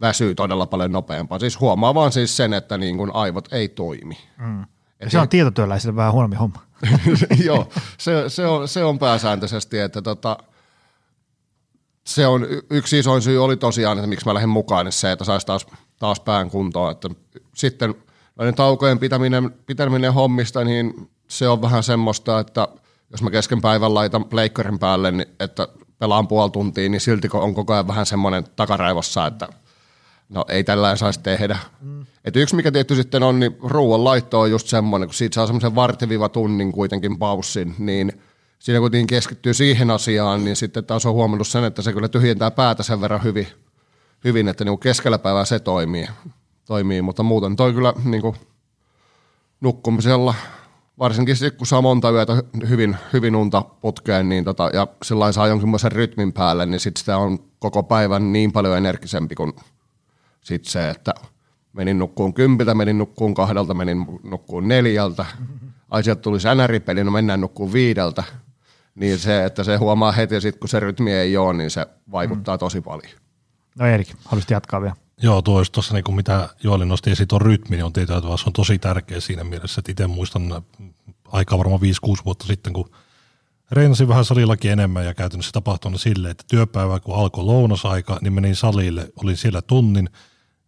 väsyy 0.01 0.35
todella 0.35 0.65
paljon 0.65 0.91
nopeampaa. 0.91 1.39
Siis 1.39 1.59
huomaa 1.59 1.93
vaan 1.93 2.11
siis 2.11 2.37
sen, 2.37 2.53
että 2.53 2.77
niin 2.77 2.97
kuin 2.97 3.11
aivot 3.15 3.53
ei 3.53 3.69
toimi. 3.69 4.17
Mm. 4.37 4.65
Ja 4.99 5.09
se 5.09 5.19
on 5.19 5.29
tietotyöläisille 5.29 5.95
vähän 5.95 6.13
huonompi 6.13 6.37
homma. 6.37 6.61
Joo, 7.45 7.69
se, 7.97 8.23
se, 8.27 8.45
on, 8.45 8.67
se 8.67 8.83
on 8.83 8.99
pääsääntöisesti, 8.99 9.79
että 9.79 10.01
tota, 10.01 10.37
se 12.07 12.27
on 12.27 12.47
yksi 12.69 12.99
isoin 12.99 13.21
syy 13.21 13.43
oli 13.43 13.57
tosiaan, 13.57 13.97
että 13.97 14.07
miksi 14.07 14.25
mä 14.25 14.33
lähdin 14.33 14.49
mukaan, 14.49 14.85
niin 14.85 14.93
se, 14.93 15.11
että 15.11 15.25
saisi 15.25 15.45
taas, 15.45 15.67
taas 15.99 16.19
pään 16.19 16.49
kuntoon. 16.49 16.91
Että 16.91 17.09
sitten 17.55 17.95
näiden 18.35 18.55
taukojen 18.55 18.99
pitäminen, 18.99 19.51
pitäminen 19.65 20.13
hommista, 20.13 20.63
niin 20.63 21.09
se 21.27 21.47
on 21.47 21.61
vähän 21.61 21.83
semmoista, 21.83 22.39
että 22.39 22.67
jos 23.11 23.21
mä 23.21 23.31
kesken 23.31 23.61
päivän 23.61 23.93
laitan 23.93 24.25
pleikkarin 24.25 24.79
päälle, 24.79 25.11
niin 25.11 25.27
että 25.39 25.67
pelaan 25.99 26.27
puoli 26.27 26.51
tuntia, 26.51 26.89
niin 26.89 27.01
silti 27.01 27.27
on 27.33 27.53
koko 27.53 27.73
ajan 27.73 27.87
vähän 27.87 28.05
semmoinen 28.05 28.43
takaraivossa, 28.55 29.27
että 29.27 29.47
no 30.29 30.45
ei 30.49 30.63
tällä 30.63 30.95
saisi 30.95 31.19
tehdä. 31.19 31.57
Mm. 31.81 32.05
Et 32.25 32.35
yksi 32.35 32.55
mikä 32.55 32.71
tietty 32.71 32.95
sitten 32.95 33.23
on, 33.23 33.39
niin 33.39 33.57
ruoan 33.63 34.03
laitto 34.03 34.39
on 34.39 34.51
just 34.51 34.67
semmoinen, 34.67 35.09
kun 35.09 35.13
siitä 35.13 35.35
saa 35.35 35.47
semmoisen 35.47 35.75
vartiviva-tunnin 35.75 36.71
kuitenkin 36.71 37.17
paussin, 37.17 37.75
niin– 37.77 38.11
siinä 38.59 38.79
kuitenkin 38.79 39.07
keskittyy 39.07 39.53
siihen 39.53 39.91
asiaan, 39.91 40.43
niin 40.43 40.55
sitten 40.55 40.85
taas 40.85 41.05
on 41.05 41.13
huomannut 41.13 41.47
sen, 41.47 41.63
että 41.63 41.81
se 41.81 41.93
kyllä 41.93 42.07
tyhjentää 42.07 42.51
päätä 42.51 42.83
sen 42.83 43.01
verran 43.01 43.23
hyvin, 43.23 43.47
hyvin 44.23 44.47
että 44.47 44.65
niin 44.65 44.79
keskellä 44.79 45.19
päivää 45.19 45.45
se 45.45 45.59
toimii, 45.59 46.07
toimii. 46.65 47.01
mutta 47.01 47.23
muuten 47.23 47.55
toi 47.55 47.73
kyllä 47.73 47.93
niin 48.03 48.21
kuin 48.21 48.35
nukkumisella, 49.61 50.35
varsinkin 50.99 51.35
sitten 51.35 51.57
kun 51.57 51.67
saa 51.67 51.81
monta 51.81 52.11
yötä 52.11 52.43
hyvin, 52.69 52.97
hyvin 53.13 53.35
unta 53.35 53.61
putkeen, 53.81 54.29
niin 54.29 54.43
tota, 54.43 54.69
ja 54.73 54.87
sillä 55.03 55.31
saa 55.31 55.47
jonkinlaisen 55.47 55.91
rytmin 55.91 56.33
päälle, 56.33 56.65
niin 56.65 56.79
sitten 56.79 56.99
sitä 56.99 57.17
on 57.17 57.39
koko 57.59 57.83
päivän 57.83 58.33
niin 58.33 58.51
paljon 58.51 58.77
energisempi 58.77 59.35
kuin 59.35 59.53
sit 60.41 60.65
se, 60.65 60.89
että 60.89 61.13
menin 61.73 61.99
nukkuun 61.99 62.33
kympiltä, 62.33 62.75
menin 62.75 62.97
nukkuun 62.97 63.33
kahdelta, 63.33 63.73
menin 63.73 64.05
nukkuun 64.23 64.67
neljältä, 64.67 65.25
ai 65.91 66.03
sieltä 66.03 66.21
tuli 66.21 66.39
sänäripeli, 66.39 67.03
no 67.03 67.11
mennään 67.11 67.41
nukkuun 67.41 67.73
viideltä, 67.73 68.23
niin 68.95 69.19
se, 69.19 69.45
että 69.45 69.63
se 69.63 69.75
huomaa 69.75 70.11
heti 70.11 70.35
ja 70.35 70.41
sitten 70.41 70.59
kun 70.59 70.69
se 70.69 70.79
rytmi 70.79 71.13
ei 71.13 71.37
ole, 71.37 71.53
niin 71.53 71.71
se 71.71 71.85
vaikuttaa 72.11 72.55
mm. 72.55 72.59
tosi 72.59 72.81
paljon. 72.81 73.11
No 73.79 73.85
Erik, 73.85 74.07
haluaisit 74.25 74.51
jatkaa 74.51 74.81
vielä? 74.81 74.95
Joo, 75.21 75.41
tuo 75.41 75.57
olisi 75.57 75.71
tuossa 75.71 75.93
niin 75.93 76.15
mitä 76.15 76.49
Joeli 76.63 76.85
nosti 76.85 77.11
esiin, 77.11 77.27
tuon 77.27 77.41
rytmi 77.41 77.75
niin 77.75 77.85
on 77.85 77.93
tietyllä 77.93 78.37
se 78.37 78.43
on 78.47 78.53
tosi 78.53 78.79
tärkeä 78.79 79.19
siinä 79.19 79.43
mielessä, 79.43 79.79
että 79.79 79.91
itse 79.91 80.07
muistan 80.07 80.63
aika 81.27 81.57
varmaan 81.57 81.81
5-6 81.81 82.25
vuotta 82.25 82.47
sitten, 82.47 82.73
kun 82.73 82.89
reenasin 83.71 84.07
vähän 84.07 84.25
salillakin 84.25 84.71
enemmän 84.71 85.05
ja 85.05 85.13
käytännössä 85.13 85.51
tapahtui 85.51 85.99
silleen, 85.99 86.31
että 86.31 86.43
työpäivä 86.47 86.99
kun 86.99 87.15
alkoi 87.15 87.43
lounasaika, 87.43 88.17
niin 88.21 88.33
menin 88.33 88.55
salille, 88.55 89.11
olin 89.23 89.37
siellä 89.37 89.61
tunnin– 89.61 90.09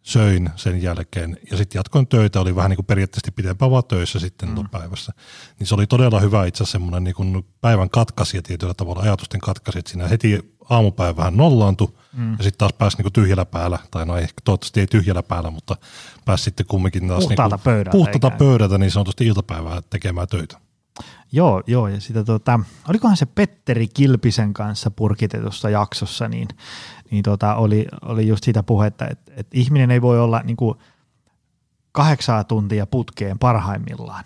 söin 0.07 0.49
sen 0.55 0.81
jälkeen 0.81 1.37
ja 1.51 1.57
sitten 1.57 1.79
jatkoin 1.79 2.07
töitä, 2.07 2.41
oli 2.41 2.55
vähän 2.55 2.69
niin 2.69 2.75
kuin 2.75 2.85
periaatteessa 2.85 3.31
pitempään 3.35 3.71
vaan 3.71 3.83
töissä 3.83 4.19
sitten 4.19 4.49
mm. 4.49 4.69
päivässä. 4.69 5.13
Niin 5.59 5.67
se 5.67 5.75
oli 5.75 5.87
todella 5.87 6.19
hyvä 6.19 6.45
itse 6.45 6.63
asiassa 6.63 6.71
semmoinen 6.71 7.03
niin 7.03 7.15
kuin 7.15 7.45
päivän 7.61 7.89
katkasi 7.89 8.37
ja 8.37 8.41
tietyllä 8.41 8.73
tavalla 8.73 9.01
ajatusten 9.01 9.41
katkasi, 9.41 9.79
että 9.79 9.91
siinä 9.91 10.07
heti 10.07 10.55
aamupäivä 10.69 11.17
vähän 11.17 11.37
nollaantui 11.37 11.93
mm. 12.13 12.31
ja 12.31 12.43
sitten 12.43 12.57
taas 12.57 12.73
pääsi 12.73 12.97
niin 12.97 13.03
kuin 13.03 13.13
tyhjällä 13.13 13.45
päällä, 13.45 13.79
tai 13.91 14.05
no 14.05 14.17
ehkä 14.17 14.41
toivottavasti 14.43 14.79
ei 14.79 14.87
tyhjällä 14.87 15.23
päällä, 15.23 15.51
mutta 15.51 15.77
pääsi 16.25 16.43
sitten 16.43 16.65
kumminkin 16.65 17.07
taas 17.07 17.23
puhtaalta 17.23 17.55
niin 17.55 17.63
pöydältä, 17.63 17.91
puhtaalta 17.91 18.37
pöydältä 18.37 18.77
niin 18.77 18.91
sanotusti 18.91 19.27
iltapäivää 19.27 19.81
tekemään 19.89 20.27
töitä. 20.27 20.66
Joo, 21.31 21.63
joo, 21.67 21.87
ja 21.87 22.01
sitä 22.01 22.23
tota, 22.23 22.59
olikohan 22.89 23.17
se 23.17 23.25
Petteri 23.25 23.87
Kilpisen 23.87 24.53
kanssa 24.53 24.91
purkitetussa 24.91 25.69
jaksossa, 25.69 26.27
niin 26.27 26.47
niin 27.11 27.23
tota, 27.23 27.55
oli, 27.55 27.87
oli 28.01 28.27
just 28.27 28.43
sitä 28.43 28.63
puhetta, 28.63 29.07
että, 29.07 29.31
että 29.35 29.57
ihminen 29.57 29.91
ei 29.91 30.01
voi 30.01 30.19
olla 30.19 30.41
niin 30.43 30.57
kuin 30.57 30.77
kahdeksaa 31.91 32.43
tuntia 32.43 32.87
putkeen 32.87 33.39
parhaimmillaan, 33.39 34.23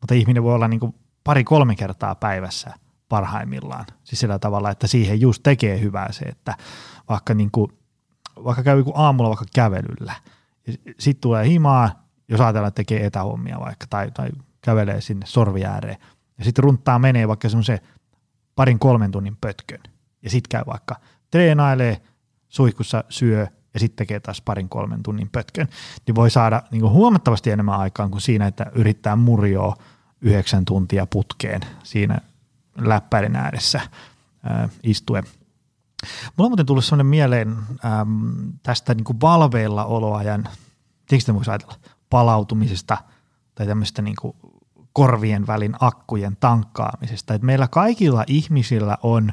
mutta 0.00 0.14
ihminen 0.14 0.42
voi 0.42 0.54
olla 0.54 0.68
niin 0.68 0.80
kuin 0.80 0.94
pari-kolme 1.24 1.76
kertaa 1.76 2.14
päivässä 2.14 2.74
parhaimmillaan. 3.08 3.86
Siis 4.04 4.20
sillä 4.20 4.38
tavalla, 4.38 4.70
että 4.70 4.86
siihen 4.86 5.20
just 5.20 5.42
tekee 5.42 5.80
hyvää 5.80 6.12
se, 6.12 6.24
että 6.24 6.56
vaikka, 7.08 7.34
niin 7.34 7.50
kuin, 7.50 7.72
vaikka 8.44 8.62
käy 8.62 8.78
joku 8.78 8.92
aamulla 8.94 9.28
vaikka 9.28 9.46
kävelyllä, 9.54 10.14
sitten 10.98 11.20
tulee 11.20 11.48
himaa, 11.48 12.04
jos 12.28 12.40
ajatellaan, 12.40 12.68
että 12.68 12.76
tekee 12.76 13.06
etähommia 13.06 13.60
vaikka, 13.60 13.86
tai, 13.90 14.10
tai 14.10 14.30
kävelee 14.60 15.00
sinne 15.00 15.26
sorvi 15.26 15.64
ääreen, 15.64 15.96
ja 16.38 16.44
sitten 16.44 16.64
runttaa 16.64 16.98
menee 16.98 17.28
vaikka 17.28 17.48
semmoisen 17.48 17.78
parin 18.54 18.78
kolmen 18.78 19.10
tunnin 19.10 19.36
pötkön, 19.40 19.80
ja 20.22 20.30
sitten 20.30 20.48
käy 20.48 20.62
vaikka 20.66 20.96
treenailee, 21.30 22.02
suihkussa 22.48 23.04
syö 23.08 23.46
ja 23.74 23.80
sitten 23.80 23.96
tekee 23.96 24.20
taas 24.20 24.40
parin 24.40 24.68
kolmen 24.68 25.02
tunnin 25.02 25.28
pötkön, 25.32 25.68
niin 26.06 26.14
voi 26.14 26.30
saada 26.30 26.62
niin 26.70 26.80
kuin 26.80 26.92
huomattavasti 26.92 27.50
enemmän 27.50 27.78
aikaan 27.78 28.10
kuin 28.10 28.20
siinä, 28.20 28.46
että 28.46 28.66
yrittää 28.74 29.16
murjoa 29.16 29.76
yhdeksän 30.20 30.64
tuntia 30.64 31.06
putkeen 31.06 31.60
siinä 31.82 32.18
läppäiden 32.78 33.36
ääressä 33.36 33.80
ää, 34.42 34.68
istuen. 34.82 35.24
Mulla 36.36 36.46
on 36.46 36.50
muuten 36.50 36.66
tullut 36.66 36.84
sellainen 36.84 37.06
mieleen 37.06 37.56
äm, 37.84 38.52
tästä 38.62 38.94
niin 38.94 39.04
kuin 39.04 39.20
valveilla 39.20 39.84
oloajan, 39.84 40.48
tietysti 41.08 41.34
voisi 41.34 41.50
ajatella, 41.50 41.76
palautumisesta 42.10 42.98
tai 43.54 43.66
tämmöistä 43.66 44.02
niin 44.02 44.16
kuin 44.20 44.36
korvien 44.94 45.46
välin 45.46 45.74
akkujen 45.80 46.36
tankkaamisesta. 46.40 47.34
Että 47.34 47.46
meillä 47.46 47.68
kaikilla 47.68 48.24
ihmisillä 48.26 48.98
on 49.02 49.32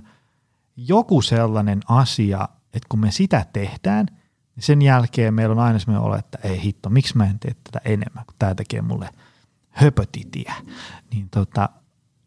joku 0.75 1.21
sellainen 1.21 1.79
asia, 1.87 2.49
että 2.73 2.87
kun 2.89 2.99
me 2.99 3.11
sitä 3.11 3.45
tehdään, 3.53 4.05
niin 4.55 4.63
sen 4.63 4.81
jälkeen 4.81 5.33
meillä 5.33 5.53
on 5.53 5.59
aina 5.59 5.79
sellainen 5.79 6.07
olo, 6.07 6.15
että 6.15 6.37
ei 6.43 6.63
hitto, 6.63 6.89
miksi 6.89 7.17
mä 7.17 7.25
en 7.25 7.39
tee 7.39 7.55
tätä 7.63 7.81
enemmän, 7.85 8.25
kun 8.25 8.35
tämä 8.39 8.55
tekee 8.55 8.81
mulle 8.81 9.09
höpötitiä. 9.69 10.53
Niin 11.11 11.29
tota, 11.29 11.69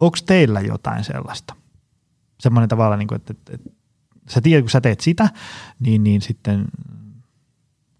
onko 0.00 0.16
teillä 0.26 0.60
jotain 0.60 1.04
sellaista? 1.04 1.56
Semmoinen 2.40 2.68
tavalla, 2.68 2.96
niin 2.96 3.08
kuin, 3.08 3.16
että, 3.16 3.32
että, 3.32 3.52
että 3.54 3.70
sä 4.28 4.40
tiedät, 4.40 4.62
kun 4.62 4.70
sä 4.70 4.80
teet 4.80 5.00
sitä, 5.00 5.28
niin, 5.80 6.04
niin 6.04 6.22
sitten 6.22 6.64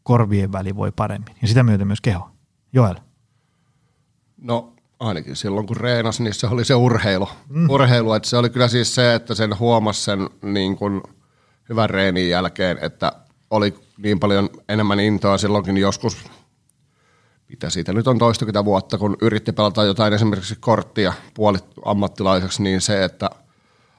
korvien 0.03 0.53
väli 0.53 0.77
voi 0.77 0.93
paremmin. 0.93 1.37
Ja 1.43 1.49
sitä 1.49 1.63
myöten 1.63 1.87
myös 1.87 2.01
keho. 2.01 2.31
Joel. 2.73 2.97
No 4.37 4.74
ainakin 5.01 5.37
silloin 5.37 5.67
kun 5.67 5.77
reenasi, 5.77 6.23
niin 6.23 6.35
se 6.35 6.47
oli 6.47 6.65
se 6.65 6.75
urheilu. 6.75 7.29
Mm. 7.49 7.71
urheilu 7.71 8.13
että 8.13 8.29
se 8.29 8.37
oli 8.37 8.51
kyllä 8.51 8.69
siis 8.69 8.95
se, 8.95 9.15
että 9.15 9.35
sen 9.35 9.59
huomasi 9.59 10.05
sen 10.05 10.31
niin 10.43 10.77
kuin– 10.77 11.03
hyvän 11.69 11.91
reenin 11.91 12.29
jälkeen, 12.31 12.79
että 12.83 13.13
oli 13.51 13.75
niin 13.99 14.21
paljon 14.21 14.51
enemmän 14.69 15.01
intoa 15.01 15.39
silloinkin 15.39 15.77
joskus, 15.77 16.17
mitä 17.49 17.71
siitä 17.71 17.93
nyt 17.93 18.07
on 18.07 18.19
toistakymmentä 18.19 18.65
vuotta, 18.65 18.99
kun 18.99 19.17
yritti 19.21 19.53
pelata 19.53 19.85
jotain 19.85 20.13
esimerkiksi 20.13 20.57
korttia 20.61 21.13
puolit 21.35 21.65
ammattilaiseksi, 21.85 22.63
niin 22.63 22.81
se, 22.81 23.05
että 23.05 23.31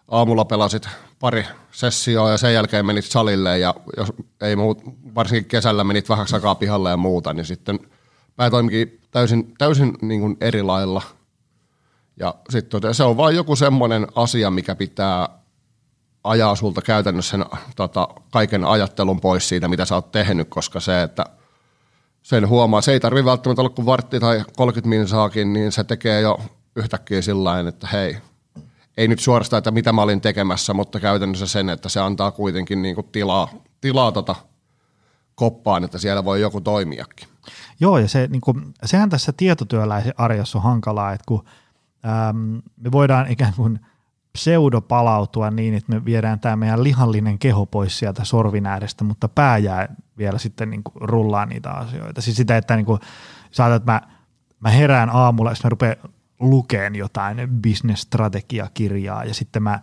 aamulla 0.07 0.45
pelasit 0.45 0.89
pari 1.19 1.45
sessioa 1.71 2.31
ja 2.31 2.37
sen 2.37 2.53
jälkeen 2.53 2.85
menit 2.85 3.05
salille 3.05 3.59
ja 3.59 3.75
jos 3.97 4.13
ei 4.41 4.55
muut, 4.55 4.81
varsinkin 5.15 5.49
kesällä 5.49 5.83
menit 5.83 6.09
vähän 6.09 6.27
sakaa 6.27 6.55
pihalle 6.55 6.89
ja 6.89 6.97
muuta, 6.97 7.33
niin 7.33 7.45
sitten 7.45 7.79
pää 8.35 8.49
toimikin 8.49 9.01
täysin, 9.11 9.53
täysin 9.57 9.93
niin 10.01 10.21
kuin 10.21 10.37
eri 10.41 10.63
lailla. 10.63 11.01
Ja 12.19 12.35
sitten 12.49 12.93
se 12.93 13.03
on 13.03 13.17
vain 13.17 13.35
joku 13.35 13.55
semmoinen 13.55 14.07
asia, 14.15 14.51
mikä 14.51 14.75
pitää 14.75 15.29
ajaa 16.23 16.55
sulta 16.55 16.81
käytännössä 16.81 17.31
sen 17.31 17.45
tota, 17.75 18.07
kaiken 18.31 18.65
ajattelun 18.65 19.21
pois 19.21 19.49
siitä, 19.49 19.67
mitä 19.67 19.85
sä 19.85 19.95
oot 19.95 20.11
tehnyt, 20.11 20.49
koska 20.49 20.79
se, 20.79 21.03
että 21.03 21.25
sen 22.21 22.47
huomaa, 22.47 22.81
se 22.81 22.91
ei 22.91 22.99
tarvi 22.99 23.25
välttämättä 23.25 23.61
olla 23.61 23.69
kuin 23.69 23.85
vartti 23.85 24.19
tai 24.19 24.43
30 24.57 24.89
minsaakin, 24.89 25.53
niin 25.53 25.71
se 25.71 25.83
tekee 25.83 26.21
jo 26.21 26.39
yhtäkkiä 26.75 27.21
sillä 27.21 27.59
että 27.59 27.87
hei, 27.87 28.17
ei 28.97 29.07
nyt 29.07 29.19
suorastaan, 29.19 29.57
että 29.57 29.71
mitä 29.71 29.93
mä 29.93 30.01
olin 30.01 30.21
tekemässä, 30.21 30.73
mutta 30.73 30.99
käytännössä 30.99 31.47
sen, 31.47 31.69
että 31.69 31.89
se 31.89 31.99
antaa 31.99 32.31
kuitenkin 32.31 32.81
niin 32.81 32.95
kuin 32.95 33.07
tilaa, 33.11 33.49
tilaa 33.81 34.11
tota 34.11 34.35
koppaan, 35.35 35.83
että 35.83 35.97
siellä 35.97 36.25
voi 36.25 36.41
joku 36.41 36.61
toimiakin. 36.61 37.27
Joo, 37.79 37.97
ja 37.97 38.07
se, 38.07 38.27
niin 38.27 38.41
kuin, 38.41 38.73
sehän 38.85 39.09
tässä 39.09 39.33
tietotyöläisen 39.37 40.13
arjessa 40.17 40.57
on 40.57 40.63
hankalaa, 40.63 41.13
että 41.13 41.23
kun 41.27 41.45
äm, 42.29 42.61
me 42.77 42.91
voidaan 42.91 43.31
ikään 43.31 43.53
kuin 43.53 43.79
pseudopalautua 44.33 45.51
niin, 45.51 45.73
että 45.73 45.93
me 45.93 46.05
viedään 46.05 46.39
tämä 46.39 46.55
meidän 46.55 46.83
lihallinen 46.83 47.39
keho 47.39 47.65
pois 47.65 47.99
sieltä 47.99 48.23
sorvin 48.23 48.65
äärestä, 48.65 49.03
mutta 49.03 49.27
pää 49.27 49.57
jää 49.57 49.95
vielä 50.17 50.37
sitten 50.37 50.69
niin 50.69 50.83
kuin 50.83 51.09
rullaa 51.09 51.45
niitä 51.45 51.71
asioita. 51.71 52.21
Siis 52.21 52.37
sitä, 52.37 52.57
että 52.57 52.75
niin 52.75 52.85
kuin, 52.85 52.99
saatat, 53.51 53.81
että 53.81 53.91
mä, 53.91 54.01
mä 54.59 54.69
herään 54.69 55.09
aamulla, 55.09 55.51
jos 55.51 55.63
mä 55.63 55.69
rupean 55.69 55.95
lukeen 56.39 56.95
jotain 56.95 57.37
business-strategiakirjaa 57.61 59.23
ja 59.23 59.33
sitten 59.33 59.63
mä 59.63 59.79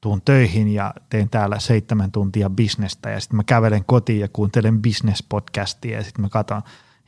tuun 0.00 0.22
töihin 0.24 0.68
ja 0.68 0.94
teen 1.08 1.30
täällä 1.30 1.58
seitsemän 1.58 2.12
tuntia 2.12 2.50
bisnestä 2.50 3.10
ja 3.10 3.20
sitten 3.20 3.36
mä 3.36 3.44
kävelen 3.44 3.84
kotiin 3.84 4.20
ja 4.20 4.28
kuuntelen 4.32 4.80
business-podcastia 4.82 5.96
ja 5.96 6.04
sitten 6.04 6.22
mä 6.22 6.28
katson 6.28 6.62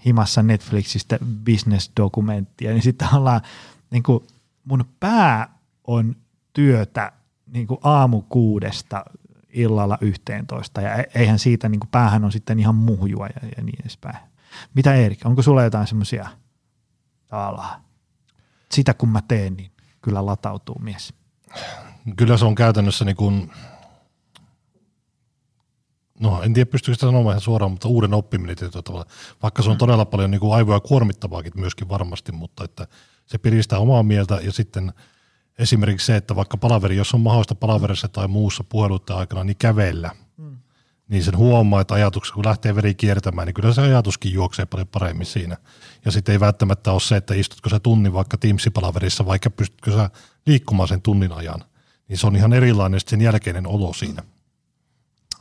himassa 0.07 0.43
Netflixistä 0.43 1.19
business-dokumenttia, 1.45 2.71
niin 2.71 2.83
sitten 2.83 3.09
ollaan, 3.15 3.41
niin 3.91 4.03
kuin 4.03 4.25
mun 4.65 4.85
pää 5.01 5.59
on 5.87 6.17
työtä 6.53 7.13
niin 7.47 7.67
kuin 7.67 7.81
aamu 7.83 8.23
kuudesta 8.23 9.05
illalla 9.49 9.99
yhteentoista 10.01 10.81
ja 10.81 10.95
e-, 10.95 11.11
eihän 11.15 11.39
siitä, 11.39 11.69
niin 11.69 11.81
kuin 11.81 11.91
päähän 11.91 12.25
on 12.25 12.33
sitten 12.33 12.61
ihan 12.61 12.75
muhjua 12.75 13.27
ja, 13.27 13.49
ja 13.57 13.63
niin 13.63 13.81
edespäin. 13.81 14.17
Mitä 14.75 14.95
Erik, 14.95 15.21
onko 15.25 15.43
sulla 15.43 15.65
jotain 15.65 15.87
semmoisia 15.87 16.29
tavallaan 17.27 17.85
sitä 18.75 18.95
kun 18.95 19.09
mä 19.09 19.23
teen, 19.29 19.55
niin 19.57 19.71
kyllä 20.03 20.27
latautuu 20.27 20.79
mies. 20.79 21.15
Kyllä 22.17 22.37
se 22.37 22.45
on 22.45 22.55
käytännössä 22.55 23.05
niin 23.05 23.17
kuin, 23.17 23.51
no 26.25 26.43
en 26.43 26.55
tiedä 26.55 26.71
pystyykö 26.71 26.95
sitä 26.95 27.07
sanomaan 27.07 27.33
ihan 27.33 27.41
suoraan, 27.41 27.73
mutta 27.73 27.89
uuden 27.89 28.15
oppiminen 28.15 28.57
tietyllä 28.57 28.83
tavalla. 28.83 29.07
Vaikka 29.43 29.63
se 29.63 29.69
on 29.69 29.77
mm. 29.77 29.79
todella 29.79 30.05
paljon 30.05 30.31
niin 30.31 30.41
kuin 30.41 30.55
aivoja 30.55 30.81
kuormittavaakin 30.81 31.53
myöskin 31.57 31.89
varmasti, 31.89 32.33
mutta 32.33 32.65
että 32.65 32.87
se 33.27 33.39
piristää 33.39 33.79
omaa 33.79 34.03
mieltä 34.03 34.41
ja 34.43 34.53
sitten 34.53 34.93
esimerkiksi 35.59 36.07
se, 36.07 36.17
että 36.17 36.37
vaikka 36.37 36.57
palaveri, 36.57 36.97
jos 36.97 37.15
on 37.15 37.21
mahdollista 37.21 37.55
palaverissa 37.55 38.09
tai 38.09 38.29
muussa 38.29 38.65
puheluiden 38.65 39.17
aikana, 39.17 39.45
niin 39.45 39.57
kävellä– 39.57 40.11
niin 41.09 41.25
sen 41.25 41.37
huomaa, 41.37 41.81
että 41.81 41.95
ajatuksessa, 41.95 42.35
kun 42.35 42.47
lähtee 42.47 42.75
veri 42.75 42.95
kiertämään, 42.95 43.47
niin 43.47 43.55
kyllä 43.55 43.73
se 43.73 43.83
ajatuskin 43.83 44.33
juoksee 44.33 44.67
paljon 44.67 44.89
paremmin 44.89 45.27
siinä. 45.27 45.57
Ja 46.05 46.11
sitten 46.11 46.33
ei 46.33 46.41
välttämättä 46.41 46.93
ole 46.93 47.01
se, 47.01 47.17
että 47.17 47.35
istutko 47.35 47.69
sä 47.69 47.81
tunnin 47.81 48.13
vaikka 48.13 48.37
Teams-palaverissa, 48.37 49.27
vaikka 49.27 49.51
pystytkö 49.51 49.91
sä 49.91 50.11
liikkumaan 50.47 50.89
sen 50.89 51.03
tunnin 51.03 51.33
ajan. 51.33 51.65
Niin 52.09 52.19
se 52.19 52.27
on 52.27 52.37
ihan 52.37 52.53
erilainen 52.53 53.01
sen 53.07 53.21
jälkeinen 53.21 53.67
olo 53.67 53.93
siinä. 53.93 54.23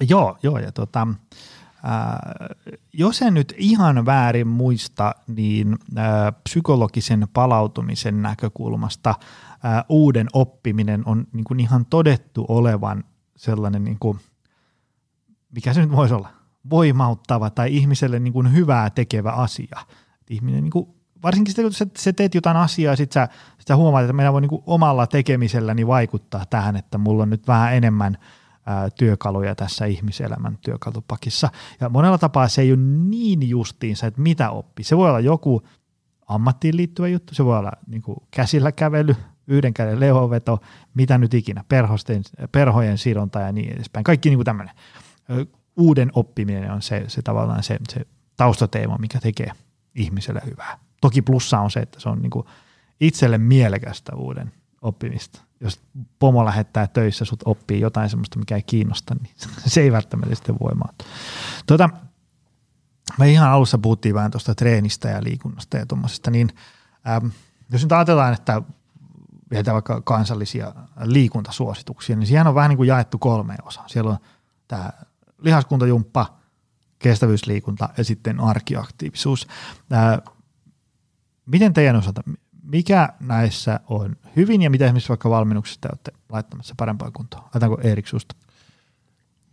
Joo, 0.09 0.37
joo 0.43 0.59
ja 0.59 0.71
tota, 0.71 1.07
äh, 1.07 2.77
jos 2.93 3.21
en 3.21 3.33
nyt 3.33 3.53
ihan 3.57 4.05
väärin 4.05 4.47
muista, 4.47 5.15
niin 5.27 5.77
äh, 5.97 6.05
psykologisen 6.43 7.27
palautumisen 7.33 8.21
näkökulmasta 8.21 9.09
äh, 9.09 9.83
uuden 9.89 10.27
oppiminen 10.33 11.03
on 11.05 11.27
niin 11.33 11.43
kuin 11.43 11.59
ihan 11.59 11.85
todettu 11.85 12.45
olevan 12.49 13.03
sellainen 13.35 13.83
niin 13.83 13.99
kuin– 13.99 14.19
mikä 15.55 15.73
se 15.73 15.81
nyt 15.81 15.91
voisi 15.91 16.13
olla, 16.13 16.29
voimauttava 16.69 17.49
tai 17.49 17.75
ihmiselle 17.75 18.19
niin 18.19 18.33
kuin 18.33 18.53
hyvää 18.53 18.89
tekevä 18.89 19.31
asia. 19.31 19.79
Ihminen 20.29 20.63
niin 20.63 20.71
kuin, 20.71 20.87
varsinkin 21.23 21.51
sitten, 21.51 21.65
kun 21.65 21.91
sä, 21.97 22.13
teet 22.13 22.35
jotain 22.35 22.57
asiaa 22.57 22.95
sitten 22.95 23.13
sä, 23.13 23.33
sit 23.57 23.67
sä 23.67 23.75
huomaat, 23.75 24.03
että 24.03 24.13
meidän 24.13 24.33
voi 24.33 24.41
niin 24.41 24.49
kuin 24.49 24.63
omalla 24.65 25.07
tekemiselläni 25.07 25.87
vaikuttaa 25.87 26.45
tähän, 26.49 26.75
että 26.75 26.97
mulla 26.97 27.23
on 27.23 27.29
nyt 27.29 27.47
vähän 27.47 27.75
enemmän 27.75 28.17
ää, 28.65 28.89
työkaluja 28.89 29.55
tässä 29.55 29.85
ihmiselämän 29.85 30.57
työkalupakissa. 30.61 31.49
Ja 31.81 31.89
monella 31.89 32.17
tapaa 32.17 32.47
se 32.47 32.61
ei 32.61 32.71
ole 32.71 32.79
niin 32.79 33.49
justiinsa, 33.49 34.07
että 34.07 34.21
mitä 34.21 34.49
oppii. 34.49 34.85
Se 34.85 34.97
voi 34.97 35.09
olla 35.09 35.19
joku 35.19 35.61
ammattiin 36.27 36.77
liittyvä 36.77 37.07
juttu, 37.07 37.35
se 37.35 37.45
voi 37.45 37.57
olla 37.57 37.71
niin 37.87 38.01
kuin 38.01 38.17
käsillä 38.31 38.71
kävely, 38.71 39.15
yhden 39.47 39.73
käden 39.73 39.99
lehoveto, 39.99 40.61
mitä 40.93 41.17
nyt 41.17 41.33
ikinä, 41.33 41.63
perhosten, 41.69 42.23
perhojen 42.51 42.97
sidonta 42.97 43.39
ja 43.39 43.51
niin 43.51 43.73
edespäin. 43.73 44.03
Kaikki 44.03 44.29
niin 44.29 44.37
kuin 44.37 44.45
tämmöinen 44.45 44.75
uuden 45.77 46.09
oppiminen 46.13 46.71
on 46.71 46.81
se, 46.81 47.03
se 47.07 47.21
tavallaan 47.21 47.63
se, 47.63 47.79
se 47.89 48.05
taustateema, 48.37 48.97
mikä 48.97 49.19
tekee 49.19 49.51
ihmiselle 49.95 50.41
hyvää. 50.45 50.79
Toki 51.01 51.21
plussa 51.21 51.59
on 51.59 51.71
se, 51.71 51.79
että 51.79 51.99
se 51.99 52.09
on 52.09 52.21
niin 52.21 52.29
kuin 52.29 52.45
itselle 52.99 53.37
mielekästä 53.37 54.15
uuden 54.15 54.51
oppimista. 54.83 55.41
Jos 55.59 55.81
pomo 56.19 56.45
lähettää 56.45 56.87
töissä, 56.87 57.25
sut 57.25 57.43
oppii 57.45 57.79
jotain 57.79 58.09
sellaista, 58.09 58.39
mikä 58.39 58.55
ei 58.55 58.63
kiinnosta, 58.63 59.15
niin 59.15 59.33
se 59.65 59.81
ei 59.81 59.91
välttämättä 59.91 60.35
sitten 60.35 60.59
voimaa. 60.59 60.93
Tuota, 61.67 61.89
me 63.19 63.31
ihan 63.31 63.49
alussa 63.49 63.77
puhuttiin 63.77 64.15
vähän 64.15 64.31
tuosta 64.31 64.55
treenistä 64.55 65.09
ja 65.09 65.23
liikunnasta 65.23 65.77
ja 65.77 65.85
tuommoisesta, 65.85 66.31
niin 66.31 66.49
ähm, 67.07 67.27
jos 67.71 67.81
nyt 67.81 67.91
ajatellaan, 67.91 68.33
että 68.33 68.61
vietään 69.51 69.73
vaikka 69.73 70.01
kansallisia 70.01 70.73
liikuntasuosituksia, 71.03 72.15
niin 72.15 72.27
siihen 72.27 72.47
on 72.47 72.55
vähän 72.55 72.69
niin 72.69 72.77
kuin 72.77 72.87
jaettu 72.87 73.17
kolmeen 73.17 73.67
osaan. 73.67 73.89
Siellä 73.89 74.11
on 74.11 74.17
tämä 74.67 74.89
lihaskuntajumppa, 75.37 76.37
kestävyysliikunta 76.99 77.89
ja 77.97 78.03
sitten 78.03 78.39
arkiaktiivisuus. 78.39 79.47
Ää, 79.91 80.21
miten 81.45 81.73
teidän 81.73 81.95
osalta, 81.95 82.21
mikä 82.73 83.09
näissä 83.19 83.79
on 83.87 84.15
hyvin 84.35 84.61
ja 84.61 84.69
mitä 84.69 84.85
esimerkiksi 84.85 85.09
vaikka 85.09 85.29
valmennuksessa 85.29 85.81
te 85.81 85.87
olette 85.91 86.11
laittamassa 86.29 86.73
parempaan 86.77 87.13
kuntoon? 87.13 87.43
Laitaanko 87.53 87.81
Erik 87.81 88.07
susta? 88.07 88.35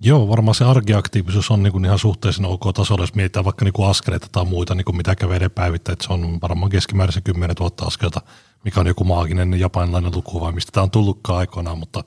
Joo, 0.01 0.29
varmaan 0.29 0.55
se 0.55 0.65
arkiaktiivisuus 0.65 1.51
on 1.51 1.63
niin 1.63 1.73
kuin 1.73 1.85
ihan 1.85 1.99
suhteellisen 1.99 2.47
ok 2.47 2.75
tasolla, 2.75 3.03
jos 3.03 3.15
mietitään 3.15 3.45
vaikka 3.45 3.65
niin 3.65 3.73
kuin 3.73 3.89
askeleita 3.89 4.27
tai 4.33 4.45
muita, 4.45 4.75
niin 4.75 4.85
kuin 4.85 4.97
mitä 4.97 5.17
kävelee 5.17 5.49
päivittäin, 5.49 5.93
että 5.93 6.07
se 6.07 6.13
on 6.13 6.39
varmaan 6.43 6.71
keskimäärin 6.71 7.13
se 7.13 7.21
10 7.21 7.57
000 7.61 7.87
askelta, 7.87 8.21
mikä 8.65 8.81
on 8.81 8.87
joku 8.87 9.05
maaginen 9.05 9.61
japanilainen 9.61 10.15
luku 10.15 10.41
vai 10.41 10.53
mistä 10.53 10.73
tämä 10.73 10.85
on 10.85 10.91
tullutkaan 10.91 11.39
aikoinaan, 11.39 11.79
mutta 11.79 12.05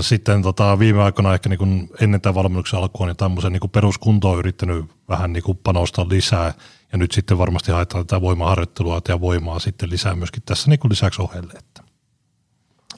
sitten 0.00 0.42
tota, 0.42 0.78
viime 0.78 1.02
aikoina 1.02 1.34
ehkä 1.34 1.48
niin 1.48 1.58
kuin 1.58 1.90
ennen 2.00 2.20
tämän 2.20 2.34
valmennuksen 2.34 2.78
alkua 2.78 3.06
niin 3.06 3.16
tämmöisen 3.16 3.52
niin 3.52 3.70
peruskuntoon 3.70 4.32
on 4.32 4.38
yrittänyt 4.38 4.84
vähän 5.08 5.32
niin 5.32 5.42
kuin 5.42 5.58
panostaa 5.64 6.08
lisää 6.08 6.54
ja 6.92 6.98
nyt 6.98 7.12
sitten 7.12 7.38
varmasti 7.38 7.72
haetaan 7.72 8.06
tätä 8.06 8.20
voimaharjoittelua 8.20 9.00
ja 9.08 9.20
voimaa 9.20 9.58
sitten 9.58 9.90
lisää 9.90 10.14
myöskin 10.14 10.42
tässä 10.46 10.70
niin 10.70 10.78
kuin 10.78 10.90
lisäksi 10.90 11.22
ohelle. 11.22 11.52
Että. 11.58 11.82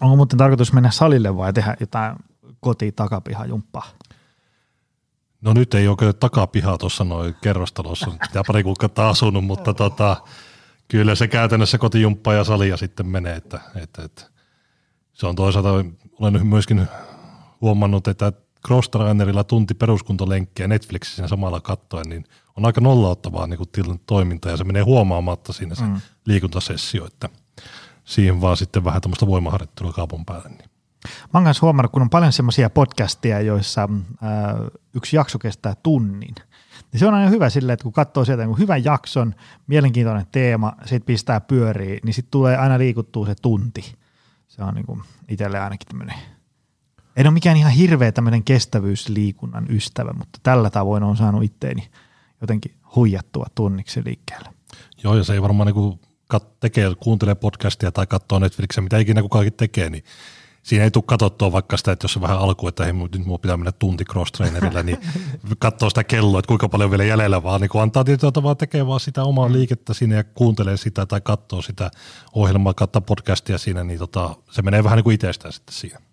Onko 0.00 0.16
muuten 0.16 0.38
tarkoitus 0.38 0.72
mennä 0.72 0.90
salille 0.90 1.36
vai 1.36 1.52
tehdä 1.52 1.76
jotain 1.80 2.16
koti 2.60 2.92
takapihajumppaa? 2.92 3.86
No 5.40 5.52
nyt 5.52 5.74
ei 5.74 5.88
oikein 5.88 6.16
takapihaa 6.16 6.78
tuossa 6.78 7.04
noin 7.04 7.34
kerrostalossa, 7.42 8.10
mitä 8.10 8.42
pari 8.46 8.62
kuukautta 8.62 9.08
asunut, 9.08 9.44
mutta 9.44 9.74
tota, 9.74 10.16
kyllä 10.88 11.14
se 11.14 11.28
käytännössä 11.28 11.78
kotijumppa 11.78 12.32
ja 12.32 12.44
salia 12.44 12.76
sitten 12.76 13.06
menee, 13.06 13.36
että, 13.36 13.60
että, 13.76 14.02
että 14.02 14.22
se 15.12 15.26
on 15.26 15.34
toisaalta 15.34 15.70
olen 16.18 16.46
myöskin 16.46 16.88
huomannut, 17.60 18.08
että 18.08 18.32
Crosstrainerilla 18.66 19.44
tunti 19.44 19.74
peruskuntolenkkiä 19.74 20.68
Netflixissä 20.68 21.28
samalla 21.28 21.60
kattoen, 21.60 22.08
niin 22.08 22.24
on 22.56 22.66
aika 22.66 22.80
nollauttavaa 22.80 23.46
niin 23.46 23.58
kuin 23.58 24.00
toiminta 24.06 24.50
ja 24.50 24.56
se 24.56 24.64
menee 24.64 24.82
huomaamatta 24.82 25.52
siinä 25.52 25.74
se 25.74 25.84
mm. 25.84 26.00
liikuntasessio, 26.24 27.06
että 27.06 27.28
siihen 28.04 28.40
vaan 28.40 28.56
sitten 28.56 28.84
vähän 28.84 29.00
tämmöistä 29.00 29.26
voimaharjoittelua 29.26 29.92
kaupan 29.92 30.24
päälle. 30.24 30.48
Niin. 30.48 30.70
Mä 31.04 31.30
oon 31.34 31.42
myös 31.42 31.62
huomannut, 31.62 31.92
kun 31.92 32.02
on 32.02 32.10
paljon 32.10 32.32
semmoisia 32.32 32.70
podcasteja, 32.70 33.40
joissa 33.40 33.88
ää, 34.22 34.54
yksi 34.94 35.16
jakso 35.16 35.38
kestää 35.38 35.74
tunnin, 35.82 36.34
niin 36.92 37.00
se 37.00 37.06
on 37.06 37.14
aina 37.14 37.30
hyvä 37.30 37.50
silleen, 37.50 37.74
että 37.74 37.82
kun 37.82 37.92
katsoo 37.92 38.24
sieltä 38.24 38.46
niin 38.46 38.58
hyvän 38.58 38.84
jakson, 38.84 39.34
mielenkiintoinen 39.66 40.26
teema, 40.32 40.72
sitten 40.80 41.06
pistää 41.06 41.40
pyöriä, 41.40 42.00
niin 42.04 42.14
sitten 42.14 42.30
tulee 42.30 42.56
aina 42.56 42.78
liikuttua 42.78 43.26
se 43.26 43.34
tunti. 43.42 43.94
Se 44.48 44.62
on 44.62 44.74
niin 44.74 45.02
itselle 45.28 45.60
ainakin 45.60 45.88
tämmöinen, 45.88 46.16
en 47.20 47.26
ole 47.26 47.34
mikään 47.34 47.56
ihan 47.56 47.72
hirveä 47.72 48.12
tämmöinen 48.12 48.44
kestävyysliikunnan 48.44 49.66
ystävä, 49.70 50.12
mutta 50.12 50.38
tällä 50.42 50.70
tavoin 50.70 51.02
on 51.02 51.16
saanut 51.16 51.42
itteeni 51.42 51.88
jotenkin 52.40 52.74
huijattua 52.96 53.46
tunniksi 53.54 54.04
liikkeelle. 54.04 54.48
Joo, 55.04 55.16
ja 55.16 55.24
se 55.24 55.32
ei 55.32 55.42
varmaan 55.42 55.66
niin 55.66 56.00
kat- 56.34 56.56
tekee, 56.60 56.94
kuuntelee 57.00 57.34
podcastia 57.34 57.92
tai 57.92 58.06
katsoo 58.06 58.38
Netflixiä, 58.38 58.82
mitä 58.82 58.98
ikinä 58.98 59.22
kukaan 59.22 59.52
tekee, 59.56 59.90
niin 59.90 60.04
siinä 60.62 60.84
ei 60.84 60.90
tule 60.90 61.04
katsottua 61.06 61.52
vaikka 61.52 61.76
sitä, 61.76 61.92
että 61.92 62.04
jos 62.04 62.16
on 62.16 62.22
vähän 62.22 62.38
alku, 62.38 62.68
että 62.68 62.84
hei, 62.84 62.92
nyt 62.92 63.18
minua 63.18 63.38
pitää 63.38 63.56
mennä 63.56 63.72
tunti 63.72 64.04
cross-trainerilla, 64.04 64.82
niin 64.82 64.98
katsoo 65.58 65.88
sitä 65.88 66.04
kelloa, 66.04 66.38
että 66.38 66.48
kuinka 66.48 66.68
paljon 66.68 66.90
vielä 66.90 67.04
jäljellä 67.04 67.42
vaan, 67.42 67.60
niin 67.60 67.68
kun 67.68 67.82
antaa 67.82 68.04
tietyllä 68.04 68.32
tavalla 68.32 68.54
tekee 68.54 68.86
vaan 68.86 69.00
sitä 69.00 69.24
omaa 69.24 69.48
mm. 69.48 69.52
liikettä 69.52 69.94
sinne 69.94 70.16
ja 70.16 70.24
kuuntelee 70.24 70.76
sitä 70.76 71.06
tai 71.06 71.20
katsoo 71.20 71.62
sitä 71.62 71.90
ohjelmaa, 72.32 72.74
kattaa 72.74 73.02
podcastia 73.02 73.58
siinä, 73.58 73.84
niin 73.84 73.98
tota, 73.98 74.36
se 74.50 74.62
menee 74.62 74.84
vähän 74.84 74.96
niin 74.96 75.04
kuin 75.04 75.14
itsestään 75.14 75.52
sitten 75.52 75.74
siinä. 75.74 76.09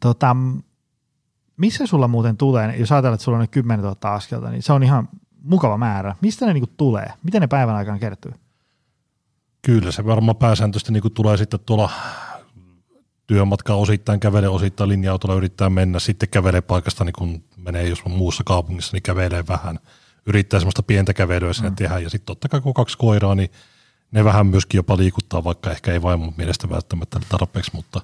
Tota, 0.00 0.36
missä 1.56 1.86
sulla 1.86 2.08
muuten 2.08 2.36
tulee, 2.36 2.76
jos 2.76 2.92
ajatellaan, 2.92 3.14
että 3.14 3.24
sulla 3.24 3.38
on 3.38 3.42
ne 3.42 3.46
10 3.46 3.82
000 3.82 3.96
askelta, 4.02 4.50
niin 4.50 4.62
se 4.62 4.72
on 4.72 4.82
ihan 4.82 5.08
mukava 5.42 5.76
määrä. 5.76 6.16
Mistä 6.20 6.46
ne 6.46 6.52
niinku 6.52 6.72
tulee? 6.76 7.06
Miten 7.22 7.40
ne 7.40 7.46
päivän 7.46 7.76
aikana 7.76 7.98
kertyy? 7.98 8.32
Kyllä 9.62 9.92
se 9.92 10.06
varmaan 10.06 10.36
pääsääntöisesti 10.36 10.92
niin 10.92 11.14
tulee 11.14 11.36
sitten 11.36 11.60
tuolla 11.66 11.90
työmatka 13.26 13.74
osittain 13.74 14.20
kävelee, 14.20 14.48
osittain 14.48 14.88
linja-autolla 14.88 15.34
yrittää 15.34 15.70
mennä, 15.70 15.98
sitten 15.98 16.28
kävelee 16.28 16.60
paikasta, 16.60 17.04
niin 17.04 17.12
kun 17.12 17.44
menee 17.56 17.88
jos 17.88 18.02
on 18.06 18.12
muussa 18.12 18.44
kaupungissa, 18.44 18.92
niin 18.92 19.02
kävelee 19.02 19.44
vähän. 19.48 19.78
Yrittää 20.26 20.60
semmoista 20.60 20.82
pientä 20.82 21.14
kävelyä 21.14 21.52
sinne 21.52 21.70
mm. 21.70 21.76
tehdä, 21.76 21.98
ja 21.98 22.10
sitten 22.10 22.26
totta 22.26 22.48
kai 22.48 22.60
kun 22.60 22.74
kaksi 22.74 22.98
koiraa, 22.98 23.34
niin 23.34 23.50
ne 24.10 24.24
vähän 24.24 24.46
myöskin 24.46 24.78
jopa 24.78 24.96
liikuttaa, 24.96 25.44
vaikka 25.44 25.70
ehkä 25.70 25.92
ei 25.92 26.02
vaimon 26.02 26.32
mielestä 26.36 26.70
välttämättä 26.70 27.20
tarpeeksi, 27.28 27.70
mutta, 27.74 28.00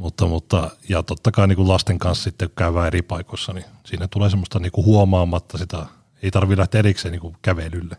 mutta, 0.00 0.26
mutta 0.26 0.70
ja 0.88 1.02
totta 1.02 1.30
kai 1.30 1.48
niin 1.48 1.56
kuin 1.56 1.68
lasten 1.68 1.98
kanssa 1.98 2.24
sitten 2.24 2.50
käydään 2.56 2.86
eri 2.86 3.02
paikoissa, 3.02 3.52
niin 3.52 3.64
siinä 3.86 4.08
tulee 4.08 4.30
semmoista 4.30 4.58
niin 4.58 4.72
kuin 4.72 4.84
huomaamatta 4.84 5.58
sitä, 5.58 5.86
ei 6.22 6.30
tarvitse 6.30 6.60
lähteä 6.60 6.78
erikseen 6.78 7.12
niin 7.12 7.20
kuin 7.20 7.36
kävelylle 7.42 7.96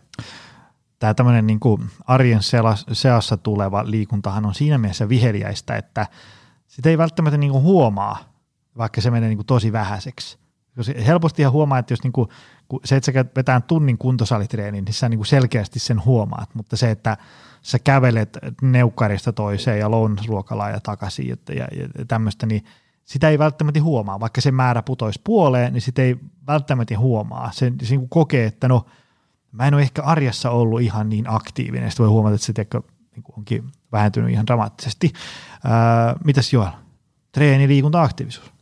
tämä 1.02 1.14
tämmöinen 1.14 1.46
niin 1.46 1.60
kuin 1.60 1.90
arjen 2.06 2.40
seassa 2.92 3.36
tuleva 3.36 3.82
liikuntahan 3.86 4.46
on 4.46 4.54
siinä 4.54 4.78
mielessä 4.78 5.08
viheliäistä, 5.08 5.76
että 5.76 6.06
sitä 6.66 6.90
ei 6.90 6.98
välttämättä 6.98 7.38
niin 7.38 7.52
kuin 7.52 7.62
huomaa, 7.62 8.18
vaikka 8.78 9.00
se 9.00 9.10
menee 9.10 9.28
niin 9.28 9.38
kuin 9.38 9.46
tosi 9.46 9.72
vähäiseksi. 9.72 10.38
Helposti 11.06 11.42
ihan 11.42 11.52
huomaa, 11.52 11.78
että 11.78 11.92
jos 11.92 12.02
niin 12.02 12.12
kuin, 12.12 12.28
se, 12.84 12.96
että 12.96 13.06
sä 13.06 13.12
käyt 13.12 13.36
vetää 13.36 13.60
tunnin 13.60 13.98
kuntosalitreeniin, 13.98 14.84
niin 14.84 14.94
sä 14.94 15.08
niin 15.08 15.18
kuin 15.18 15.26
selkeästi 15.26 15.78
sen 15.78 16.04
huomaat, 16.04 16.54
mutta 16.54 16.76
se, 16.76 16.90
että 16.90 17.16
sä 17.62 17.78
kävelet 17.78 18.38
neukkarista 18.62 19.32
toiseen 19.32 19.78
ja 19.78 19.90
lounasruokalaan 19.90 20.72
ja 20.72 20.80
takaisin 20.80 21.28
ja, 21.28 21.36
ja, 21.48 21.66
ja 21.98 22.04
tämmöistä, 22.08 22.46
niin 22.46 22.64
sitä 23.04 23.28
ei 23.28 23.38
välttämättä 23.38 23.82
huomaa. 23.82 24.20
Vaikka 24.20 24.40
se 24.40 24.50
määrä 24.50 24.82
putoisi 24.82 25.20
puoleen, 25.24 25.72
niin 25.72 25.82
sitä 25.82 26.02
ei 26.02 26.16
välttämättä 26.46 26.98
huomaa. 26.98 27.50
Se, 27.52 27.72
se 27.82 27.96
niin 27.96 28.08
kokee, 28.08 28.46
että 28.46 28.68
no– 28.68 28.86
mä 29.52 29.66
en 29.66 29.74
ole 29.74 29.82
ehkä 29.82 30.02
arjessa 30.02 30.50
ollut 30.50 30.80
ihan 30.80 31.08
niin 31.08 31.24
aktiivinen. 31.28 31.90
Sitten 31.90 32.04
voi 32.04 32.10
huomata, 32.10 32.34
että 32.34 32.46
se 32.46 32.52
teko 32.52 32.84
niin 33.16 33.24
onkin 33.38 33.72
vähentynyt 33.92 34.30
ihan 34.30 34.46
dramaattisesti. 34.46 35.12
Ää, 35.64 36.16
mitäs 36.24 36.52
Joel? 36.52 36.70
Treeni, 37.32 37.68
liikunta, 37.68 38.02
aktiivisuus. 38.02 38.52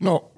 No 0.00 0.30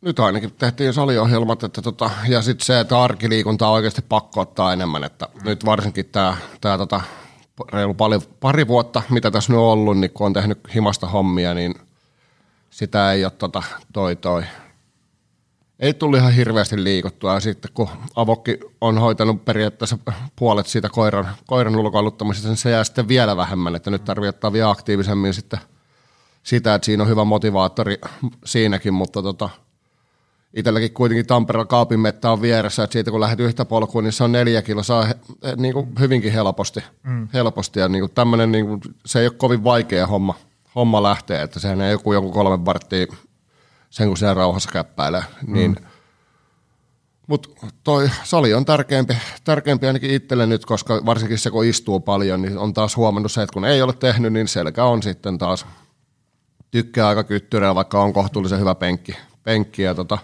nyt 0.00 0.18
ainakin 0.18 0.52
tehtiin 0.58 0.92
saliohjelmat, 0.92 1.62
että 1.62 1.82
tota, 1.82 2.10
ja 2.28 2.42
sitten 2.42 2.66
se, 2.66 2.80
että 2.80 3.02
arkiliikunta 3.02 3.68
on 3.68 3.74
oikeasti 3.74 4.02
pakko 4.08 4.40
ottaa 4.40 4.72
enemmän, 4.72 5.04
että 5.04 5.28
mm. 5.34 5.40
nyt 5.44 5.64
varsinkin 5.64 6.06
tämä 6.06 6.36
tää 6.60 6.78
tota, 6.78 7.00
reilu 7.72 7.94
pari, 7.94 8.18
pari 8.40 8.68
vuotta, 8.68 9.02
mitä 9.10 9.30
tässä 9.30 9.52
nyt 9.52 9.58
on 9.58 9.66
ollut, 9.66 9.98
niin 9.98 10.10
kun 10.10 10.26
on 10.26 10.32
tehnyt 10.32 10.60
himasta 10.74 11.06
hommia, 11.06 11.54
niin 11.54 11.74
sitä 12.70 13.12
ei 13.12 13.24
ole 13.24 13.32
tota, 13.38 13.62
toi 13.92 14.16
toi 14.16 14.44
ei 15.80 15.94
tullut 15.94 16.18
ihan 16.18 16.32
hirveästi 16.32 16.84
liikuttua. 16.84 17.34
Ja 17.34 17.40
sitten 17.40 17.70
kun 17.74 17.88
avokki 18.16 18.58
on 18.80 18.98
hoitanut 18.98 19.44
periaatteessa 19.44 19.98
puolet 20.36 20.66
siitä 20.66 20.88
koiran, 20.88 21.28
koiran 21.46 21.76
ulkoiluttamisesta, 21.76 22.48
niin 22.48 22.56
se 22.56 22.70
jää 22.70 22.84
sitten 22.84 23.08
vielä 23.08 23.36
vähemmän. 23.36 23.74
Että 23.74 23.90
nyt 23.90 24.04
tarvitsee 24.04 24.28
ottaa 24.28 24.52
vielä 24.52 24.70
aktiivisemmin 24.70 25.34
sitten 25.34 25.60
sitä, 26.42 26.74
että 26.74 26.86
siinä 26.86 27.02
on 27.02 27.08
hyvä 27.08 27.24
motivaattori 27.24 27.98
siinäkin, 28.44 28.94
mutta 28.94 29.22
tota, 29.22 29.50
itselläkin 30.54 30.92
kuitenkin 30.92 31.26
Tampereella 31.26 31.66
kaapin 31.66 32.00
mettä 32.00 32.30
on 32.30 32.42
vieressä, 32.42 32.84
että 32.84 32.92
siitä 32.92 33.10
kun 33.10 33.20
lähdet 33.20 33.40
yhtä 33.40 33.64
polkuun, 33.64 34.04
niin 34.04 34.12
se 34.12 34.24
on 34.24 34.32
neljä 34.32 34.62
kiloa 34.62 35.06
niin 35.56 35.74
kuin 35.74 35.88
hyvinkin 35.98 36.32
helposti. 36.32 36.84
Mm. 37.02 37.28
helposti 37.34 37.80
ja 37.80 37.88
niin 37.88 38.02
kuin 38.02 38.12
tämmöinen, 38.14 38.52
niin 38.52 38.66
kuin, 38.66 38.80
se 39.06 39.20
ei 39.20 39.26
ole 39.26 39.34
kovin 39.36 39.64
vaikea 39.64 40.06
homma, 40.06 40.34
homma 40.74 41.02
lähteä, 41.02 41.42
että 41.42 41.60
sehän 41.60 41.80
ei 41.80 41.92
joku 41.92 42.12
joku 42.12 42.32
kolme 42.32 42.64
varttia 42.64 43.06
sen 43.90 44.08
kun 44.08 44.16
siellä 44.16 44.34
rauhassa 44.34 44.70
käppäilee. 44.72 45.22
Mm. 45.46 45.52
Niin, 45.52 45.76
mutta 47.26 47.48
toi 47.84 48.10
sali 48.24 48.54
on 48.54 48.64
tärkeämpi, 48.64 49.16
tärkeämpi 49.44 49.86
ainakin 49.86 50.10
itselle 50.10 50.46
nyt, 50.46 50.66
koska 50.66 51.02
varsinkin 51.06 51.38
se 51.38 51.50
kun 51.50 51.64
istuu 51.64 52.00
paljon, 52.00 52.42
niin 52.42 52.58
on 52.58 52.74
taas 52.74 52.96
huomannut 52.96 53.32
se, 53.32 53.42
että 53.42 53.52
kun 53.52 53.64
ei 53.64 53.82
ole 53.82 53.92
tehnyt, 53.92 54.32
niin 54.32 54.48
selkä 54.48 54.84
on 54.84 55.02
sitten 55.02 55.38
taas 55.38 55.66
tykkää 56.70 57.08
aika 57.08 57.24
kyttyrää, 57.24 57.74
vaikka 57.74 58.02
on 58.02 58.12
kohtuullisen 58.12 58.60
hyvä 58.60 58.74
penkki. 58.74 59.16
penkki 59.44 59.82
ja 59.82 59.94
tota, 59.94 60.18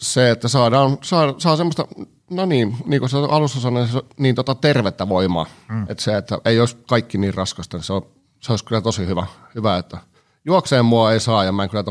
se, 0.00 0.30
että 0.30 0.48
saadaan, 0.48 0.98
saa, 1.02 1.34
saa 1.38 1.56
semmoista, 1.56 1.88
no 2.30 2.46
niin, 2.46 2.76
niin 2.86 3.00
kuin 3.00 3.30
alussa 3.30 3.60
sanoin, 3.60 3.88
niin 4.18 4.34
tota 4.34 4.54
tervettä 4.54 5.08
voimaa. 5.08 5.46
Mm. 5.68 5.86
Että 5.88 6.02
se, 6.02 6.16
että 6.16 6.38
ei 6.44 6.60
olisi 6.60 6.76
kaikki 6.88 7.18
niin 7.18 7.34
raskasta, 7.34 7.76
niin 7.76 7.84
se, 7.84 7.92
on, 7.92 8.06
se 8.40 8.52
olisi 8.52 8.64
kyllä 8.64 8.80
tosi 8.80 9.06
hyvä, 9.06 9.26
hyvä 9.54 9.76
että– 9.76 9.98
juokseen 10.44 10.84
mua 10.84 11.12
ei 11.12 11.20
saa 11.20 11.44
ja 11.44 11.52
mä 11.52 11.62
en 11.62 11.70
kyllä 11.70 11.84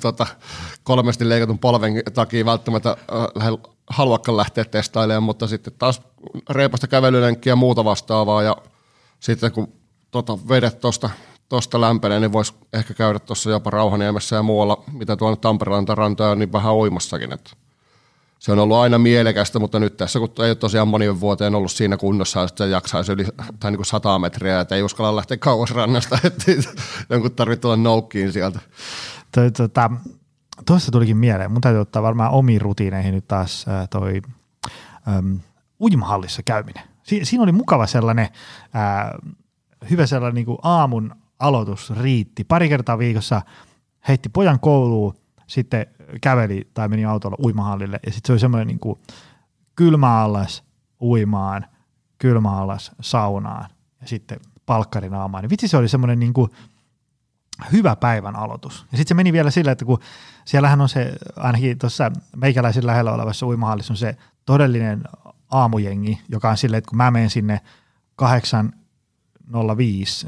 tuota, 0.00 0.26
kolmesti 0.84 1.28
leikatun 1.28 1.58
polven 1.58 2.02
takia 2.14 2.44
välttämättä 2.44 2.90
äh, 2.90 3.48
haluakaan 3.90 4.36
lähteä 4.36 4.64
testailemaan, 4.64 5.22
mutta 5.22 5.46
sitten 5.46 5.72
taas 5.78 6.02
reipasta 6.50 6.86
kävelylenkkiä 6.86 7.50
ja 7.50 7.56
muuta 7.56 7.84
vastaavaa 7.84 8.42
ja 8.42 8.56
sitten 9.20 9.52
kun 9.52 9.72
tota, 10.10 10.38
vedet 10.48 10.80
tuosta 10.80 11.10
tosta 11.52 11.80
lämpenee, 11.80 12.20
niin 12.20 12.32
voisi 12.32 12.54
ehkä 12.72 12.94
käydä 12.94 13.18
tuossa 13.18 13.50
jopa 13.50 13.70
Rauhaniemessä 13.70 14.36
ja 14.36 14.42
muualla, 14.42 14.84
mitä 14.92 15.16
tuonne 15.16 15.36
Tampereen 15.36 15.88
rantoja, 15.88 16.34
niin 16.34 16.52
vähän 16.52 16.74
uimassakin. 16.74 17.32
Että 17.32 17.50
se 18.38 18.52
on 18.52 18.58
ollut 18.58 18.76
aina 18.76 18.98
mielekästä, 18.98 19.58
mutta 19.58 19.78
nyt 19.78 19.96
tässä, 19.96 20.18
kun 20.18 20.28
ei 20.46 20.56
tosiaan 20.56 20.88
monien 20.88 21.20
vuoteen 21.20 21.54
ollut 21.54 21.72
siinä 21.72 21.96
kunnossa, 21.96 22.42
että 22.42 22.64
se 22.64 22.70
jaksaisi 22.70 23.12
yli 23.12 23.24
tai 23.60 23.70
niin 23.70 23.78
kuin 23.78 23.86
100 23.86 24.18
metriä, 24.18 24.60
että 24.60 24.74
ei 24.74 24.82
uskalla 24.82 25.16
lähteä 25.16 25.36
kauas 25.36 25.70
rannasta, 25.70 26.18
että 26.24 26.52
jonkun 27.10 27.32
tarvitsee 27.32 27.60
tulla 27.60 27.76
noukkiin 27.76 28.32
sieltä. 28.32 28.60
Toi, 29.34 29.50
tota, 29.50 29.90
tulikin 30.92 31.16
mieleen, 31.16 31.52
mun 31.52 31.60
täytyy 31.60 31.80
ottaa 31.80 32.02
varmaan 32.02 32.32
omiin 32.32 32.60
rutiineihin 32.60 33.14
nyt 33.14 33.28
taas 33.28 33.66
toi 33.90 34.22
ähm, 35.08 35.34
uimahallissa 35.80 36.42
käyminen. 36.42 36.84
Si- 37.02 37.24
siinä 37.24 37.42
oli 37.42 37.52
mukava 37.52 37.86
sellainen, 37.86 38.28
äh, 38.76 39.32
hyvä 39.90 40.06
sellainen 40.06 40.34
niin 40.34 40.46
kuin 40.46 40.58
aamun 40.62 41.21
aloitus 41.42 41.90
riitti. 41.90 42.44
Pari 42.44 42.68
kertaa 42.68 42.98
viikossa 42.98 43.42
heitti 44.08 44.28
pojan 44.28 44.60
kouluun, 44.60 45.14
sitten 45.46 45.86
käveli 46.20 46.70
tai 46.74 46.88
meni 46.88 47.04
autolla 47.04 47.36
uimahallille 47.44 48.00
ja 48.06 48.12
sitten 48.12 48.26
se 48.26 48.32
oli 48.32 48.40
semmoinen 48.40 48.66
niin 48.66 48.78
kuin 48.78 48.98
kylmä 49.76 50.20
allas 50.20 50.64
uimaan, 51.00 51.66
kylmä 52.18 52.50
allas 52.50 52.90
saunaan 53.00 53.70
ja 54.00 54.06
sitten 54.06 54.40
palkkarin 54.66 55.14
aamaan. 55.14 55.42
Niin 55.42 55.50
vitsi 55.50 55.68
se 55.68 55.76
oli 55.76 55.88
semmoinen 55.88 56.18
niin 56.18 56.32
kuin 56.32 56.50
hyvä 57.72 57.96
päivän 57.96 58.36
aloitus. 58.36 58.86
Ja 58.92 58.98
sitten 58.98 59.08
se 59.08 59.14
meni 59.14 59.32
vielä 59.32 59.50
sillä, 59.50 59.72
että 59.72 59.84
kun 59.84 59.98
siellähän 60.44 60.80
on 60.80 60.88
se, 60.88 61.12
ainakin 61.36 61.78
tuossa 61.78 62.12
meikäläisen 62.36 62.86
lähellä 62.86 63.12
olevassa 63.12 63.46
uimahallissa 63.46 63.92
on 63.92 63.96
se 63.96 64.16
todellinen 64.46 65.02
aamujengi, 65.50 66.20
joka 66.28 66.50
on 66.50 66.56
silleen, 66.56 66.78
että 66.78 66.88
kun 66.88 66.96
mä 66.96 67.10
menen 67.10 67.30
sinne 67.30 67.60
8.05, 68.22 68.28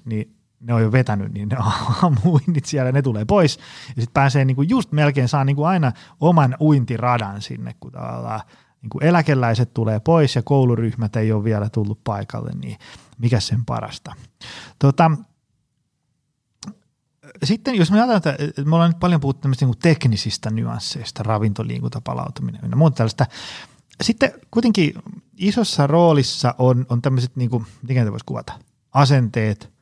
niin 0.05 0.35
ne 0.65 0.75
on 0.75 0.83
jo 0.83 0.93
vetänyt, 0.93 1.33
niin 1.33 1.49
ne 1.49 1.57
aamuuinnit 2.03 2.65
siellä, 2.65 2.93
ne 2.93 3.03
tulee 3.03 3.25
pois. 3.25 3.57
Ja 3.89 4.03
sitten 4.03 4.15
pääsee 4.15 4.45
niinku 4.45 4.63
just 4.63 4.93
melkein, 4.93 5.29
saa 5.29 5.45
niinku 5.45 5.65
aina 5.65 5.93
oman 6.21 6.57
uintiradan 6.61 7.43
sinne, 7.43 7.75
kun 7.81 7.93
tavallaan 7.93 8.41
niinku 8.83 8.99
eläkeläiset 8.99 9.75
tulee 9.75 10.01
pois 10.01 10.37
ja 10.37 10.43
kouluryhmät 10.43 11.17
ei 11.17 11.33
ole 11.33 11.45
vielä 11.45 11.69
tullut 11.69 12.05
paikalle, 12.05 12.51
niin 12.55 12.79
mikä 13.19 13.41
sen 13.41 13.65
parasta. 13.65 14.15
Tota, 14.79 15.11
sitten 17.43 17.75
jos 17.75 17.91
me 17.91 18.03
ajatellaan, 18.03 18.41
että 18.41 18.63
me 18.65 18.75
ollaan 18.75 18.91
nyt 18.91 19.01
paljon 19.01 19.21
puhuttu 19.21 19.49
niinku 19.49 19.75
teknisistä 19.75 20.51
nyansseista, 20.51 21.23
ravintoliikunta, 21.23 22.01
palautuminen 22.01 22.71
ja 22.71 22.77
muuta 22.77 22.97
tällaista. 22.97 23.27
Sitten 24.03 24.33
kuitenkin 24.51 24.95
isossa 25.37 25.87
roolissa 25.87 26.55
on, 26.59 26.87
on 26.89 27.03
tämmöiset, 27.03 27.37
niin 27.37 27.51
kuin, 27.51 27.67
miten 27.89 28.13
voisi 28.13 28.25
kuvata, 28.25 28.53
asenteet, 28.93 29.74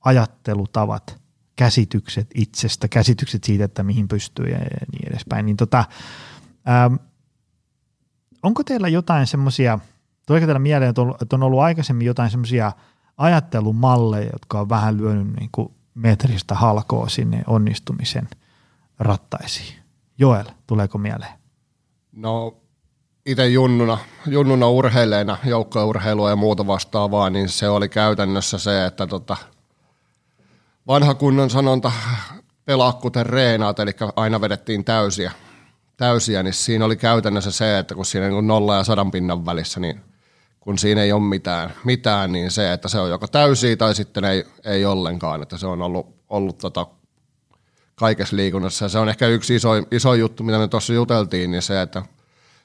ajattelutavat, 0.00 1.18
käsitykset 1.58 2.26
itsestä, 2.34 2.88
käsitykset 2.88 3.44
siitä, 3.44 3.64
että 3.64 3.82
mihin 3.82 4.08
pystyy 4.08 4.46
ja 4.46 4.58
niin 4.92 5.08
edespäin. 5.08 5.46
Niin 5.46 5.56
tota, 5.56 5.84
ähm, 6.68 6.94
onko 8.42 8.64
teillä 8.64 8.88
jotain 8.88 9.26
semmoisia, 9.26 9.78
tuleeko 10.26 10.46
teillä 10.46 10.58
mieleen, 10.58 10.90
että 11.22 11.36
on 11.36 11.42
ollut 11.42 11.60
aikaisemmin 11.60 12.06
jotain 12.06 12.30
semmoisia 12.30 12.72
ajattelumalleja, 13.16 14.30
jotka 14.32 14.60
on 14.60 14.68
vähän 14.68 14.96
lyönyt 14.96 15.36
niin 15.36 15.48
kuin 15.52 15.74
metristä 15.94 16.54
halkoa 16.54 17.08
sinne 17.08 17.42
onnistumisen 17.46 18.28
rattaisiin? 18.98 19.74
Joel, 20.18 20.44
tuleeko 20.66 20.98
mieleen? 20.98 21.32
No 22.12 22.56
itse 23.26 23.48
junnuna, 23.48 23.98
junnuna 24.26 24.68
urheileena, 24.68 25.36
joukkourheilua 25.44 26.30
ja 26.30 26.36
muuta 26.36 26.66
vastaavaa, 26.66 27.30
niin 27.30 27.48
se 27.48 27.68
oli 27.68 27.88
käytännössä 27.88 28.58
se, 28.58 28.86
että 28.86 29.06
tota– 29.06 29.36
vanha 30.88 31.14
kunnon 31.14 31.50
sanonta, 31.50 31.92
pelaa 32.64 32.92
kuten 32.92 33.26
reenaat, 33.26 33.78
eli 33.78 33.90
aina 34.16 34.40
vedettiin 34.40 34.84
täysiä, 34.84 35.32
täysiä, 35.96 36.42
niin 36.42 36.54
siinä 36.54 36.84
oli 36.84 36.96
käytännössä 36.96 37.50
se, 37.50 37.78
että 37.78 37.94
kun 37.94 38.06
siinä 38.06 38.36
on 38.36 38.46
nolla 38.46 38.76
ja 38.76 38.84
sadan 38.84 39.10
pinnan 39.10 39.46
välissä, 39.46 39.80
niin 39.80 40.00
kun 40.60 40.78
siinä 40.78 41.02
ei 41.02 41.12
ole 41.12 41.22
mitään, 41.22 41.72
mitään 41.84 42.32
niin 42.32 42.50
se, 42.50 42.72
että 42.72 42.88
se 42.88 42.98
on 42.98 43.10
joko 43.10 43.26
täysiä 43.26 43.76
tai 43.76 43.94
sitten 43.94 44.24
ei, 44.24 44.44
ei 44.64 44.86
ollenkaan, 44.86 45.42
että 45.42 45.58
se 45.58 45.66
on 45.66 45.82
ollut, 45.82 46.06
ollut 46.28 46.58
tota 46.58 46.86
kaikessa 47.94 48.36
liikunnassa. 48.36 48.84
Ja 48.84 48.88
se 48.88 48.98
on 48.98 49.08
ehkä 49.08 49.26
yksi 49.26 49.54
iso, 49.54 49.70
iso 49.90 50.14
juttu, 50.14 50.42
mitä 50.42 50.58
me 50.58 50.68
tuossa 50.68 50.92
juteltiin, 50.92 51.50
niin 51.50 51.62
se, 51.62 51.82
että 51.82 52.02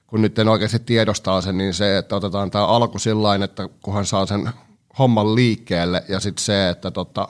kun 0.07 0.21
nyt 0.21 0.39
en 0.39 0.47
oikeasti 0.47 0.80
tiedostaa 0.80 1.41
sen, 1.41 1.57
niin 1.57 1.74
se, 1.74 1.97
että 1.97 2.15
otetaan 2.15 2.51
tämä 2.51 2.65
alku 2.65 2.99
sillä 2.99 3.36
että 3.43 3.69
kunhan 3.82 4.05
saa 4.05 4.26
sen 4.26 4.49
homman 4.99 5.36
liikkeelle 5.36 6.03
ja 6.09 6.19
sitten 6.19 6.43
se, 6.43 6.69
että 6.69 6.91
tota, 6.91 7.28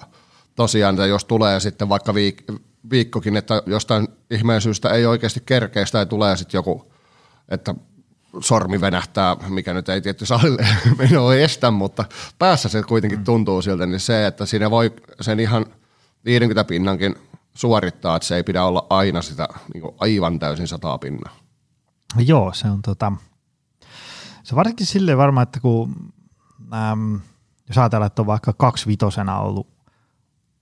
tosiaan, 0.55 0.95
että 0.95 1.05
jos 1.05 1.25
tulee 1.25 1.59
sitten 1.59 1.89
vaikka 1.89 2.11
viik- 2.11 2.59
viikkokin, 2.89 3.37
että 3.37 3.63
jostain 3.65 4.07
ihmeen 4.29 4.61
syystä 4.61 4.89
ei 4.89 5.05
oikeasti 5.05 5.43
kerkeistä 5.45 5.97
ja 5.97 6.05
tulee 6.05 6.37
sitten 6.37 6.57
joku, 6.57 6.91
että 7.49 7.75
sormi 8.39 8.81
venähtää, 8.81 9.35
mikä 9.49 9.73
nyt 9.73 9.89
ei 9.89 10.01
tietty 10.01 10.25
salille 10.25 10.67
menoa 10.99 11.35
estä, 11.35 11.71
mutta 11.71 12.05
päässä 12.39 12.69
se 12.69 12.83
kuitenkin 12.83 13.19
mm. 13.19 13.25
tuntuu 13.25 13.61
siltä, 13.61 13.85
niin 13.85 13.99
se, 13.99 14.27
että 14.27 14.45
siinä 14.45 14.71
voi 14.71 14.93
sen 15.21 15.39
ihan 15.39 15.65
50 16.25 16.63
pinnankin 16.63 17.15
suorittaa, 17.53 18.15
että 18.15 18.27
se 18.27 18.35
ei 18.35 18.43
pidä 18.43 18.63
olla 18.63 18.87
aina 18.89 19.21
sitä 19.21 19.47
niin 19.73 19.83
aivan 19.99 20.39
täysin 20.39 20.67
sataa 20.67 20.97
pinnaa. 20.97 21.35
Joo, 22.17 22.53
se 22.53 22.67
on 22.67 22.81
tota, 22.81 23.11
se 24.43 24.55
varsinkin 24.55 24.85
silleen 24.85 25.17
varmaan, 25.17 25.43
että 25.43 25.59
kun 25.59 26.13
äm, 26.91 27.19
jos 27.67 27.77
ajatellaan, 27.77 28.07
että 28.07 28.21
on 28.21 28.25
vaikka 28.25 28.53
kaksi 28.53 28.87
vitosena 28.87 29.39
ollut 29.39 29.67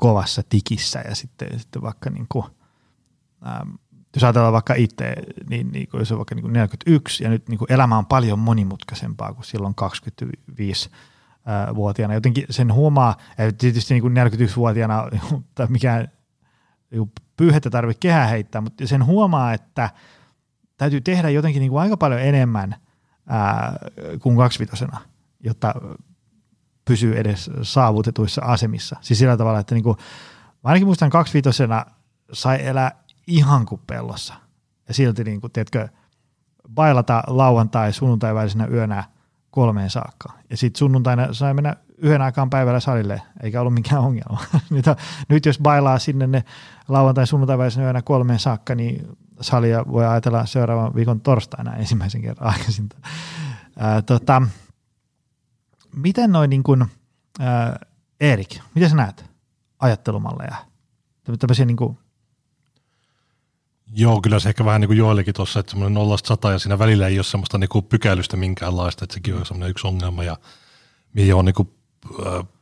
kovassa 0.02 0.42
tikissä 0.50 1.04
ja 1.08 1.16
sitten, 1.16 1.60
sitten 1.60 1.82
vaikka 1.82 2.10
niin 2.10 2.26
kuin, 2.30 2.46
äm, 3.48 3.78
jos 4.16 4.24
ajatellaan 4.24 4.54
vaikka 4.54 4.74
itse, 4.74 5.16
niin, 5.50 5.72
niin 5.72 5.88
kuin 5.88 6.00
jos 6.00 6.12
on 6.12 6.18
vaikka 6.18 6.36
niin 6.36 6.44
kuin 6.44 6.54
41 6.54 7.24
ja 7.24 7.30
nyt 7.30 7.50
niin 7.50 7.58
kuin 7.58 7.72
elämä 7.72 7.98
on 7.98 8.06
paljon 8.06 8.40
monimutkaisempaa 8.40 9.34
kuin 9.34 9.46
silloin 9.46 9.76
25 9.76 10.90
vuotiaana. 11.76 12.14
Jotenkin 12.14 12.46
sen 12.50 12.74
huomaa, 12.74 13.16
että 13.38 13.58
tietysti 13.58 13.94
niin 13.94 14.02
kuin 14.02 14.14
41-vuotiaana 14.18 15.10
tai 15.56 15.68
mikään 15.70 16.08
niin 16.92 17.12
pyyhettä 17.38 17.70
tarvitse 17.70 18.00
kehää 18.00 18.28
heittää, 18.28 18.62
mutta 18.62 18.88
sen 18.88 19.06
huomaa, 19.06 19.54
että 19.54 19.90
täytyy 20.78 21.02
tehdä 21.02 21.30
jotenkin 21.30 21.60
niin 21.60 21.70
kuin 21.70 21.82
aika 21.82 21.98
paljon 21.98 22.22
enemmän 22.22 22.76
ää, 23.28 23.76
kuin 24.22 24.38
kaksivitosena, 24.38 25.02
jotta 25.40 25.74
pysyy 26.92 27.18
edes 27.18 27.52
saavutetuissa 27.62 28.42
asemissa. 28.42 28.96
Siis 29.02 29.20
sillä 29.20 29.38
tavalla, 29.38 29.60
että 29.60 29.76
niin 29.76 29.84
kuin, 29.84 29.98
mä 30.64 30.70
ainakin 30.70 30.88
muistan 30.88 31.10
kaksivitosena 31.10 31.86
sai 32.34 32.66
elää 32.66 32.92
ihan 33.28 33.66
kuin 33.66 33.82
pellossa. 33.88 34.34
Ja 34.88 34.94
silti, 34.94 35.24
niin 35.24 35.42
kuin, 35.42 35.52
tiedätkö, 35.52 35.88
bailata 36.74 37.24
lauantai 37.28 37.94
sunnuntai 37.94 38.36
välisenä 38.36 38.66
yönä 38.66 39.04
kolmeen 39.52 39.90
saakka. 39.90 40.34
Ja 40.50 40.58
sitten 40.58 40.80
sunnuntaina 40.80 41.34
sai 41.34 41.54
mennä 41.54 41.76
yhden 41.98 42.22
aikaan 42.22 42.50
päivällä 42.50 42.80
salille, 42.80 43.22
eikä 43.44 43.62
ollut 43.62 43.74
mikään 43.74 44.02
ongelma. 44.02 44.40
nyt, 44.70 44.86
nyt 45.30 45.46
jos 45.46 45.60
bailaa 45.60 46.00
sinne 46.00 46.28
ne 46.28 46.44
lauantai 46.88 47.28
sunnuntai 47.28 47.58
välisenä 47.58 47.86
yönä 47.86 48.02
kolmeen 48.02 48.40
saakka, 48.40 48.76
niin 48.76 49.18
salia 49.42 49.86
voi 49.88 50.06
ajatella 50.06 50.46
seuraavan 50.46 50.96
viikon 50.96 51.22
torstaina 51.22 51.76
ensimmäisen 51.76 52.22
kerran 52.22 52.50
aikaisinta. 52.54 52.98
Ää, 53.80 54.02
tota, 54.02 54.42
miten 55.96 56.32
noin 56.32 56.50
niin 56.50 56.64
kuin, 56.64 56.86
ää, 57.40 57.80
Erik, 58.20 58.60
miten 58.76 58.90
sä 58.90 58.96
näet 58.96 59.26
ajattelumalleja? 59.80 60.56
Tämmöisiä 61.40 61.66
niin 61.66 61.78
kuin 61.78 61.98
Joo, 63.94 64.22
kyllä 64.22 64.40
se 64.40 64.50
ehkä 64.50 64.66
vähän 64.66 64.82
niin 64.82 64.90
kuin 64.90 64.98
Joelikin 64.98 65.34
tuossa, 65.34 65.60
että 65.60 65.70
semmoinen 65.70 65.94
nollasta 65.94 66.28
sata 66.28 66.52
ja 66.52 66.60
siinä 66.60 66.80
välillä 66.80 67.08
ei 67.08 67.18
ole 67.18 67.24
semmoista 67.24 67.58
niin 67.58 67.70
kuin 67.70 67.86
pykäilystä 67.86 68.38
minkäänlaista, 68.38 69.06
että 69.06 69.14
sekin 69.14 69.36
on 69.36 69.46
semmoinen 69.46 69.70
yksi 69.70 69.88
ongelma 69.88 70.24
ja 70.24 70.38
mihin 71.14 71.36
on 71.36 71.46
niin 71.46 71.56
kuin, 71.56 71.70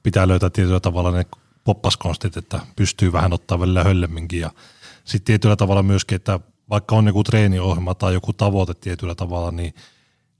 pitää 0.03 0.27
löytää 0.27 0.49
tietyllä 0.49 0.79
tavalla 0.79 1.11
ne 1.11 1.25
poppaskonstit, 1.63 2.37
että 2.37 2.59
pystyy 2.75 3.13
vähän 3.13 3.33
ottaa 3.33 3.59
välillä 3.59 3.83
höllemminkin 3.83 4.39
ja 4.39 4.51
sitten 5.03 5.25
tietyllä 5.25 5.55
tavalla 5.55 5.83
myöskin, 5.83 6.15
että 6.15 6.39
vaikka 6.69 6.95
on 6.95 7.07
joku 7.07 7.23
treeniohjelma 7.23 7.95
tai 7.95 8.13
joku 8.13 8.33
tavoite 8.33 8.73
tietyllä 8.73 9.15
tavalla, 9.15 9.51
niin– 9.51 9.73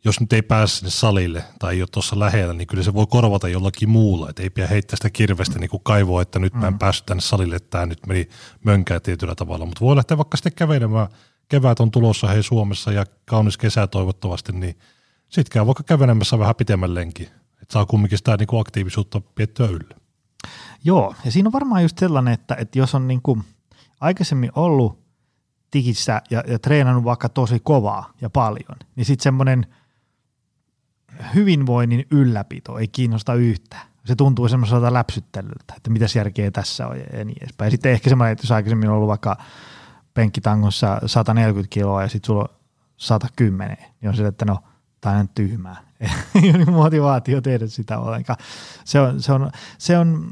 jos 0.06 0.20
nyt 0.20 0.34
ei 0.34 0.42
pääse 0.42 0.76
sinne 0.76 0.90
salille 0.92 1.44
tai 1.60 1.74
ei 1.74 1.82
ole 1.82 1.90
tuossa 1.92 2.20
lähellä, 2.20 2.54
niin 2.54 2.68
kyllä 2.68 2.84
se 2.84 2.94
voi 2.94 3.06
korvata 3.10 3.48
jollakin 3.48 3.90
muulla. 3.90 4.30
Että 4.30 4.44
ei 4.44 4.50
pidä 4.50 4.68
heittää 4.68 4.96
sitä 4.96 5.10
kirvestä 5.10 5.60
niin 5.60 5.70
kuin 5.70 5.84
kaivoa, 5.84 6.22
että 6.22 6.40
nyt 6.40 6.54
mm. 6.54 6.60
mä 6.60 6.68
en 6.68 6.74
mm. 6.74 6.80
päässyt 6.80 7.06
tänne 7.06 7.22
salille, 7.22 7.56
että 7.56 7.70
tämä 7.70 7.86
nyt 7.86 8.06
meni 8.08 8.30
mönkää 8.64 9.00
tietyllä 9.00 9.36
tavalla. 9.36 9.66
Mutta 9.66 9.86
voi 9.86 9.96
lähteä 9.96 10.18
vaikka 10.18 10.38
sitten 10.38 10.54
kävelemään. 10.54 11.08
Kevät 11.50 11.80
on 11.80 11.92
tulossa 11.92 12.28
hei 12.28 12.44
Suomessa 12.44 12.92
ja 12.92 13.06
kaunis 13.26 13.58
kesä 13.58 13.88
toivottavasti, 13.88 14.52
niin 14.52 14.78
sitten 15.30 15.52
käy 15.52 15.66
vaikka 15.66 15.84
kävelemässä 15.84 16.40
vähän 16.40 16.56
pitemmän 16.56 16.96
lenki. 16.96 17.24
Että 17.62 17.74
saa 17.74 17.86
kumminkin 17.86 18.18
sitä 18.18 18.38
niin 18.38 18.48
kuin 18.48 18.62
aktiivisuutta 18.62 19.22
piettyä 19.36 19.68
yllä. 19.68 19.96
Joo, 20.84 21.16
ja 21.26 21.32
siinä 21.32 21.48
on 21.48 21.54
varmaan 21.54 21.82
just 21.82 21.98
sellainen, 21.98 22.34
että, 22.34 22.56
että 22.56 22.80
jos 22.80 22.96
on 22.96 23.08
niin 23.08 23.22
kuin 23.22 23.44
aikaisemmin 24.02 24.52
ollut 24.56 25.00
tikissä 25.72 26.22
ja, 26.30 26.44
ja 26.48 26.60
treenannut 26.60 27.04
vaikka 27.04 27.30
tosi 27.30 27.60
kovaa 27.60 28.14
ja 28.22 28.30
paljon, 28.30 28.78
niin 28.96 29.06
sitten 29.06 29.24
semmoinen– 29.24 29.66
hyvinvoinnin 31.36 32.06
ylläpito 32.12 32.78
ei 32.78 32.88
kiinnosta 32.88 33.34
yhtään. 33.34 33.88
Se 34.06 34.16
tuntuu 34.16 34.48
semmoiselta 34.48 34.94
läpsyttelyltä, 34.94 35.74
että 35.78 35.90
mitä 35.90 36.06
järkeä 36.16 36.52
tässä 36.52 36.88
on 36.88 36.98
ja 36.98 37.26
niin 37.26 37.38
edespäin. 37.42 37.68
Ja 37.68 37.72
sitten 37.72 37.92
ehkä 37.92 38.10
semmoinen, 38.10 38.32
että 38.32 38.44
jos 38.44 38.52
aikaisemmin 38.52 38.90
on 38.90 38.96
ollut 38.96 39.08
vaikka 39.08 39.38
penkkitangossa 40.14 41.02
140 41.06 41.74
kiloa 41.74 42.02
ja 42.02 42.08
sitten 42.08 42.28
sulla 42.28 42.42
on 42.42 42.56
110, 42.98 43.78
niin 44.02 44.10
on 44.10 44.16
se, 44.16 44.28
että 44.28 44.46
no, 44.46 44.60
tämä 45.02 45.18
on 45.18 45.30
tyhmää. 45.30 45.78
Ei 46.44 46.50
ole 46.50 46.66
motivaatio 46.66 47.42
tehdä 47.42 47.68
sitä 47.68 48.00
ollenkaan. 48.00 48.40
Se 48.86 49.00
on, 49.00 49.22
se 49.22 49.34
on, 49.34 49.52
se 49.78 49.98
on 49.98 50.32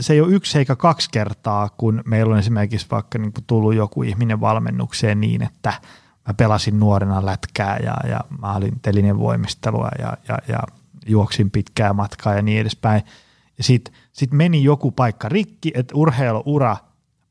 se 0.00 0.12
ei 0.12 0.20
ole 0.20 0.32
yksi 0.32 0.58
eikä 0.58 0.76
kaksi 0.76 1.08
kertaa, 1.10 1.68
kun 1.68 2.02
meillä 2.06 2.32
on 2.32 2.38
esimerkiksi 2.38 2.86
vaikka 2.90 3.18
niin 3.18 3.32
tullut 3.46 3.74
joku 3.74 4.02
ihminen 4.02 4.40
valmennukseen 4.40 5.20
niin, 5.20 5.42
että– 5.42 5.72
mä 6.28 6.34
pelasin 6.34 6.80
nuorena 6.80 7.26
lätkää 7.26 7.78
ja, 7.84 7.94
ja 8.08 8.20
mä 8.40 8.54
olin 8.54 8.80
telinen 8.82 9.18
voimistelua 9.18 9.88
ja, 9.98 10.16
ja, 10.28 10.38
ja 10.48 10.58
juoksin 11.06 11.50
pitkää 11.50 11.92
matkaa 11.92 12.34
ja 12.34 12.42
niin 12.42 12.60
edespäin. 12.60 13.02
Ja 13.58 13.64
sitten 13.64 13.94
sit 14.12 14.32
meni 14.32 14.64
joku 14.64 14.90
paikka 14.90 15.28
rikki, 15.28 15.72
että 15.74 15.94
urheiluura 15.94 16.76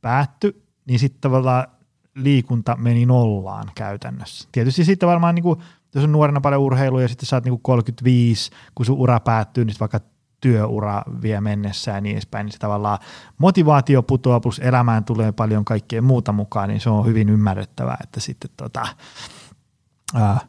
päättyi, 0.01 0.63
niin 0.85 0.99
sitten 0.99 1.21
tavallaan 1.21 1.67
liikunta 2.15 2.75
meni 2.75 3.05
nollaan 3.05 3.71
käytännössä. 3.75 4.49
Tietysti 4.51 4.85
sitten 4.85 5.09
varmaan, 5.09 5.35
niin 5.35 5.43
kuin, 5.43 5.59
jos 5.95 6.03
on 6.03 6.11
nuorena 6.11 6.41
paljon 6.41 6.61
urheilua 6.61 7.01
ja 7.01 7.07
sitten 7.07 7.25
sä 7.25 7.35
oot 7.35 7.45
niin 7.45 7.61
35, 7.61 8.51
kun 8.75 8.85
sun 8.85 8.97
ura 8.97 9.19
päättyy, 9.19 9.65
niin 9.65 9.75
vaikka 9.79 9.99
työura 10.41 11.01
vie 11.21 11.41
mennessä 11.41 11.91
ja 11.91 12.01
niin 12.01 12.13
edespäin, 12.13 12.45
niin 12.45 12.53
se 12.53 12.59
tavallaan 12.59 12.99
motivaatio 13.37 14.03
putoaa 14.03 14.39
plus 14.39 14.59
elämään 14.59 15.05
tulee 15.05 15.31
paljon 15.31 15.65
kaikkea 15.65 16.01
muuta 16.01 16.31
mukaan, 16.31 16.69
niin 16.69 16.81
se 16.81 16.89
on 16.89 17.05
hyvin 17.05 17.29
ymmärrettävää, 17.29 17.97
että 18.03 18.19
sitten 18.19 18.51
tota, 18.57 18.87
ää, 20.15 20.39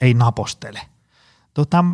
ei 0.00 0.14
napostele. 0.14 0.80
Tota, 1.54 1.84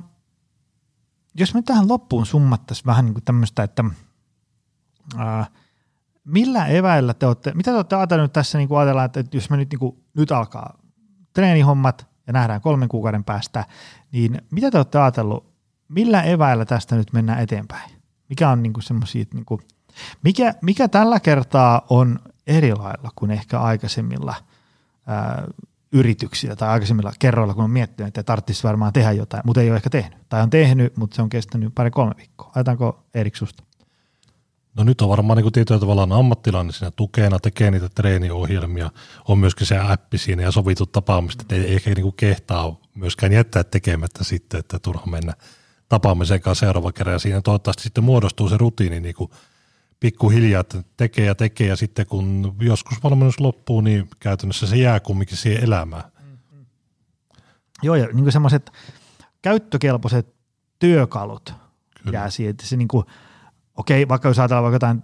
jos 1.35 1.55
me 1.55 1.63
tähän 1.63 1.89
loppuun 1.89 2.27
summattaisiin 2.27 2.87
vähän 2.87 3.05
niin 3.05 3.25
tämmöistä, 3.25 3.63
että 3.63 3.85
ää, 5.17 5.47
millä 6.25 6.67
eväillä 6.67 7.15
te 7.15 7.27
olette, 7.27 7.53
mitä 7.55 7.71
te 7.71 7.77
olette 7.77 7.97
ajatelleet 7.97 8.33
tässä, 8.33 8.59
niin 8.59 8.69
kuin 8.69 8.79
ajatellaan, 8.79 9.07
että 9.07 9.25
jos 9.33 9.51
me 9.51 9.57
nyt, 9.57 9.71
niin 9.71 9.79
kuin, 9.79 10.05
nyt 10.15 10.33
alkaa 10.33 10.79
treenihommat 11.33 12.07
ja 12.27 12.33
nähdään 12.33 12.61
kolmen 12.61 12.89
kuukauden 12.89 13.25
päästä, 13.25 13.65
niin 14.13 14.43
mitä 14.51 14.71
te 14.71 14.79
olette 14.79 14.99
ajatellut 14.99 15.48
millä 15.89 16.23
eväillä 16.23 16.65
tästä 16.65 16.97
nyt 16.97 17.13
mennään 17.13 17.41
eteenpäin? 17.41 17.91
Mikä 18.29 18.49
on 18.49 18.63
niinku 18.63 18.81
semmoisia, 18.81 19.25
niinku, 19.35 19.61
mikä, 20.23 20.55
mikä 20.63 20.89
tällä 20.89 21.21
kertaa 21.21 21.87
on 21.91 22.19
eri 22.47 22.75
lailla 22.75 23.11
kuin 23.17 23.31
ehkä 23.31 23.61
aikaisemmilla 23.61 24.35
ää, 25.07 25.45
yrityksillä 25.93 26.57
tai 26.57 26.69
aikaisemmilla 26.69 27.13
kerroilla, 27.19 27.55
kun 27.55 27.65
on 27.65 27.71
miettinyt, 27.71 28.09
että 28.09 28.23
tarvitsisi 28.23 28.65
varmaan 28.65 28.93
tehdä 28.93 29.13
jotain, 29.13 29.43
mutta 29.47 29.61
ei 29.61 29.69
ole 29.69 29.77
ehkä 29.77 29.91
tehnyt. 29.91 30.19
Tai 30.29 30.43
on 30.43 30.51
tehnyt, 30.51 30.97
mutta 30.97 31.17
se 31.17 31.23
on 31.23 31.29
kestänyt 31.29 31.75
pari-kolme 31.75 32.15
viikkoa. 32.17 32.53
Ajataanko 32.55 33.05
Erik 33.15 33.37
susta? 33.37 33.63
No 34.75 34.85
nyt 34.85 35.01
on 35.01 35.09
varmaan 35.09 35.37
niin 35.39 35.53
tietyllä 35.53 35.81
tavalla 35.81 36.19
ammattilainen 36.19 36.73
siinä 36.73 36.91
tukena, 36.91 37.39
tekee 37.39 37.71
niitä 37.71 37.89
treeniohjelmia, 37.89 38.91
on 39.29 39.39
myöskin 39.39 39.67
se 39.67 39.79
appi 39.79 40.19
siinä 40.19 40.43
ja 40.43 40.51
sovitut 40.51 40.93
tapaamiset, 40.93 41.41
että 41.41 41.55
ei 41.55 41.75
ehkä 41.75 41.95
niin 41.95 42.13
kehtaa 42.17 42.77
myöskään 42.95 43.33
jättää 43.33 43.65
tekemättä 43.65 44.25
sitten, 44.25 44.61
että 44.61 44.79
turha 44.79 45.07
mennä– 45.07 45.33
tapaamisen 45.89 46.41
kanssa 46.41 46.67
seuraava 46.67 46.93
kerran 46.93 47.13
ja 47.13 47.19
siinä 47.19 47.41
toivottavasti 47.41 47.83
sitten 47.83 48.05
muodostuu 48.05 48.49
se 48.49 48.57
rutiini 48.57 49.01
niin 49.01 49.15
kuin 49.15 49.31
pikkuhiljaa, 50.01 50.61
että 50.61 50.83
tekee 50.97 51.27
ja 51.27 51.35
tekee 51.35 51.67
ja 51.67 51.77
sitten 51.77 52.07
kun 52.07 52.57
joskus 52.61 53.03
valmennus 53.03 53.41
loppuu, 53.41 53.81
niin 53.81 54.09
käytännössä 54.21 54.67
se 54.67 54.77
jää 54.77 55.01
kumminkin 55.01 55.37
siihen 55.37 55.65
elämään. 55.65 56.05
Mm-hmm. 56.05 56.67
Joo 57.83 57.95
ja 57.95 58.09
niin 58.13 58.33
semmoiset 58.33 58.73
käyttökelpoiset 59.43 60.35
työkalut 60.79 61.55
Kyllä. 62.03 62.19
jää 62.19 62.31
siihen, 62.31 62.51
että 62.51 62.67
se 62.67 62.77
niin 62.77 62.89
kuin, 62.89 63.05
okei, 63.77 64.09
vaikka 64.09 64.29
jos 64.29 64.39
ajatellaan 64.39 64.63
vaikka 64.63 64.75
jotain 64.75 65.03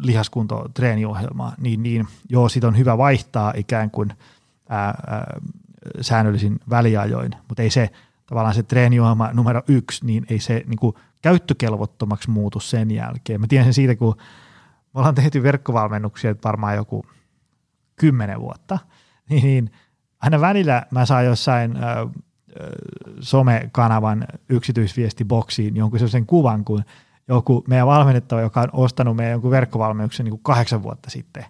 lihaskunto 0.00 0.68
treeniohjelmaa, 0.74 1.54
niin, 1.58 1.82
niin 1.82 2.08
joo, 2.28 2.48
siitä 2.48 2.68
on 2.68 2.78
hyvä 2.78 2.98
vaihtaa 2.98 3.52
ikään 3.56 3.90
kuin 3.90 4.12
ää, 4.68 4.94
ää, 5.06 5.40
säännöllisin 6.00 6.60
väliajoin, 6.70 7.32
mutta 7.48 7.62
ei 7.62 7.70
se– 7.70 7.90
tavallaan 8.30 8.54
se 8.54 8.62
treeniohjelma 8.62 9.30
numero 9.32 9.62
yksi, 9.68 10.06
niin 10.06 10.26
ei 10.30 10.40
se 10.40 10.64
niin 10.66 10.78
kuin 10.78 10.94
käyttökelvottomaksi 11.22 12.30
muutu 12.30 12.60
sen 12.60 12.90
jälkeen. 12.90 13.40
Mä 13.40 13.46
tiedän 13.46 13.64
sen 13.64 13.74
siitä, 13.74 13.96
kun 13.96 14.14
me 14.94 14.98
ollaan 14.98 15.14
tehty 15.14 15.42
verkkovalmennuksia 15.42 16.34
varmaan 16.44 16.76
joku 16.76 17.04
kymmenen 17.96 18.40
vuotta, 18.40 18.78
niin, 19.30 19.42
niin 19.42 19.70
aina 20.20 20.40
välillä 20.40 20.86
mä 20.90 21.06
saan 21.06 21.24
jossain 21.24 21.76
äh, 21.76 21.82
somekanavan 23.20 24.24
yksityisviestiboksiin 24.48 25.76
jonkun 25.76 25.98
sellaisen 25.98 26.26
kuvan, 26.26 26.64
kun 26.64 26.84
joku 27.28 27.64
meidän 27.68 27.86
valmennettava, 27.86 28.40
joka 28.40 28.60
on 28.60 28.68
ostanut 28.72 29.16
meidän 29.16 29.32
jonkun 29.32 29.50
verkkovalmennuksen 29.50 30.24
niin 30.24 30.30
kuin 30.30 30.42
kahdeksan 30.42 30.82
vuotta 30.82 31.10
sitten, 31.10 31.44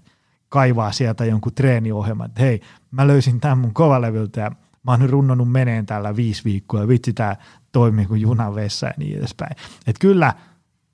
kaivaa 0.48 0.92
sieltä 0.92 1.24
jonkun 1.24 1.54
treeniohjelman, 1.54 2.26
että 2.26 2.42
hei, 2.42 2.60
mä 2.90 3.06
löysin 3.06 3.40
tämän 3.40 3.58
mun 3.58 3.74
kovalevyltä 3.74 4.40
ja 4.40 4.50
mä 4.82 4.90
oon 4.90 5.10
runnonut 5.10 5.52
meneen 5.52 5.86
tällä 5.86 6.16
viisi 6.16 6.44
viikkoa 6.44 6.88
vitsi 6.88 7.12
tämä 7.12 7.36
toimii 7.72 8.06
kuin 8.06 8.20
junan 8.20 8.54
vessa 8.54 8.86
ja 8.86 8.92
niin 8.96 9.18
edespäin. 9.18 9.56
Et 9.86 9.96
kyllä 9.98 10.34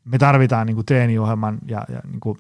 me 0.04 0.18
tarvitaan 0.18 0.66
niin 0.66 0.74
kuin 0.74 0.86
treeniohjelman 0.86 1.58
ja, 1.66 1.84
ja 1.88 2.00
niin 2.10 2.20
kuin 2.20 2.38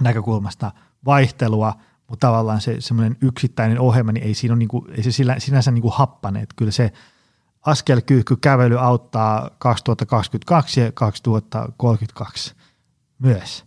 näkökulmasta 0.00 0.72
vaihtelua, 1.04 1.74
mutta 2.08 2.26
tavallaan 2.26 2.60
se 2.60 2.76
semmoinen 2.78 3.16
yksittäinen 3.20 3.80
ohjelma, 3.80 4.12
niin 4.12 4.26
ei, 4.26 4.34
siinä 4.34 4.52
ole 4.52 4.58
niin 4.58 4.68
kuin, 4.68 4.84
ei 4.90 5.02
se 5.02 5.12
sillä, 5.12 5.36
sinänsä 5.38 5.70
niin 5.70 5.82
kuin 5.82 5.94
happane. 5.94 6.40
Että 6.40 6.54
kyllä 6.56 6.72
se 6.72 6.92
askelkyyhky 7.66 8.36
kävely 8.36 8.78
auttaa 8.78 9.50
2022 9.58 10.80
ja 10.80 10.92
2032 10.92 12.54
myös. 13.18 13.64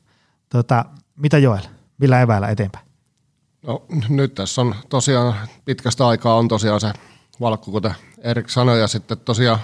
Tota, 0.50 0.86
mitä 1.16 1.38
Joel, 1.38 1.64
millä 1.98 2.22
eväillä 2.22 2.48
eteenpäin? 2.48 2.93
No 3.68 3.84
nyt 4.10 4.36
tässä 4.36 4.62
on 4.62 4.76
tosiaan 4.90 5.36
pitkästä 5.66 6.08
aikaa 6.08 6.36
on 6.36 6.48
tosiaan 6.48 6.82
se 6.82 6.94
valkku, 7.42 7.72
kuten 7.72 7.96
Erik 8.18 8.50
sanoi, 8.50 8.80
ja 8.80 8.88
sitten 8.88 9.18
tosiaan 9.18 9.60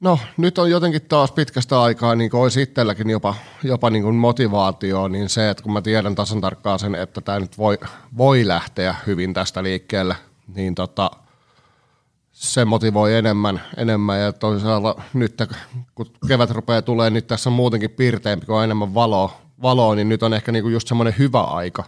No 0.00 0.18
nyt 0.36 0.58
on 0.58 0.70
jotenkin 0.70 1.02
taas 1.02 1.32
pitkästä 1.32 1.82
aikaa, 1.82 2.14
niin 2.14 2.30
kuin 2.30 2.42
olisi 2.42 2.62
itselläkin 2.62 3.10
jopa, 3.10 3.34
jopa 3.62 3.90
niin 3.90 4.02
kuin 4.02 4.14
motivaatio, 4.14 5.08
niin 5.08 5.28
se, 5.28 5.50
että 5.50 5.62
kun 5.62 5.72
mä 5.72 5.82
tiedän 5.82 6.14
tasan 6.14 6.40
tarkkaan 6.40 6.78
sen, 6.78 6.94
että 6.94 7.20
tämä 7.20 7.40
nyt 7.40 7.58
voi, 7.58 7.78
voi 8.16 8.46
lähteä 8.46 8.94
hyvin 9.06 9.34
tästä 9.34 9.62
liikkeelle, 9.62 10.16
niin 10.54 10.74
tota, 10.74 11.10
se 12.32 12.64
motivoi 12.64 13.14
enemmän, 13.14 13.60
enemmän 13.76 14.20
ja 14.20 14.32
toisaalta 14.32 15.02
nyt 15.14 15.42
kun 15.94 16.06
kevät 16.28 16.50
rupeaa 16.50 16.82
tulee, 16.82 17.10
niin 17.10 17.24
tässä 17.24 17.50
on 17.50 17.54
muutenkin 17.54 17.90
piirteempi, 17.90 18.46
kun 18.46 18.56
on 18.56 18.64
enemmän 18.64 18.94
valoa, 18.94 19.40
valoa 19.62 19.94
niin 19.94 20.08
nyt 20.08 20.22
on 20.22 20.34
ehkä 20.34 20.52
niinku 20.52 20.68
just 20.68 20.88
semmoinen 20.88 21.14
hyvä 21.18 21.40
aika. 21.40 21.84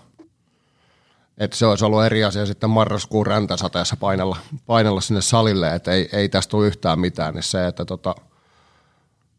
Että 1.39 1.57
se 1.57 1.67
olisi 1.67 1.85
ollut 1.85 2.05
eri 2.05 2.25
asia 2.25 2.47
sitten 2.47 2.71
marraskuun 2.71 3.27
räntäsateessa 3.27 3.97
painella, 3.97 4.37
painella 4.67 5.01
sinne 5.01 5.21
salille, 5.21 5.75
että 5.75 5.93
ei, 5.93 6.09
ei 6.13 6.29
tästä 6.29 6.51
tule 6.51 6.67
yhtään 6.67 7.01
mitään, 7.01 7.35
niin 7.35 7.43
se, 7.43 7.67
että 7.67 7.85
tota, 7.85 8.15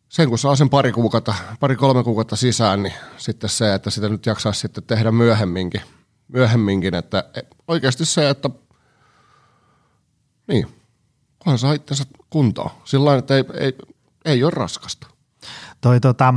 sen 0.09 0.29
kun 0.29 0.39
saa 0.39 0.55
sen 0.55 0.69
pari 0.69 0.91
kuukautta, 0.91 1.33
pari 1.59 1.75
kolme 1.75 2.03
kuukautta 2.03 2.35
sisään, 2.35 2.83
niin 2.83 2.93
sitten 3.17 3.49
se, 3.49 3.73
että 3.73 3.89
sitä 3.89 4.09
nyt 4.09 4.25
jaksaisi 4.25 4.59
sitten 4.59 4.83
tehdä 4.83 5.11
myöhemminkin, 5.11 5.81
myöhemminkin 6.27 6.95
että 6.95 7.23
oikeasti 7.67 8.05
se, 8.05 8.29
että 8.29 8.49
niin, 10.47 10.67
kunhan 11.39 11.59
saa 11.59 11.73
itsensä 11.73 12.03
kuntoon. 12.29 12.69
Sillä 12.83 13.15
että 13.15 13.35
ei, 13.35 13.43
ei, 13.53 13.77
ei 14.25 14.43
ole 14.43 14.51
raskasta. 14.51 15.07
Toi 15.81 15.99
tota, 15.99 16.33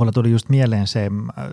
mulla 0.00 0.12
tuli 0.12 0.30
just 0.30 0.48
mieleen 0.48 0.86
se, 0.86 1.10
äh, 1.38 1.44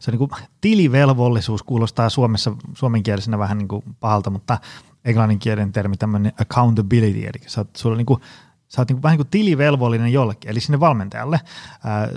se 0.00 0.10
niin 0.10 0.18
kuin 0.18 0.30
tilivelvollisuus 0.60 1.62
kuulostaa 1.62 2.10
Suomessa 2.10 2.52
suomenkielisenä 2.74 3.38
vähän 3.38 3.58
niin 3.58 3.68
kuin 3.68 3.82
pahalta, 4.00 4.30
mutta 4.30 4.58
englanninkielinen 5.04 5.72
termi 5.72 5.96
tämmöinen 5.96 6.32
accountability, 6.40 7.26
eli 7.26 7.40
sä 7.46 7.60
oot, 7.60 7.76
sulla 7.76 7.96
niin 7.96 8.06
kuin, 8.06 8.20
sä 8.68 8.80
oot 8.80 8.88
niin 8.88 8.96
kuin, 8.96 9.02
vähän 9.02 9.12
niin 9.12 9.26
kuin 9.26 9.30
tilivelvollinen 9.30 10.12
jollekin, 10.12 10.50
eli 10.50 10.60
sinne 10.60 10.80
valmentajalle. 10.80 11.40
Äh, 11.72 12.10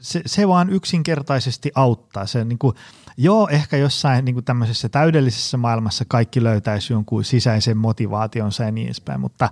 se, 0.00 0.22
se 0.26 0.48
vaan 0.48 0.70
yksinkertaisesti 0.70 1.72
auttaa. 1.74 2.26
Se 2.26 2.44
niin 2.44 2.58
kuin, 2.58 2.76
joo, 3.16 3.48
ehkä 3.48 3.76
jossain 3.76 4.24
niin 4.24 4.34
kuin 4.34 4.44
tämmöisessä 4.44 4.88
täydellisessä 4.88 5.56
maailmassa 5.56 6.04
kaikki 6.08 6.42
löytäisi 6.42 6.92
jonkun 6.92 7.24
sisäisen 7.24 7.76
motivaationsa 7.76 8.64
ja 8.64 8.70
niin 8.72 8.86
edespäin, 8.86 9.20
mutta 9.20 9.50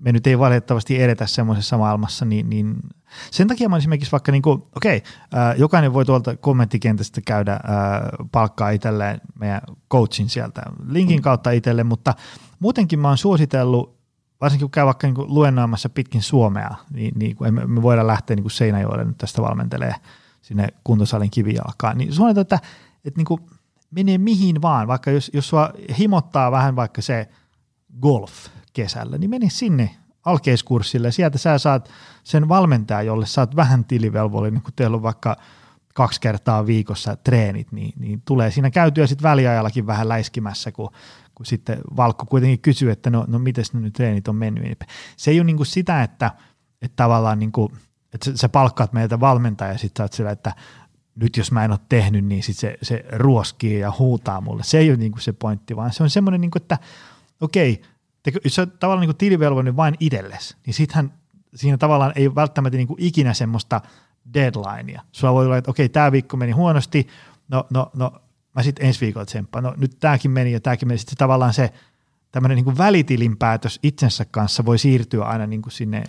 me 0.00 0.12
nyt 0.12 0.26
ei 0.26 0.38
valitettavasti 0.38 1.02
edetä 1.02 1.26
semmoisessa 1.26 1.78
maailmassa, 1.78 2.24
niin, 2.24 2.50
niin 2.50 2.76
sen 3.30 3.48
takia 3.48 3.68
mä 3.68 3.76
esimerkiksi 3.76 4.12
vaikka, 4.12 4.32
niin 4.32 4.42
kuin, 4.42 4.62
okei, 4.76 5.02
äh, 5.34 5.58
jokainen 5.58 5.92
voi 5.92 6.04
tuolta 6.04 6.36
kommenttikentästä 6.36 7.20
käydä 7.20 7.52
äh, 7.52 7.60
palkkaa 8.32 8.70
itselleen 8.70 9.20
meidän 9.40 9.60
coachin 9.90 10.28
sieltä 10.28 10.62
linkin 10.88 11.22
kautta 11.22 11.50
itselle, 11.50 11.84
mutta 11.84 12.14
muutenkin 12.58 12.98
mä 12.98 13.08
oon 13.08 13.18
suositellut 13.18 14.00
varsinkin 14.40 14.64
kun 14.64 14.70
käy 14.70 14.84
vaikka 14.86 15.06
niin 15.06 15.34
luennoimassa 15.34 15.88
pitkin 15.88 16.22
Suomea, 16.22 16.74
niin, 16.92 17.12
niin 17.18 17.36
kun 17.36 17.54
me, 17.54 17.66
me 17.66 17.82
voidaan 17.82 18.06
lähteä 18.06 18.36
niin 18.36 18.50
Seinäjoelle 18.50 19.04
nyt 19.04 19.18
tästä 19.18 19.42
valmentelee 19.42 19.94
sinne 20.42 20.68
kuntosalin 20.84 21.30
kivijalkaan, 21.30 21.98
niin 21.98 22.12
suunnitellaan, 22.12 22.42
että, 22.42 22.58
että 23.04 23.18
niin 23.18 23.26
kuin 23.26 23.40
menee 23.90 24.18
mihin 24.18 24.62
vaan, 24.62 24.88
vaikka 24.88 25.10
jos, 25.10 25.30
jos 25.34 25.48
sua 25.48 25.70
himottaa 25.98 26.50
vähän 26.50 26.76
vaikka 26.76 27.02
se 27.02 27.28
golf 28.00 28.32
kesällä, 28.72 29.18
niin 29.18 29.30
mene 29.30 29.50
sinne 29.50 29.96
alkeiskurssille 30.24 31.12
sieltä 31.12 31.38
sä 31.38 31.58
saat 31.58 31.90
sen 32.24 32.48
valmentajan, 32.48 33.06
jolle 33.06 33.26
sä 33.26 33.40
oot 33.40 33.56
vähän 33.56 33.84
tilivelvollinen, 33.84 34.62
kun 34.62 34.72
teillä 34.76 34.94
on 34.94 35.02
vaikka 35.02 35.36
kaksi 35.94 36.20
kertaa 36.20 36.66
viikossa 36.66 37.16
treenit, 37.16 37.72
niin, 37.72 37.92
niin 37.98 38.22
tulee 38.24 38.50
siinä 38.50 38.70
käytyä 38.70 39.06
sitten 39.06 39.30
väliajallakin 39.30 39.86
vähän 39.86 40.08
läiskimässä, 40.08 40.72
kun 40.72 40.90
kun 41.40 41.46
sitten 41.46 41.78
Valkko 41.96 42.26
kuitenkin 42.26 42.60
kysyy, 42.60 42.90
että 42.90 43.10
no, 43.10 43.24
no 43.28 43.38
miten 43.38 43.64
nyt 43.72 43.92
treenit 43.92 44.28
on 44.28 44.36
mennyt. 44.36 44.64
Niin 44.64 44.76
se 45.16 45.30
ei 45.30 45.40
ole 45.40 45.44
niin 45.44 45.66
sitä, 45.66 46.02
että, 46.02 46.30
että 46.82 46.96
tavallaan 46.96 47.38
niin 47.38 47.52
kuin, 47.52 47.72
että 48.14 48.30
sä 48.34 48.48
palkkaat 48.48 48.92
meiltä 48.92 49.20
valmentaja 49.20 49.72
ja 49.72 49.78
sitten 49.78 50.00
sä 50.00 50.04
oot 50.04 50.12
sillä, 50.12 50.30
että 50.30 50.54
nyt 51.14 51.36
jos 51.36 51.52
mä 51.52 51.64
en 51.64 51.70
ole 51.70 51.80
tehnyt, 51.88 52.24
niin 52.24 52.42
sit 52.42 52.56
se, 52.56 52.78
se 52.82 53.04
ruoskii 53.12 53.78
ja 53.78 53.92
huutaa 53.98 54.40
mulle. 54.40 54.62
Se 54.62 54.78
ei 54.78 54.90
ole 54.90 54.96
niin 54.96 55.12
kuin 55.12 55.22
se 55.22 55.32
pointti, 55.32 55.76
vaan 55.76 55.92
se 55.92 56.02
on 56.02 56.10
semmoinen, 56.10 56.40
niin 56.40 56.50
kuin, 56.50 56.62
että 56.62 56.78
okei, 57.40 57.82
te, 58.22 58.32
jos 58.44 58.54
sä 58.54 58.66
tavallaan 58.66 59.06
niin 59.06 59.16
tilivelvollinen 59.16 59.76
vain 59.76 59.94
itsellesi, 60.00 60.56
niin 60.66 60.74
sittenhän 60.74 61.12
siinä 61.54 61.78
tavallaan 61.78 62.12
ei 62.14 62.34
välttämättä 62.34 62.76
niin 62.76 62.88
kuin 62.88 63.02
ikinä 63.02 63.34
semmoista 63.34 63.80
deadlinea. 64.34 65.02
Sulla 65.12 65.34
voi 65.34 65.46
olla, 65.46 65.56
että 65.56 65.70
okei, 65.70 65.88
tämä 65.88 66.12
viikko 66.12 66.36
meni 66.36 66.52
huonosti, 66.52 67.06
no, 67.48 67.66
no, 67.70 67.90
no 67.96 68.12
mä 68.54 68.62
sitten 68.62 68.86
ensi 68.86 69.00
viikolla 69.00 69.26
tsemppaan, 69.26 69.64
no 69.64 69.74
nyt 69.76 69.96
tämäkin 70.00 70.30
meni 70.30 70.52
ja 70.52 70.60
tämäkin 70.60 70.88
meni, 70.88 70.98
sitten 70.98 71.16
tavallaan 71.16 71.54
se 71.54 71.72
tämmöinen 72.32 72.56
niin 72.56 72.78
välitilinpäätös 72.78 73.78
itsensä 73.82 74.24
kanssa 74.30 74.64
voi 74.64 74.78
siirtyä 74.78 75.24
aina 75.24 75.46
niin 75.46 75.62
kuin 75.62 75.72
sinne 75.72 76.02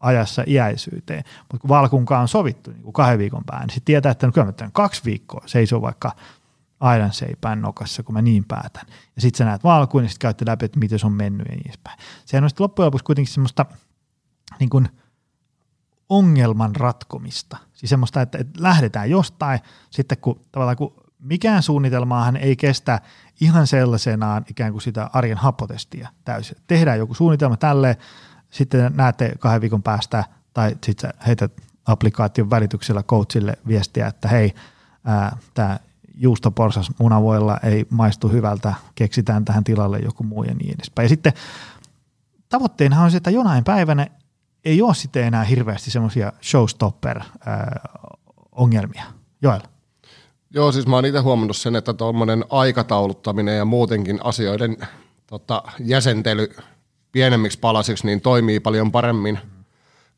ajassa 0.00 0.44
iäisyyteen, 0.46 1.24
mutta 1.38 1.58
kun 1.58 1.68
valkunkaan 1.68 2.22
on 2.22 2.28
sovittu 2.28 2.70
niin 2.70 2.82
kuin 2.82 2.92
kahden 2.92 3.18
viikon 3.18 3.44
päähän, 3.46 3.66
niin 3.66 3.74
sitten 3.74 3.86
tietää, 3.86 4.12
että 4.12 4.26
no 4.26 4.32
kyllä 4.32 4.46
mä 4.46 4.70
kaksi 4.72 5.02
viikkoa 5.04 5.42
seisoo 5.46 5.82
vaikka 5.82 6.12
aidan 6.80 7.12
seipään 7.12 7.62
nokassa, 7.62 8.02
kun 8.02 8.12
mä 8.12 8.22
niin 8.22 8.44
päätän. 8.44 8.84
Ja 9.16 9.22
sitten 9.22 9.38
sä 9.38 9.44
näet 9.44 9.64
valkuun 9.64 10.02
ja 10.02 10.08
sitten 10.08 10.20
käytte 10.20 10.44
läpi, 10.46 10.64
että 10.64 10.78
miten 10.78 10.98
se 10.98 11.06
on 11.06 11.12
mennyt 11.12 11.46
ja 11.46 11.54
niin 11.54 11.66
edespäin. 11.66 11.98
Sehän 12.24 12.44
on 12.44 12.50
sitten 12.50 12.64
loppujen 12.64 12.86
lopuksi 12.86 13.04
kuitenkin 13.04 13.34
semmoista 13.34 13.66
niin 14.60 14.70
kuin 14.70 14.88
ongelman 16.08 16.76
ratkomista. 16.76 17.56
Siis 17.72 17.90
semmoista, 17.90 18.20
että, 18.20 18.38
että 18.38 18.62
lähdetään 18.62 19.10
jostain, 19.10 19.60
sitten 19.90 20.18
kun 20.18 20.40
tavallaan 20.52 20.76
kun 20.76 20.94
mikään 21.18 21.62
suunnitelmaahan 21.62 22.36
ei 22.36 22.56
kestä 22.56 23.00
ihan 23.40 23.66
sellaisenaan 23.66 24.44
ikään 24.50 24.72
kuin 24.72 24.82
sitä 24.82 25.10
arjen 25.12 25.38
hapotestia 25.38 26.08
täysin. 26.24 26.56
Tehdään 26.66 26.98
joku 26.98 27.14
suunnitelma 27.14 27.56
tälle, 27.56 27.98
sitten 28.50 28.92
näette 28.96 29.32
kahden 29.38 29.60
viikon 29.60 29.82
päästä, 29.82 30.24
tai 30.54 30.76
sitten 30.84 31.12
heität 31.26 31.52
applikaation 31.86 32.50
välityksellä 32.50 33.02
coachille 33.02 33.58
viestiä, 33.68 34.06
että 34.06 34.28
hei, 34.28 34.54
tämä 35.54 35.78
juustoporsas 36.16 36.90
munavoilla 36.98 37.58
ei 37.62 37.86
maistu 37.90 38.28
hyvältä, 38.28 38.74
keksitään 38.94 39.44
tähän 39.44 39.64
tilalle 39.64 39.98
joku 39.98 40.22
muu 40.22 40.44
ja 40.44 40.54
niin 40.54 40.74
edespäin. 40.74 41.04
Ja 41.04 41.08
sitten 41.08 41.32
tavoitteenahan 42.48 43.04
on 43.04 43.10
se, 43.10 43.16
että 43.16 43.30
jonain 43.30 43.64
päivänä 43.64 44.06
ei 44.64 44.82
ole 44.82 44.94
sitten 44.94 45.24
enää 45.24 45.44
hirveästi 45.44 45.90
semmoisia 45.90 46.32
showstopper-ongelmia. 46.42 49.04
Joel? 49.42 49.60
Joo, 50.50 50.72
siis 50.72 50.86
mä 50.86 50.96
oon 50.96 51.04
itse 51.04 51.18
huomannut 51.18 51.56
sen, 51.56 51.76
että 51.76 51.94
tuommoinen 51.94 52.44
aikatauluttaminen 52.50 53.56
ja 53.56 53.64
muutenkin 53.64 54.20
asioiden 54.24 54.76
tota, 55.26 55.62
jäsentely 55.78 56.56
pienemmiksi 57.12 57.58
palasiksi 57.58 58.06
niin 58.06 58.20
toimii 58.20 58.60
paljon 58.60 58.92
paremmin 58.92 59.38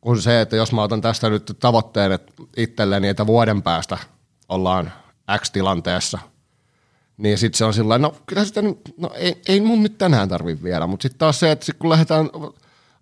kuin 0.00 0.22
se, 0.22 0.40
että 0.40 0.56
jos 0.56 0.72
mä 0.72 0.82
otan 0.82 1.00
tästä 1.00 1.30
nyt 1.30 1.56
tavoitteen 1.60 2.12
että 2.12 2.32
itselleni, 2.56 3.08
että 3.08 3.26
vuoden 3.26 3.62
päästä 3.62 3.98
ollaan 4.48 4.92
X-tilanteessa, 5.38 6.18
niin 7.16 7.38
sitten 7.38 7.58
se 7.58 7.64
on 7.64 7.74
sillä 7.74 7.98
no 7.98 8.14
kyllä 8.26 8.44
sitä 8.44 8.62
nyt, 8.62 8.94
no 8.96 9.10
ei, 9.14 9.40
ei 9.48 9.60
mun 9.60 9.82
nyt 9.82 9.98
tänään 9.98 10.28
tarvi 10.28 10.58
vielä, 10.62 10.86
mutta 10.86 11.02
sitten 11.02 11.18
taas 11.18 11.40
se, 11.40 11.50
että 11.50 11.66
sit 11.66 11.76
kun 11.78 11.90
lähdetään 11.90 12.30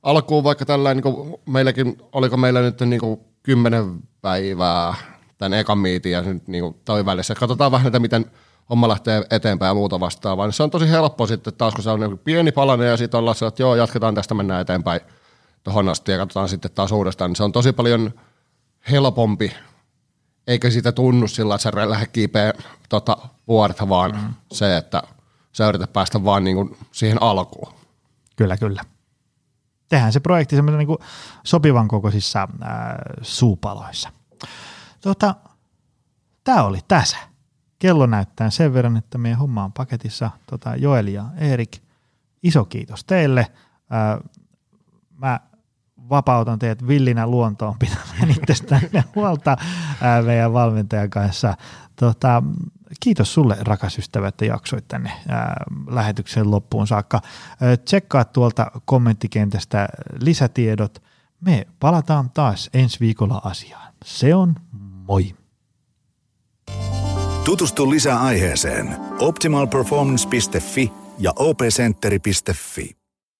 alkuun 0.03 0.45
vaikka 0.45 0.67
tällainen, 0.67 1.05
niin 1.05 1.35
meilläkin, 1.47 1.97
oliko 2.13 2.37
meillä 2.37 2.61
nyt 2.61 2.81
niin 2.81 3.01
kuin 3.01 3.21
kymmenen 3.43 4.01
päivää 4.23 4.95
tämän 5.39 5.59
ekan 5.59 5.79
miitin 5.79 6.13
ja 6.13 6.23
nyt 6.23 6.49
niin 6.49 6.65
kuin 6.65 6.77
toi 6.85 7.07
välissä. 7.07 7.35
Katsotaan 7.35 7.73
vähän, 7.73 7.87
että 7.87 7.99
miten 7.99 8.27
homma 8.71 8.89
lähtee 8.89 9.23
eteenpäin 9.31 9.71
ja 9.71 9.75
muuta 9.75 10.01
vastaavaa. 10.01 10.47
Niin 10.47 10.53
se 10.53 10.63
on 10.63 10.71
tosi 10.71 10.91
helppo 10.91 11.27
sitten 11.27 11.55
taas, 11.55 11.75
kun 11.75 11.85
se 11.85 11.91
on 11.91 12.01
niin 12.01 12.19
pieni 12.19 12.53
palanen 12.53 12.89
ja 12.89 12.97
sitten 12.97 13.19
ollaan 13.19 13.37
että 13.49 13.63
joo, 13.63 13.75
jatketaan 13.75 14.15
tästä, 14.15 14.35
mennään 14.35 14.61
eteenpäin 14.61 15.01
tuohon 15.65 15.89
asti 15.89 16.13
ja 16.13 16.19
katsotaan 16.19 16.49
sitten 16.49 16.71
taas 16.75 16.93
uudestaan. 16.93 17.31
Niin 17.31 17.37
se 17.37 17.45
on 17.45 17.53
tosi 17.53 17.73
paljon 17.73 18.13
helpompi, 18.91 19.53
eikä 20.47 20.71
siitä 20.71 20.93
tunnu 20.93 21.29
sillä, 21.29 21.55
että 21.55 21.63
sä 21.63 21.89
lähdet 21.89 22.11
kiipeä 22.11 22.53
tota, 22.89 23.17
vuorta, 23.49 23.89
vaan 23.89 24.13
mm. 24.17 24.35
se, 24.53 24.77
että 24.77 25.03
sä 25.53 25.69
yrität 25.69 25.93
päästä 25.93 26.25
vaan 26.25 26.45
niin 26.45 26.57
kuin 26.57 26.77
siihen 26.93 27.23
alkuun. 27.23 27.73
Kyllä, 28.37 28.57
kyllä. 28.57 28.85
Tehdään 29.89 30.13
se 30.13 30.21
projekti 30.21 30.57
semmoinen 30.57 30.87
niin 30.87 30.99
sopivan 31.45 31.89
kokoisissa 31.89 32.49
ää, 32.61 32.99
suupaloissa. 33.23 34.09
Tota, 35.01 35.35
Tämä 36.47 36.63
oli 36.63 36.79
tässä. 36.89 37.17
Kello 37.79 38.07
näyttää 38.07 38.51
sen 38.51 38.75
verran, 38.75 38.97
että 38.97 39.19
meidän 39.19 39.39
homma 39.39 39.65
on 39.65 39.73
paketissa. 39.73 40.31
Tota, 40.51 40.77
Joel 40.77 41.07
ja 41.07 41.25
Erik, 41.37 41.77
iso 42.43 42.65
kiitos 42.65 43.05
teille. 43.05 43.47
Ää, 43.91 44.21
mä 45.19 45.41
vapautan 46.11 46.59
teidät 46.59 46.87
villinä 46.87 47.27
luontoon 47.27 47.79
pitämään 47.79 48.31
itsestään 48.31 48.83
huolta 49.15 49.57
meidän 50.25 50.53
valmentajan 50.53 51.11
kanssa. 51.11 51.55
Tota, 51.97 52.43
kiitos 53.01 53.35
sulle 53.35 53.57
rakas 53.61 53.99
ystävä, 53.99 54.29
että 54.29 54.45
jaksoit 54.45 54.89
tänne 54.89 55.13
ää, 55.29 55.65
lähetyksen 55.91 56.51
loppuun 56.51 56.87
saakka. 56.87 57.21
Ää, 57.61 57.77
tsekkaa 57.77 58.25
tuolta 58.25 58.71
kommenttikentästä 58.85 59.89
lisätiedot. 60.21 61.03
Me 61.41 61.67
palataan 61.81 62.31
taas 62.31 62.71
ensi 62.75 63.01
viikolla 63.01 63.41
asiaan. 63.45 63.93
Se 64.05 64.35
on 64.35 64.55
moi. 65.07 65.35
Tutustu 67.45 67.91
lisää 67.91 68.21
aiheeseen 68.21 68.97
optimalperformance.fi 69.21 70.93
ja 71.19 71.33
opcenteri.fi. 71.37 73.06